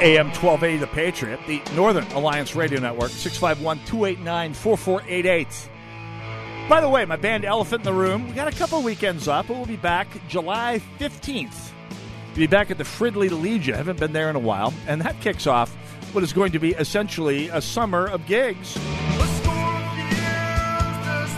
AM 0.00 0.26
1280 0.26 0.76
The 0.76 0.86
Patriot, 0.86 1.40
the 1.48 1.62
Northern 1.74 2.04
Alliance 2.12 2.54
Radio 2.54 2.78
Network, 2.78 3.10
651 3.10 3.78
289 3.86 4.54
4488. 4.54 5.70
By 6.68 6.80
the 6.80 6.88
way, 6.88 7.04
my 7.04 7.16
band 7.16 7.44
Elephant 7.44 7.82
in 7.82 7.84
the 7.84 7.92
Room, 7.92 8.26
we 8.26 8.32
got 8.32 8.48
a 8.48 8.56
couple 8.56 8.82
weekends 8.82 9.28
up, 9.28 9.48
but 9.48 9.56
we'll 9.58 9.66
be 9.66 9.76
back 9.76 10.08
July 10.28 10.80
15th. 10.98 11.72
We'll 12.28 12.36
be 12.36 12.46
back 12.46 12.70
at 12.70 12.78
the 12.78 12.84
Fridley 12.84 13.30
Legion. 13.30 13.74
I 13.74 13.76
haven't 13.76 14.00
been 14.00 14.14
there 14.14 14.30
in 14.30 14.36
a 14.36 14.40
while. 14.40 14.72
And 14.88 15.00
that 15.02 15.20
kicks 15.20 15.46
off 15.46 15.74
what 16.14 16.24
is 16.24 16.32
going 16.32 16.52
to 16.52 16.58
be 16.58 16.70
essentially 16.70 17.48
a 17.48 17.60
summer 17.60 18.06
of 18.06 18.26
gigs. 18.26 18.76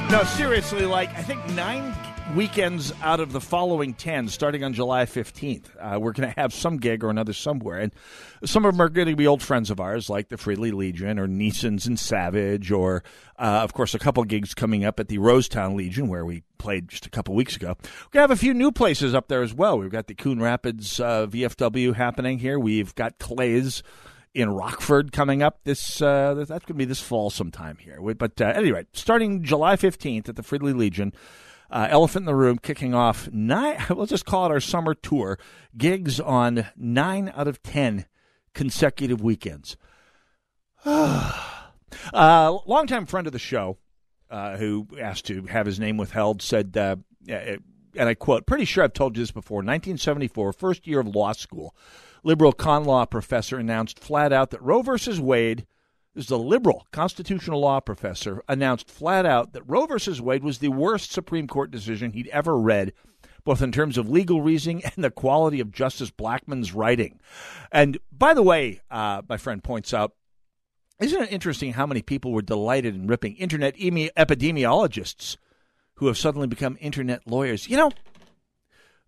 No, 0.08 0.22
seriously, 0.24 0.86
like, 0.86 1.10
I 1.10 1.22
think 1.22 1.44
nine 1.54 1.92
weekends 2.36 2.92
out 3.02 3.18
of 3.18 3.32
the 3.32 3.40
following 3.40 3.94
10, 3.94 4.28
starting 4.28 4.62
on 4.62 4.74
July 4.74 5.06
15th, 5.06 5.68
uh, 5.80 5.98
we're 5.98 6.12
going 6.12 6.30
to 6.30 6.38
have 6.38 6.52
some 6.52 6.76
gig 6.76 7.02
or 7.02 7.08
another 7.08 7.32
somewhere. 7.32 7.78
And 7.78 7.94
some 8.44 8.66
of 8.66 8.74
them 8.74 8.80
are 8.82 8.90
going 8.90 9.08
to 9.08 9.16
be 9.16 9.26
old 9.26 9.42
friends 9.42 9.70
of 9.70 9.80
ours, 9.80 10.10
like 10.10 10.28
the 10.28 10.36
Fridley 10.36 10.70
Legion 10.70 11.18
or 11.18 11.26
Neisen's 11.26 11.86
and 11.86 11.98
Savage, 11.98 12.70
or, 12.70 13.02
uh, 13.38 13.60
of 13.62 13.72
course, 13.72 13.94
a 13.94 13.98
couple 13.98 14.22
gigs 14.24 14.52
coming 14.52 14.84
up 14.84 15.00
at 15.00 15.08
the 15.08 15.16
Rosetown 15.16 15.76
Legion, 15.76 16.08
where 16.08 16.26
we 16.26 16.42
played 16.58 16.88
just 16.88 17.06
a 17.06 17.10
couple 17.10 17.34
weeks 17.34 17.56
ago. 17.56 17.68
We're 17.68 18.10
going 18.10 18.12
to 18.12 18.20
have 18.20 18.30
a 18.30 18.36
few 18.36 18.52
new 18.52 18.70
places 18.70 19.14
up 19.14 19.28
there 19.28 19.42
as 19.42 19.54
well. 19.54 19.78
We've 19.78 19.90
got 19.90 20.06
the 20.06 20.14
Coon 20.14 20.40
Rapids 20.40 21.00
uh, 21.00 21.26
VFW 21.26 21.94
happening 21.94 22.38
here. 22.38 22.58
We've 22.58 22.94
got 22.94 23.18
Clay's 23.18 23.82
in 24.34 24.50
Rockford 24.50 25.12
coming 25.12 25.42
up 25.42 25.60
this 25.64 26.02
uh, 26.02 26.34
that's 26.34 26.50
going 26.50 26.60
to 26.60 26.74
be 26.74 26.84
this 26.84 27.00
fall 27.00 27.30
sometime 27.30 27.78
here. 27.78 27.98
But 28.14 28.38
uh, 28.38 28.52
anyway, 28.54 28.84
starting 28.92 29.42
July 29.42 29.76
15th 29.76 30.28
at 30.28 30.36
the 30.36 30.42
Fridley 30.42 30.76
Legion, 30.76 31.14
Uh, 31.70 31.88
Elephant 31.90 32.22
in 32.22 32.26
the 32.26 32.34
Room 32.34 32.58
kicking 32.58 32.94
off 32.94 33.28
nine, 33.32 33.78
we'll 33.90 34.06
just 34.06 34.26
call 34.26 34.46
it 34.46 34.52
our 34.52 34.60
summer 34.60 34.94
tour, 34.94 35.38
gigs 35.76 36.20
on 36.20 36.66
nine 36.76 37.32
out 37.34 37.48
of 37.48 37.62
10 37.62 38.06
consecutive 38.54 39.20
weekends. 39.20 39.76
uh, 40.84 41.32
longtime 42.66 43.06
friend 43.06 43.26
of 43.26 43.32
the 43.32 43.38
show, 43.38 43.78
uh, 44.30 44.56
who 44.56 44.86
asked 45.00 45.26
to 45.26 45.42
have 45.46 45.66
his 45.66 45.80
name 45.80 45.96
withheld, 45.96 46.42
said, 46.42 46.76
uh, 46.76 46.96
and 47.28 48.08
I 48.08 48.14
quote, 48.14 48.46
pretty 48.46 48.64
sure 48.64 48.84
I've 48.84 48.92
told 48.92 49.16
you 49.16 49.22
this 49.22 49.30
before, 49.30 49.58
1974, 49.58 50.52
first 50.52 50.86
year 50.86 51.00
of 51.00 51.08
law 51.08 51.32
school, 51.32 51.74
liberal 52.22 52.52
con 52.52 52.84
law 52.84 53.04
professor 53.04 53.58
announced 53.58 53.98
flat 53.98 54.32
out 54.32 54.50
that 54.50 54.62
Roe 54.62 54.82
versus 54.82 55.20
Wade 55.20 55.66
is 56.16 56.30
a 56.30 56.36
liberal 56.36 56.86
constitutional 56.90 57.60
law 57.60 57.80
professor, 57.80 58.42
announced 58.48 58.90
flat 58.90 59.26
out 59.26 59.52
that 59.52 59.62
Roe 59.66 59.86
versus 59.86 60.20
Wade 60.20 60.42
was 60.42 60.58
the 60.58 60.68
worst 60.68 61.12
Supreme 61.12 61.46
Court 61.46 61.70
decision 61.70 62.12
he'd 62.12 62.28
ever 62.28 62.58
read, 62.58 62.92
both 63.44 63.62
in 63.62 63.72
terms 63.72 63.98
of 63.98 64.08
legal 64.08 64.42
reasoning 64.42 64.84
and 64.84 65.04
the 65.04 65.10
quality 65.10 65.60
of 65.60 65.70
Justice 65.70 66.10
Blackmun's 66.10 66.72
writing. 66.72 67.20
And 67.70 67.98
by 68.10 68.34
the 68.34 68.42
way, 68.42 68.80
uh, 68.90 69.22
my 69.28 69.36
friend 69.36 69.62
points 69.62 69.94
out, 69.94 70.12
isn't 70.98 71.22
it 71.22 71.32
interesting 71.32 71.74
how 71.74 71.86
many 71.86 72.02
people 72.02 72.32
were 72.32 72.42
delighted 72.42 72.94
in 72.94 73.06
ripping 73.06 73.36
internet 73.36 73.76
epidemiologists 73.76 75.36
who 75.96 76.06
have 76.06 76.16
suddenly 76.16 76.46
become 76.46 76.78
internet 76.80 77.26
lawyers? 77.26 77.68
You 77.68 77.76
know, 77.76 77.90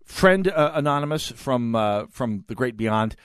friend 0.05 0.49
uh, 0.49 0.73
anonymous 0.75 1.29
from 1.29 1.75
uh, 1.75 2.07
from 2.11 2.45
the 2.49 2.55
great 2.55 2.77
beyond 2.77 3.17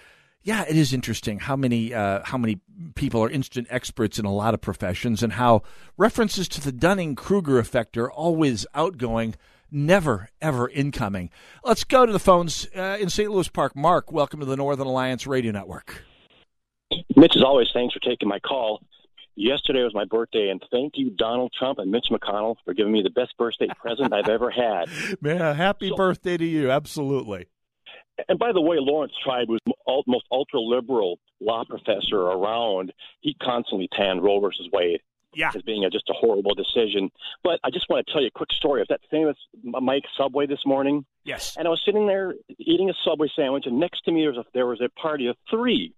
yeah, 0.43 0.65
it 0.67 0.75
is 0.75 0.93
interesting 0.93 1.39
how 1.39 1.55
many 1.55 1.93
uh, 1.93 2.21
how 2.25 2.37
many 2.37 2.59
people 2.95 3.23
are 3.23 3.29
instant 3.29 3.67
experts 3.69 4.19
in 4.19 4.25
a 4.25 4.33
lot 4.33 4.53
of 4.53 4.61
professions, 4.61 5.23
and 5.23 5.33
how 5.33 5.61
references 5.97 6.49
to 6.49 6.61
the 6.61 6.71
Dunning 6.71 7.15
Kruger 7.15 7.59
effect 7.59 7.97
are 7.97 8.11
always 8.11 8.65
outgoing, 8.75 9.35
never 9.71 10.29
ever 10.41 10.69
incoming. 10.69 11.29
Let's 11.63 11.85
go 11.85 12.05
to 12.05 12.11
the 12.11 12.19
phones 12.19 12.67
uh, 12.75 12.97
in 12.99 13.09
St. 13.09 13.31
Louis 13.31 13.47
Park. 13.47 13.75
Mark, 13.75 14.11
welcome 14.11 14.41
to 14.41 14.45
the 14.45 14.57
Northern 14.57 14.87
Alliance 14.87 15.25
Radio 15.25 15.53
Network. 15.53 16.03
Mitch, 17.15 17.35
as 17.35 17.41
always, 17.41 17.69
thanks 17.73 17.93
for 17.93 18.01
taking 18.01 18.27
my 18.27 18.39
call. 18.39 18.81
Yesterday 19.35 19.81
was 19.81 19.95
my 19.95 20.05
birthday, 20.05 20.49
and 20.49 20.63
thank 20.69 20.93
you, 20.95 21.09
Donald 21.09 21.53
Trump 21.57 21.79
and 21.79 21.89
Mitch 21.89 22.07
McConnell, 22.11 22.57
for 22.65 22.73
giving 22.75 22.91
me 22.91 23.01
the 23.01 23.09
best 23.09 23.35
birthday 23.37 23.67
present 23.79 24.13
I've 24.13 24.29
ever 24.29 24.51
had. 24.51 24.89
Man, 25.21 25.55
happy 25.55 25.89
so, 25.89 25.95
birthday 25.95 26.37
to 26.37 26.45
you! 26.45 26.69
Absolutely. 26.69 27.47
And 28.29 28.37
by 28.37 28.51
the 28.51 28.61
way, 28.61 28.77
Laurence 28.79 29.13
Tribe 29.23 29.49
was 29.49 29.59
the 29.65 29.73
most 30.07 30.25
ultra 30.31 30.59
liberal 30.59 31.19
law 31.39 31.63
professor 31.65 32.17
around. 32.17 32.93
He 33.21 33.35
constantly 33.41 33.87
panned 33.87 34.23
Roe 34.23 34.39
versus 34.39 34.69
Wade 34.71 35.01
yeah. 35.35 35.51
as 35.55 35.61
being 35.61 35.85
a, 35.85 35.89
just 35.89 36.09
a 36.09 36.13
horrible 36.13 36.53
decision. 36.55 37.11
But 37.43 37.59
I 37.63 37.69
just 37.69 37.89
want 37.89 38.05
to 38.05 38.13
tell 38.13 38.21
you 38.21 38.27
a 38.27 38.31
quick 38.31 38.51
story 38.51 38.81
of 38.81 38.87
that 38.89 39.01
famous 39.09 39.37
Mike 39.63 40.03
Subway 40.17 40.45
this 40.45 40.65
morning. 40.65 41.05
Yes. 41.23 41.55
And 41.57 41.67
I 41.67 41.69
was 41.69 41.81
sitting 41.85 42.07
there 42.07 42.33
eating 42.57 42.89
a 42.89 42.93
Subway 43.03 43.29
sandwich, 43.35 43.65
and 43.65 43.79
next 43.79 44.05
to 44.05 44.11
me 44.11 44.21
there 44.21 44.31
was 44.31 44.39
a, 44.39 44.45
there 44.53 44.67
was 44.67 44.81
a 44.81 44.89
party 44.99 45.27
of 45.27 45.35
three, 45.49 45.93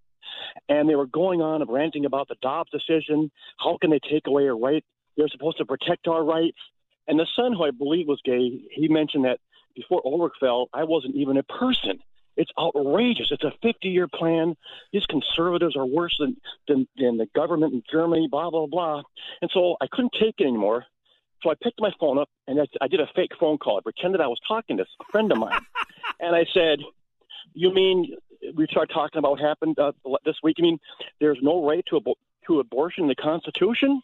and 0.70 0.90
they 0.90 0.96
were 0.96 1.08
going 1.08 1.42
on 1.42 1.62
and 1.62 1.72
ranting 1.72 2.06
about 2.06 2.28
the 2.28 2.36
Dobbs 2.42 2.72
decision. 2.72 3.32
How 3.58 3.78
can 3.80 3.90
they 3.90 4.00
take 4.00 4.28
away 4.28 4.48
our 4.48 4.58
right? 4.58 4.84
They're 5.18 5.28
supposed 5.30 5.58
to 5.58 5.66
protect 5.66 6.08
our 6.08 6.24
rights. 6.24 6.58
And 7.08 7.20
the 7.20 7.28
son, 7.36 7.54
who 7.54 7.64
I 7.64 7.72
believe 7.72 8.08
was 8.08 8.20
gay, 8.26 8.62
he 8.72 8.88
mentioned 8.88 9.26
that 9.26 9.40
before 9.76 10.02
Obergefell, 10.04 10.68
I 10.74 10.84
wasn't 10.84 11.16
even 11.16 11.38
a 11.38 11.44
person. 11.44 12.00
It's 12.38 12.52
outrageous. 12.60 13.32
It's 13.32 13.44
a 13.44 13.54
50 13.62 13.88
year 13.88 14.08
plan. 14.08 14.56
These 14.92 15.06
conservatives 15.06 15.76
are 15.76 15.86
worse 15.86 16.16
than, 16.20 16.38
than, 16.68 16.88
than 16.98 17.18
the 17.18 17.28
government 17.34 17.74
in 17.74 17.84
Germany, 17.90 18.28
blah, 18.30 18.50
blah, 18.50 18.68
blah. 18.68 19.04
And 19.42 19.50
so 19.54 19.78
I 19.82 19.88
couldn't 19.88 20.14
take 20.20 20.36
it 20.40 20.44
anymore. 20.46 20.86
So 21.44 21.52
I 21.52 21.54
picked 21.62 21.80
my 21.80 21.92
phone 22.00 22.18
up 22.18 22.30
and 22.48 22.60
I, 22.60 22.66
I 22.82 22.88
did 22.88 23.00
a 23.00 23.08
fake 23.16 23.32
phone 23.40 23.58
call. 23.58 23.78
I 23.78 23.82
pretended 23.82 24.20
I 24.20 24.28
was 24.28 24.40
talking 24.48 24.78
to 24.78 24.84
a 24.84 25.12
friend 25.12 25.32
of 25.32 25.38
mine. 25.38 25.62
and 26.20 26.36
I 26.36 26.46
said, 26.54 26.80
You 27.54 27.74
mean 27.74 28.16
we 28.56 28.68
start 28.68 28.90
talking 28.94 29.20
about 29.20 29.32
what 29.32 29.40
happened 29.40 29.78
uh, 29.80 29.92
this 30.26 30.36
week? 30.44 30.58
You 30.58 30.64
mean 30.64 30.80
there's 31.20 31.40
no 31.42 31.66
right 31.66 31.86
to, 31.90 32.00
abo- 32.00 32.16
to 32.48 32.60
abortion 32.60 33.04
in 33.04 33.08
the 33.10 33.16
Constitution? 33.16 34.02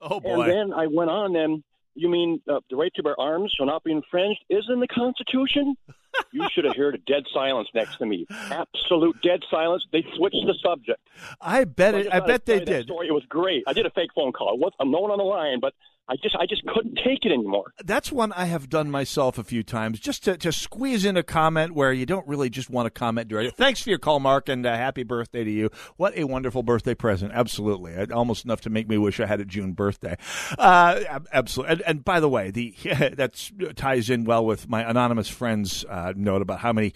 Oh, 0.00 0.20
boy. 0.20 0.42
And 0.42 0.50
then 0.50 0.72
I 0.72 0.86
went 0.86 1.10
on 1.10 1.36
and 1.36 1.62
you 1.94 2.08
mean 2.08 2.40
uh, 2.48 2.60
the 2.70 2.76
right 2.76 2.92
to 2.94 3.02
bear 3.02 3.18
arms 3.20 3.52
shall 3.56 3.66
not 3.66 3.84
be 3.84 3.92
infringed 3.92 4.44
is 4.48 4.64
in 4.68 4.80
the 4.80 4.88
Constitution? 4.88 5.76
you 6.32 6.46
should 6.52 6.64
have 6.64 6.76
heard 6.76 6.94
a 6.94 6.98
dead 6.98 7.24
silence 7.32 7.68
next 7.74 7.96
to 7.98 8.06
me. 8.06 8.26
Absolute 8.30 9.20
dead 9.22 9.40
silence. 9.50 9.84
They 9.92 10.04
switched 10.16 10.44
the 10.46 10.54
subject. 10.62 11.00
I 11.40 11.64
bet 11.64 11.94
it. 11.94 12.12
I, 12.12 12.16
I 12.16 12.20
bet 12.20 12.46
they 12.46 12.60
did. 12.64 12.84
Story. 12.84 13.08
It 13.08 13.12
was 13.12 13.24
great. 13.28 13.64
I 13.66 13.72
did 13.72 13.86
a 13.86 13.90
fake 13.90 14.10
phone 14.14 14.32
call. 14.32 14.58
I'm 14.78 14.90
no 14.90 15.00
one 15.00 15.10
on 15.10 15.18
the 15.18 15.24
line, 15.24 15.60
but 15.60 15.74
I 16.10 16.16
just 16.16 16.34
I 16.34 16.44
just 16.44 16.66
couldn't 16.66 16.98
take 17.04 17.24
it 17.24 17.30
anymore. 17.32 17.72
That's 17.84 18.10
one 18.10 18.32
I 18.32 18.46
have 18.46 18.68
done 18.68 18.90
myself 18.90 19.38
a 19.38 19.44
few 19.44 19.62
times, 19.62 20.00
just 20.00 20.24
to, 20.24 20.36
to 20.38 20.50
squeeze 20.50 21.04
in 21.04 21.16
a 21.16 21.22
comment 21.22 21.72
where 21.72 21.92
you 21.92 22.04
don't 22.04 22.26
really 22.26 22.50
just 22.50 22.68
want 22.68 22.86
to 22.86 22.90
comment 22.90 23.28
directly. 23.28 23.52
Thanks 23.56 23.80
for 23.80 23.90
your 23.90 24.00
call, 24.00 24.18
Mark, 24.18 24.48
and 24.48 24.66
uh, 24.66 24.74
happy 24.74 25.04
birthday 25.04 25.44
to 25.44 25.50
you. 25.50 25.70
What 25.98 26.18
a 26.18 26.24
wonderful 26.24 26.64
birthday 26.64 26.94
present! 26.94 27.30
Absolutely, 27.32 27.96
almost 28.10 28.44
enough 28.44 28.60
to 28.62 28.70
make 28.70 28.88
me 28.88 28.98
wish 28.98 29.20
I 29.20 29.26
had 29.26 29.40
a 29.40 29.44
June 29.44 29.72
birthday. 29.72 30.16
Uh, 30.58 31.20
absolutely, 31.32 31.74
and, 31.74 31.82
and, 31.82 32.04
by 32.04 32.18
the 32.18 32.28
way, 32.28 32.50
the 32.50 32.74
that 33.14 33.50
ties 33.76 34.10
in 34.10 34.24
well 34.24 34.44
with 34.44 34.68
my 34.68 34.82
anonymous 34.82 35.28
friend's 35.28 35.84
uh, 35.84 36.12
note 36.16 36.42
about 36.42 36.58
how 36.58 36.72
many 36.72 36.92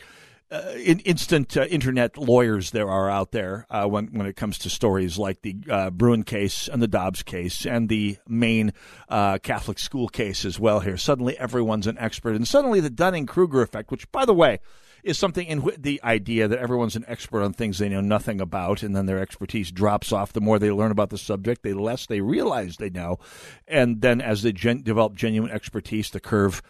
uh, 0.55 0.73
in, 0.77 1.01
instant 1.01 1.57
uh, 1.57 1.65
internet 1.65 2.17
lawyers 2.17 2.71
there 2.71 2.89
are 2.89 3.11
out 3.11 3.33
there 3.33 3.67
uh, 3.71 3.87
when 3.87 4.07
when 4.09 4.27
it 4.27 4.37
comes 4.37 4.57
to 4.59 4.71
stories 4.71 5.19
like 5.19 5.43
the 5.43 5.57
uh, 5.69 5.91
Bruen 5.91 6.23
case 6.23 6.69
and 6.69 6.81
the 6.81 6.87
Dobbs 6.87 7.25
case 7.25 7.67
and 7.67 7.89
the 7.89 8.19
Maine 8.29 8.73
uh, 9.09 9.39
Catholic 9.39 9.81
school 9.81 10.09
case 10.09 10.45
as 10.45 10.61
well. 10.61 10.79
Here, 10.79 10.97
suddenly 10.97 11.37
everyone's 11.39 11.89
an 11.89 11.99
expert, 11.99 12.37
and 12.37 12.47
suddenly 12.47 12.79
the 12.79 12.91
Dunning 12.91 13.27
Kruger 13.27 13.63
effect, 13.63 13.91
which, 13.91 14.11
by 14.13 14.25
the 14.25 14.35
way, 14.35 14.61
is 15.03 15.19
something 15.19 15.47
in 15.47 15.63
wh- 15.63 15.77
the 15.77 16.01
idea 16.05 16.47
that 16.47 16.61
everyone's 16.61 16.95
an 16.95 17.05
expert 17.09 17.43
on 17.43 17.53
things 17.53 17.79
they 17.79 17.89
know 17.89 18.01
nothing 18.01 18.41
about, 18.41 18.85
and 18.85 18.95
then 18.95 19.07
their 19.07 19.19
expertise 19.19 19.73
drops 19.73 20.13
off. 20.13 20.33
The 20.33 20.41
more 20.41 20.61
they 20.61 20.71
learn 20.71 20.93
about 20.93 21.11
the 21.11 21.19
subject, 21.19 21.65
the 21.65 21.75
less 21.75 22.07
they 22.07 22.21
realize 22.21 22.77
they 22.77 22.91
know, 22.91 23.19
and 23.67 24.03
then 24.03 24.21
as 24.21 24.43
they 24.43 24.53
gen- 24.53 24.83
develop 24.83 25.15
genuine 25.15 25.51
expertise, 25.51 26.11
the 26.11 26.21
curve, 26.21 26.63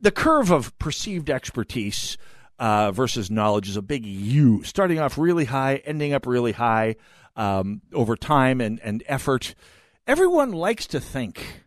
the 0.00 0.12
curve 0.12 0.52
of 0.52 0.78
perceived 0.78 1.30
expertise 1.30 2.16
uh, 2.58 2.92
versus 2.92 3.30
knowledge 3.30 3.68
is 3.68 3.76
a 3.76 3.82
big 3.82 4.04
U, 4.04 4.62
starting 4.64 4.98
off 4.98 5.18
really 5.18 5.46
high, 5.46 5.76
ending 5.84 6.12
up 6.12 6.26
really 6.26 6.52
high 6.52 6.96
um, 7.36 7.82
over 7.92 8.16
time 8.16 8.60
and, 8.60 8.80
and 8.80 9.02
effort. 9.06 9.54
Everyone 10.06 10.52
likes 10.52 10.86
to 10.88 11.00
think 11.00 11.64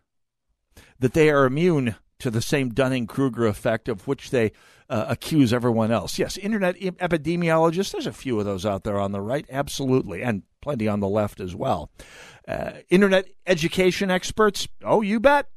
that 0.98 1.14
they 1.14 1.30
are 1.30 1.44
immune 1.44 1.96
to 2.18 2.30
the 2.30 2.42
same 2.42 2.70
Dunning 2.70 3.06
Kruger 3.06 3.46
effect 3.46 3.88
of 3.88 4.06
which 4.06 4.30
they 4.30 4.52
uh, 4.88 5.06
accuse 5.08 5.52
everyone 5.52 5.90
else. 5.90 6.18
Yes, 6.18 6.36
internet 6.36 6.76
epidemiologists, 6.76 7.92
there's 7.92 8.06
a 8.06 8.12
few 8.12 8.38
of 8.38 8.44
those 8.44 8.66
out 8.66 8.84
there 8.84 9.00
on 9.00 9.12
the 9.12 9.20
right, 9.20 9.46
absolutely, 9.50 10.22
and 10.22 10.42
plenty 10.60 10.86
on 10.86 11.00
the 11.00 11.08
left 11.08 11.40
as 11.40 11.54
well. 11.54 11.90
Uh, 12.46 12.72
internet 12.90 13.28
education 13.46 14.10
experts, 14.10 14.68
oh, 14.84 15.00
you 15.00 15.18
bet. 15.18 15.48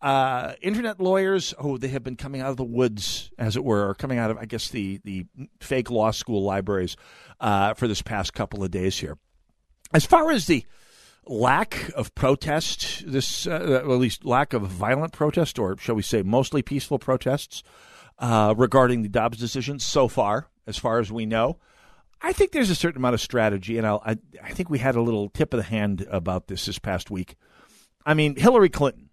Uh, 0.00 0.54
internet 0.60 1.00
lawyers, 1.00 1.54
oh, 1.58 1.76
they 1.76 1.88
have 1.88 2.04
been 2.04 2.16
coming 2.16 2.40
out 2.40 2.50
of 2.50 2.56
the 2.56 2.64
woods, 2.64 3.30
as 3.38 3.56
it 3.56 3.64
were, 3.64 3.88
or 3.88 3.94
coming 3.94 4.18
out 4.18 4.30
of, 4.30 4.38
I 4.38 4.44
guess, 4.44 4.68
the, 4.68 5.00
the 5.04 5.26
fake 5.60 5.90
law 5.90 6.10
school 6.10 6.42
libraries 6.42 6.96
uh, 7.40 7.74
for 7.74 7.88
this 7.88 8.02
past 8.02 8.34
couple 8.34 8.62
of 8.62 8.70
days 8.70 8.98
here. 8.98 9.18
As 9.92 10.04
far 10.04 10.30
as 10.30 10.46
the 10.46 10.64
lack 11.26 11.90
of 11.94 12.14
protest, 12.14 13.04
this, 13.06 13.46
uh, 13.46 13.80
at 13.82 13.88
least 13.88 14.24
lack 14.24 14.52
of 14.52 14.62
violent 14.62 15.12
protest, 15.12 15.58
or 15.58 15.76
shall 15.78 15.94
we 15.94 16.02
say, 16.02 16.22
mostly 16.22 16.62
peaceful 16.62 16.98
protests 16.98 17.62
uh, 18.18 18.54
regarding 18.56 19.02
the 19.02 19.08
Dobbs 19.08 19.38
decision 19.38 19.78
so 19.78 20.08
far, 20.08 20.48
as 20.66 20.76
far 20.76 20.98
as 20.98 21.12
we 21.12 21.26
know. 21.26 21.58
I 22.20 22.32
think 22.32 22.52
there's 22.52 22.70
a 22.70 22.74
certain 22.74 22.98
amount 22.98 23.14
of 23.14 23.20
strategy, 23.20 23.78
and 23.78 23.86
I'll, 23.86 24.02
I, 24.04 24.18
I 24.42 24.50
think 24.50 24.70
we 24.70 24.78
had 24.78 24.96
a 24.96 25.02
little 25.02 25.28
tip 25.28 25.54
of 25.54 25.58
the 25.58 25.64
hand 25.64 26.06
about 26.10 26.48
this 26.48 26.66
this 26.66 26.78
past 26.78 27.10
week. 27.10 27.36
I 28.04 28.14
mean, 28.14 28.36
Hillary 28.36 28.70
Clinton 28.70 29.07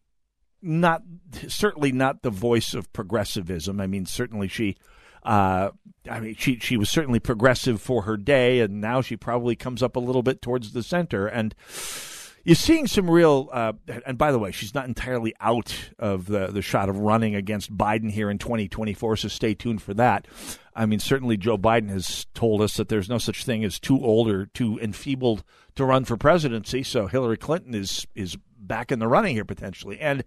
not 0.66 1.03
certainly 1.47 1.91
not 1.91 2.24
the 2.24 2.30
voice 2.30 2.74
of 2.74 2.91
progressivism. 2.91 3.80
I 3.80 3.88
mean, 3.88 4.05
certainly 4.05 4.47
she. 4.47 4.76
Uh, 5.24 5.72
I 6.09 6.20
mean, 6.20 6.36
she 6.36 6.59
she 6.59 6.78
was 6.78 6.89
certainly 6.89 7.20
progressive 7.20 7.82
for 7.82 8.03
her 8.03 8.18
day, 8.18 8.59
and 8.59 8.82
now 8.82 9.01
she 9.01 9.16
probably 9.18 9.55
comes 9.55 9.82
up 9.82 9.95
a 9.95 9.99
little 9.99 10.24
bit 10.24 10.41
towards 10.41 10.74
the 10.74 10.84
center. 10.84 11.28
And 11.28 11.55
you're 12.45 12.55
seeing 12.55 12.86
some 12.86 13.09
real. 13.09 13.49
Uh, 13.51 13.74
and 14.05 14.18
by 14.20 14.32
the 14.32 14.38
way, 14.38 14.51
she's 14.51 14.76
not 14.76 14.88
entirely 14.88 15.34
out 15.41 15.76
of 15.97 16.28
the 16.28 16.47
the 16.47 16.61
shot 16.61 16.89
of 16.89 16.99
running 16.99 17.34
against 17.34 17.76
Biden 17.76 18.11
here 18.11 18.30
in 18.30 18.38
2024. 18.38 19.18
So 19.18 19.28
stay 19.28 19.55
tuned 19.55 19.82
for 19.82 19.95
that. 19.95 20.28
I 20.76 20.86
mean, 20.86 20.99
certainly 20.99 21.38
Joe 21.38 21.57
Biden 21.57 21.89
has 21.89 22.28
told 22.36 22.61
us 22.61 22.78
that 22.78 22.88
there's 22.88 23.09
no 23.09 23.18
such 23.18 23.45
thing 23.45 23.63
as 23.63 23.80
too 23.80 23.99
old 23.99 24.30
or 24.30 24.45
too 24.45 24.78
enfeebled 24.80 25.43
to 25.76 25.86
run 25.86 26.05
for 26.05 26.18
presidency. 26.18 26.84
So 26.84 27.07
Hillary 27.07 27.38
Clinton 27.38 27.74
is 27.74 28.05
is 28.13 28.38
back 28.68 28.91
in 28.91 28.99
the 28.99 29.07
running 29.07 29.36
here 29.36 29.45
potentially. 29.45 29.99
And 29.99 30.24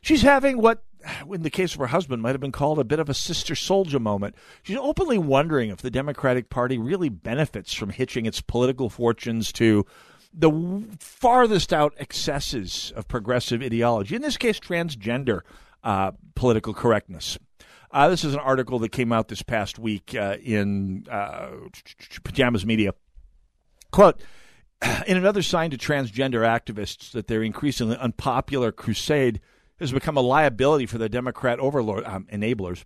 she's 0.00 0.22
having 0.22 0.58
what, 0.58 0.82
in 1.30 1.42
the 1.42 1.50
case 1.50 1.74
of 1.74 1.80
her 1.80 1.88
husband, 1.88 2.22
might 2.22 2.32
have 2.32 2.40
been 2.40 2.52
called 2.52 2.78
a 2.78 2.84
bit 2.84 3.00
of 3.00 3.08
a 3.08 3.14
Sister 3.14 3.54
Souljah 3.54 4.00
moment. 4.00 4.34
She's 4.62 4.76
openly 4.76 5.18
wondering 5.18 5.70
if 5.70 5.78
the 5.78 5.90
Democratic 5.90 6.50
Party 6.50 6.78
really 6.78 7.08
benefits 7.08 7.72
from 7.72 7.90
hitching 7.90 8.26
its 8.26 8.40
political 8.40 8.88
fortunes 8.88 9.52
to 9.52 9.86
the 10.32 10.84
farthest 10.98 11.72
out 11.72 11.94
excesses 11.98 12.92
of 12.94 13.08
progressive 13.08 13.62
ideology. 13.62 14.14
In 14.14 14.22
this 14.22 14.36
case, 14.36 14.60
transgender 14.60 15.40
uh, 15.82 16.12
political 16.34 16.72
correctness. 16.72 17.38
Uh, 17.90 18.08
this 18.08 18.22
is 18.22 18.34
an 18.34 18.40
article 18.40 18.78
that 18.78 18.90
came 18.90 19.12
out 19.12 19.28
this 19.28 19.42
past 19.42 19.78
week 19.78 20.14
uh, 20.14 20.36
in 20.42 21.06
uh, 21.10 21.50
Pajamas 22.22 22.64
Media. 22.64 22.94
Quote 23.90 24.20
In 25.06 25.16
another 25.16 25.42
sign 25.42 25.70
to 25.70 25.78
transgender 25.78 26.42
activists 26.42 27.12
that 27.12 27.26
their 27.26 27.42
increasingly 27.42 27.96
unpopular 27.96 28.72
crusade 28.72 29.40
has 29.78 29.92
become 29.92 30.16
a 30.16 30.22
liability 30.22 30.86
for 30.86 30.98
the 30.98 31.08
Democrat 31.08 31.58
overlord 31.58 32.04
um, 32.04 32.26
enablers, 32.32 32.84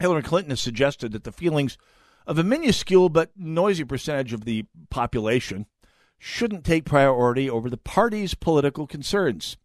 Hillary 0.00 0.22
Clinton 0.22 0.50
has 0.50 0.60
suggested 0.60 1.12
that 1.12 1.24
the 1.24 1.32
feelings 1.32 1.78
of 2.26 2.38
a 2.38 2.44
minuscule 2.44 3.08
but 3.08 3.30
noisy 3.36 3.84
percentage 3.84 4.32
of 4.32 4.44
the 4.44 4.64
population 4.90 5.66
shouldn't 6.18 6.64
take 6.64 6.84
priority 6.84 7.50
over 7.50 7.68
the 7.68 7.76
party's 7.76 8.34
political 8.34 8.86
concerns. 8.86 9.56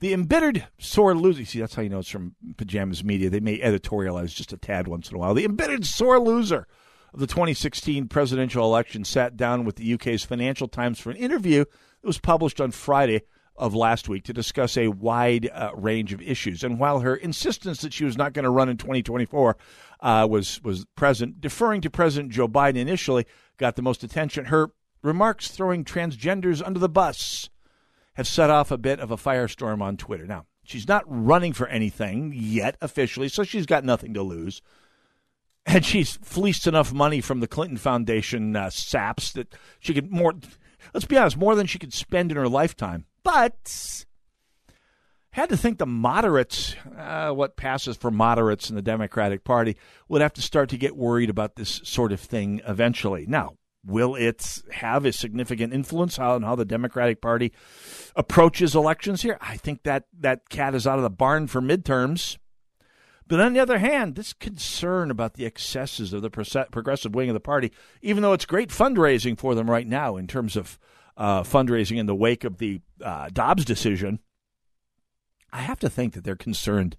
The 0.00 0.12
embittered 0.12 0.66
sore 0.78 1.14
loser. 1.14 1.44
See, 1.44 1.60
that's 1.60 1.76
how 1.76 1.82
you 1.82 1.88
know 1.88 2.00
it's 2.00 2.08
from 2.08 2.34
Pajamas 2.56 3.04
Media. 3.04 3.30
They 3.30 3.38
may 3.38 3.58
editorialize 3.58 4.34
just 4.34 4.52
a 4.52 4.56
tad 4.56 4.88
once 4.88 5.08
in 5.08 5.16
a 5.16 5.18
while. 5.18 5.32
The 5.32 5.44
embittered 5.44 5.86
sore 5.86 6.18
loser 6.18 6.66
of 7.12 7.20
the 7.20 7.26
2016 7.26 8.08
presidential 8.08 8.64
election 8.64 9.04
sat 9.04 9.36
down 9.36 9.64
with 9.64 9.76
the 9.76 9.94
UK's 9.94 10.24
Financial 10.24 10.68
Times 10.68 10.98
for 10.98 11.10
an 11.10 11.16
interview 11.16 11.64
that 11.64 12.06
was 12.06 12.18
published 12.18 12.60
on 12.60 12.70
Friday 12.70 13.22
of 13.54 13.74
last 13.74 14.08
week 14.08 14.24
to 14.24 14.32
discuss 14.32 14.76
a 14.76 14.88
wide 14.88 15.50
uh, 15.52 15.70
range 15.74 16.12
of 16.12 16.22
issues. 16.22 16.64
And 16.64 16.78
while 16.78 17.00
her 17.00 17.14
insistence 17.14 17.82
that 17.82 17.92
she 17.92 18.04
was 18.04 18.16
not 18.16 18.32
going 18.32 18.44
to 18.44 18.50
run 18.50 18.68
in 18.68 18.76
2024 18.78 19.56
uh, 20.00 20.26
was 20.28 20.62
was 20.62 20.86
present, 20.96 21.40
deferring 21.40 21.80
to 21.82 21.90
President 21.90 22.32
Joe 22.32 22.48
Biden 22.48 22.76
initially 22.76 23.26
got 23.58 23.76
the 23.76 23.82
most 23.82 24.02
attention. 24.02 24.46
Her 24.46 24.70
remarks 25.02 25.48
throwing 25.48 25.84
transgenders 25.84 26.62
under 26.64 26.80
the 26.80 26.88
bus 26.88 27.50
have 28.14 28.26
set 28.26 28.50
off 28.50 28.70
a 28.70 28.78
bit 28.78 29.00
of 29.00 29.10
a 29.10 29.16
firestorm 29.16 29.82
on 29.82 29.96
Twitter. 29.96 30.26
Now, 30.26 30.46
she's 30.64 30.88
not 30.88 31.04
running 31.06 31.52
for 31.52 31.66
anything 31.68 32.32
yet 32.34 32.76
officially, 32.80 33.28
so 33.28 33.42
she's 33.42 33.66
got 33.66 33.84
nothing 33.84 34.14
to 34.14 34.22
lose. 34.22 34.62
And 35.64 35.84
she's 35.84 36.16
fleeced 36.22 36.66
enough 36.66 36.92
money 36.92 37.20
from 37.20 37.40
the 37.40 37.46
Clinton 37.46 37.76
Foundation 37.76 38.56
uh, 38.56 38.70
saps 38.70 39.32
that 39.32 39.54
she 39.78 39.94
could 39.94 40.10
more, 40.10 40.34
let's 40.92 41.06
be 41.06 41.16
honest, 41.16 41.36
more 41.36 41.54
than 41.54 41.66
she 41.66 41.78
could 41.78 41.92
spend 41.92 42.30
in 42.30 42.36
her 42.36 42.48
lifetime. 42.48 43.06
But 43.22 44.04
had 45.30 45.48
to 45.50 45.56
think 45.56 45.78
the 45.78 45.86
moderates, 45.86 46.74
uh, 46.98 47.30
what 47.30 47.56
passes 47.56 47.96
for 47.96 48.10
moderates 48.10 48.70
in 48.70 48.76
the 48.76 48.82
Democratic 48.82 49.44
Party, 49.44 49.76
would 50.08 50.20
have 50.20 50.32
to 50.34 50.42
start 50.42 50.68
to 50.70 50.76
get 50.76 50.96
worried 50.96 51.30
about 51.30 51.54
this 51.54 51.80
sort 51.84 52.12
of 52.12 52.20
thing 52.20 52.60
eventually. 52.66 53.24
Now, 53.26 53.54
Will 53.84 54.14
it 54.14 54.62
have 54.70 55.04
a 55.04 55.12
significant 55.12 55.72
influence 55.72 56.16
on 56.16 56.42
how 56.42 56.54
the 56.54 56.64
Democratic 56.64 57.20
Party 57.20 57.52
approaches 58.14 58.76
elections 58.76 59.22
here? 59.22 59.38
I 59.40 59.56
think 59.56 59.82
that 59.82 60.04
that 60.20 60.48
cat 60.48 60.76
is 60.76 60.86
out 60.86 60.98
of 60.98 61.02
the 61.02 61.10
barn 61.10 61.48
for 61.48 61.60
midterms. 61.60 62.38
But 63.28 63.40
on 63.40 63.52
the 63.52 63.60
other 63.60 63.78
hand, 63.78 64.14
this 64.14 64.32
concern 64.32 65.10
about 65.10 65.34
the 65.34 65.46
excesses 65.46 66.12
of 66.12 66.22
the 66.22 66.30
progressive 66.30 67.14
wing 67.14 67.30
of 67.30 67.34
the 67.34 67.40
party, 67.40 67.72
even 68.02 68.22
though 68.22 68.32
it's 68.32 68.44
great 68.44 68.70
fundraising 68.70 69.38
for 69.38 69.54
them 69.54 69.70
right 69.70 69.86
now 69.86 70.16
in 70.16 70.26
terms 70.26 70.56
of 70.56 70.78
uh, 71.16 71.42
fundraising 71.42 71.98
in 71.98 72.06
the 72.06 72.14
wake 72.14 72.44
of 72.44 72.58
the 72.58 72.80
uh, 73.02 73.28
Dobbs 73.32 73.64
decision, 73.64 74.18
I 75.52 75.60
have 75.60 75.78
to 75.80 75.90
think 75.90 76.14
that 76.14 76.24
they're 76.24 76.36
concerned 76.36 76.96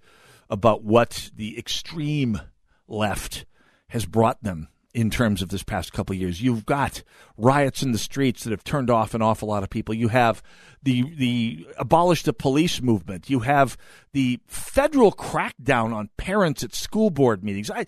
about 0.50 0.84
what 0.84 1.32
the 1.36 1.58
extreme 1.58 2.40
left 2.88 3.46
has 3.90 4.06
brought 4.06 4.44
them 4.44 4.70
in 4.94 5.10
terms 5.10 5.42
of 5.42 5.50
this 5.50 5.64
past 5.64 5.92
couple 5.92 6.14
of 6.14 6.20
years. 6.20 6.42
You've 6.42 6.66
got 6.66 7.04
riots 7.38 7.82
in 7.82 7.92
the 7.92 7.98
streets 7.98 8.44
that 8.44 8.52
have 8.52 8.64
turned 8.64 8.90
off 8.90 9.14
an 9.14 9.22
awful 9.22 9.48
lot 9.48 9.64
of 9.64 9.70
people. 9.70 9.96
You 9.96 10.10
have 10.10 10.44
the 10.84 11.04
the 11.16 11.68
abolish 11.78 12.24
the 12.24 12.34
police 12.34 12.82
movement. 12.82 13.30
You 13.30 13.40
have 13.40 13.78
the 14.14 14.40
federal 14.48 15.12
crackdown 15.12 15.94
on 15.94 16.10
parents 16.18 16.64
at 16.64 16.76
school 16.76 17.10
board 17.10 17.44
meetings. 17.44 17.72
I 17.72 17.86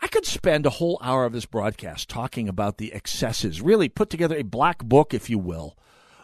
I 0.00 0.08
could 0.08 0.26
spend 0.26 0.66
a 0.66 0.70
whole 0.70 0.98
hour 1.02 1.24
of 1.24 1.32
this 1.32 1.46
broadcast 1.46 2.08
talking 2.08 2.48
about 2.48 2.78
the 2.78 2.92
excesses, 2.94 3.60
really 3.60 3.88
put 3.88 4.10
together 4.10 4.36
a 4.36 4.42
black 4.42 4.82
book, 4.82 5.12
if 5.12 5.28
you 5.28 5.38
will, 5.38 5.76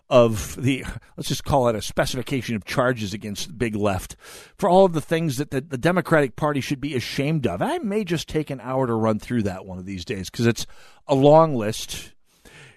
of 0.08 0.60
the 0.62 0.84
let's 1.16 1.28
just 1.28 1.44
call 1.44 1.68
it 1.68 1.74
a 1.74 1.82
specification 1.82 2.54
of 2.54 2.64
charges 2.64 3.12
against 3.12 3.48
the 3.48 3.54
big 3.54 3.74
left 3.74 4.16
for 4.56 4.68
all 4.68 4.84
of 4.84 4.92
the 4.92 5.00
things 5.00 5.36
that 5.36 5.50
the, 5.50 5.60
the 5.60 5.78
Democratic 5.78 6.36
Party 6.36 6.60
should 6.60 6.80
be 6.80 6.94
ashamed 6.94 7.46
of. 7.46 7.60
I 7.60 7.78
may 7.78 8.04
just 8.04 8.28
take 8.28 8.50
an 8.50 8.60
hour 8.60 8.86
to 8.86 8.94
run 8.94 9.18
through 9.18 9.42
that 9.44 9.66
one 9.66 9.78
of 9.78 9.86
these 9.86 10.04
days 10.04 10.30
because 10.30 10.46
it's 10.46 10.66
a 11.08 11.14
long 11.16 11.56
list, 11.56 12.12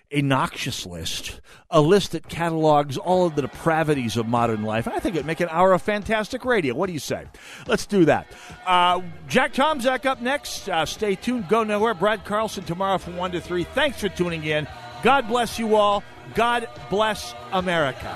a 0.09 0.23
noxious 0.23 0.87
list, 0.87 1.39
a 1.69 1.81
list 1.81 2.13
that 2.13 2.27
catalogs 2.27 2.97
all 2.97 3.27
of 3.27 3.35
the 3.35 3.43
depravities 3.43 4.17
of 4.17 4.27
modern 4.27 4.63
life. 4.63 4.87
I 4.87 4.97
think 4.97 5.15
it'd 5.15 5.27
make 5.27 5.39
an 5.39 5.49
hour 5.51 5.73
of 5.73 5.83
fantastic 5.83 6.45
radio. 6.45 6.73
What 6.73 6.87
do 6.87 6.93
you 6.93 6.99
say? 6.99 7.27
Let's 7.67 7.85
do 7.85 8.05
that. 8.05 8.25
Uh, 8.65 9.01
Jack 9.27 9.53
Tomczak 9.53 10.07
up 10.07 10.19
next. 10.19 10.67
Uh, 10.67 10.87
stay 10.87 11.13
tuned. 11.13 11.47
Go 11.47 11.63
nowhere. 11.63 11.93
Brad 11.93 12.25
Carlson 12.25 12.63
tomorrow 12.63 12.97
from 12.97 13.17
1 13.17 13.33
to 13.33 13.41
3. 13.41 13.65
Thanks 13.65 13.99
for 13.99 14.09
tuning 14.09 14.45
in. 14.45 14.67
God 15.03 15.27
bless 15.27 15.59
you 15.59 15.75
all. 15.75 16.03
God 16.35 16.67
bless 16.89 17.33
America. 17.51 18.15